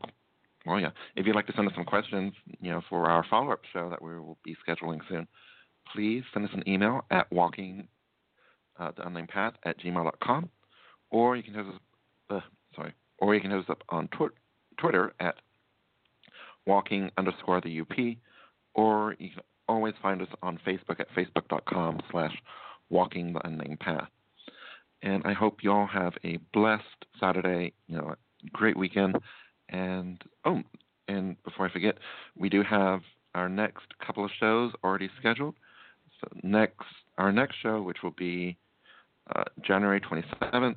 well, 0.66 0.80
yeah, 0.80 0.90
if 1.16 1.26
you'd 1.26 1.36
like 1.36 1.48
to 1.48 1.54
send 1.56 1.68
us 1.68 1.74
some 1.76 1.86
questions, 1.86 2.34
you 2.62 2.72
know, 2.72 2.82
for 2.90 3.10
our 3.10 3.26
follow-up 3.30 3.62
show 3.72 3.90
that 3.90 4.02
we 4.02 4.18
will 4.18 4.38
be 4.44 4.56
scheduling 4.68 5.00
soon, 5.08 5.28
please 5.94 6.24
send 6.34 6.46
us 6.46 6.52
an 6.54 6.68
email 6.68 7.06
at 7.12 7.32
walking 7.32 7.88
uh, 8.80 8.92
the 8.96 9.06
unnamed 9.06 9.30
path 9.30 9.54
at 9.66 9.80
gmail.com, 9.80 10.50
or 11.10 11.36
you 11.36 11.44
can 11.44 11.54
hit 11.54 11.66
us, 11.66 11.74
uh, 12.30 12.40
sorry, 12.76 12.94
or 13.20 13.36
you 13.36 13.42
can 13.42 13.52
hit 13.52 13.60
us 13.60 13.70
up 13.70 13.84
on 13.90 14.08
tw- 14.10 14.34
Twitter 14.78 15.14
at 15.20 15.36
walking 16.66 17.12
underscore 17.18 17.62
the 17.62 17.82
up, 17.82 18.18
or 18.74 19.16
you 19.20 19.30
can 19.30 19.42
always 19.70 19.94
find 20.02 20.22
us 20.22 20.28
on 20.42 20.60
Facebook 20.68 21.00
at 21.00 21.08
facebook.com 21.16 22.02
slash 22.12 22.34
walking 22.90 23.34
the 23.34 23.46
unnamed 23.48 23.80
path. 23.80 24.10
And 25.02 25.24
I 25.26 25.34
hope 25.34 25.60
you 25.62 25.72
all 25.72 25.88
have 25.88 26.14
a 26.26 26.38
blessed 26.52 27.06
Saturday, 27.20 27.74
you 27.88 27.98
know, 27.98 28.16
great 28.52 28.76
weekend. 28.76 29.18
And 29.70 30.22
oh, 30.44 30.62
and 31.08 31.42
before 31.44 31.68
I 31.68 31.72
forget, 31.72 31.98
we 32.36 32.50
do 32.50 32.64
have 32.64 33.02
our 33.36 33.48
next 33.48 33.86
couple 34.06 34.26
of 34.26 34.32
shows 34.40 34.74
already 34.84 35.10
scheduled. 35.20 35.56
So 36.20 36.28
next, 36.44 36.88
our 37.18 37.32
next 37.32 37.56
show, 37.62 37.82
which 37.82 37.98
will 38.04 38.16
be 38.18 38.58
uh, 39.34 39.44
January 39.62 40.02
27th, 40.02 40.76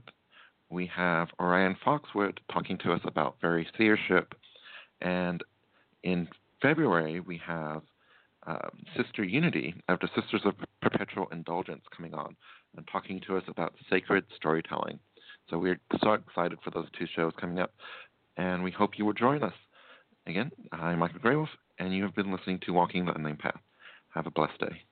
we 0.70 0.86
have 0.94 1.28
Orion 1.40 1.77
Foxwood 1.85 2.40
talking 2.52 2.78
to 2.78 2.93
us 2.93 3.01
about 3.05 3.36
Faery 3.40 3.66
seership, 3.77 4.35
and 5.01 5.43
in 6.02 6.28
February 6.60 7.20
we 7.20 7.40
have 7.44 7.82
um, 8.47 8.70
Sister 8.97 9.23
Unity 9.24 9.74
the 9.89 10.09
Sisters 10.20 10.43
of 10.44 10.55
Perpetual 10.81 11.28
Indulgence 11.32 11.82
coming 11.94 12.14
on 12.14 12.35
and 12.77 12.86
talking 12.90 13.20
to 13.27 13.36
us 13.36 13.44
about 13.48 13.74
sacred 13.90 14.24
storytelling. 14.36 14.98
So 15.48 15.59
we're 15.59 15.78
so 16.02 16.14
excited 16.14 16.59
for 16.64 16.70
those 16.70 16.86
two 16.98 17.06
shows 17.14 17.32
coming 17.40 17.59
up, 17.59 17.73
and 18.36 18.62
we 18.62 18.70
hope 18.70 18.98
you 18.98 19.05
will 19.05 19.12
join 19.12 19.43
us. 19.43 19.52
Again, 20.27 20.51
I'm 20.73 20.98
Michael 21.01 21.20
Greywolf, 21.20 21.48
and 21.78 21.94
you 21.94 22.02
have 22.05 22.14
been 22.14 22.32
listening 22.32 22.60
to 22.66 22.73
Walking 22.73 23.05
the 23.05 23.12
Unnamed 23.12 23.40
Path. 23.40 23.60
Have 24.14 24.27
a 24.27 24.31
blessed 24.31 24.59
day. 24.60 24.82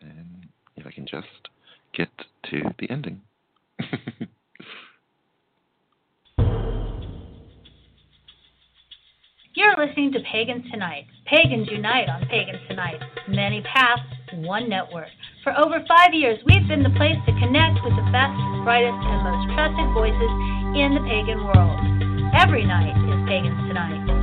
And 0.00 0.46
if 0.76 0.86
I 0.86 0.90
can 0.90 1.06
just 1.06 1.26
get 1.94 2.08
to 2.50 2.62
the 2.78 2.90
ending. 2.90 3.20
You're 9.58 9.74
listening 9.74 10.12
to 10.12 10.20
Pagans 10.20 10.70
Tonight. 10.70 11.06
Pagans 11.26 11.66
unite 11.68 12.08
on 12.08 12.24
Pagans 12.30 12.62
Tonight. 12.68 13.02
Many 13.26 13.60
paths, 13.62 14.06
one 14.46 14.68
network. 14.68 15.08
For 15.42 15.50
over 15.58 15.82
five 15.88 16.14
years, 16.14 16.38
we've 16.46 16.68
been 16.68 16.84
the 16.84 16.94
place 16.94 17.18
to 17.26 17.32
connect 17.42 17.82
with 17.82 17.98
the 17.98 18.06
best, 18.14 18.38
brightest, 18.62 18.94
and 18.94 19.18
most 19.26 19.50
trusted 19.58 19.90
voices 19.98 20.30
in 20.78 20.94
the 20.94 21.02
pagan 21.10 21.42
world. 21.42 21.74
Every 22.38 22.62
night 22.64 22.94
is 23.10 23.18
Pagans 23.26 23.58
Tonight. 23.66 24.17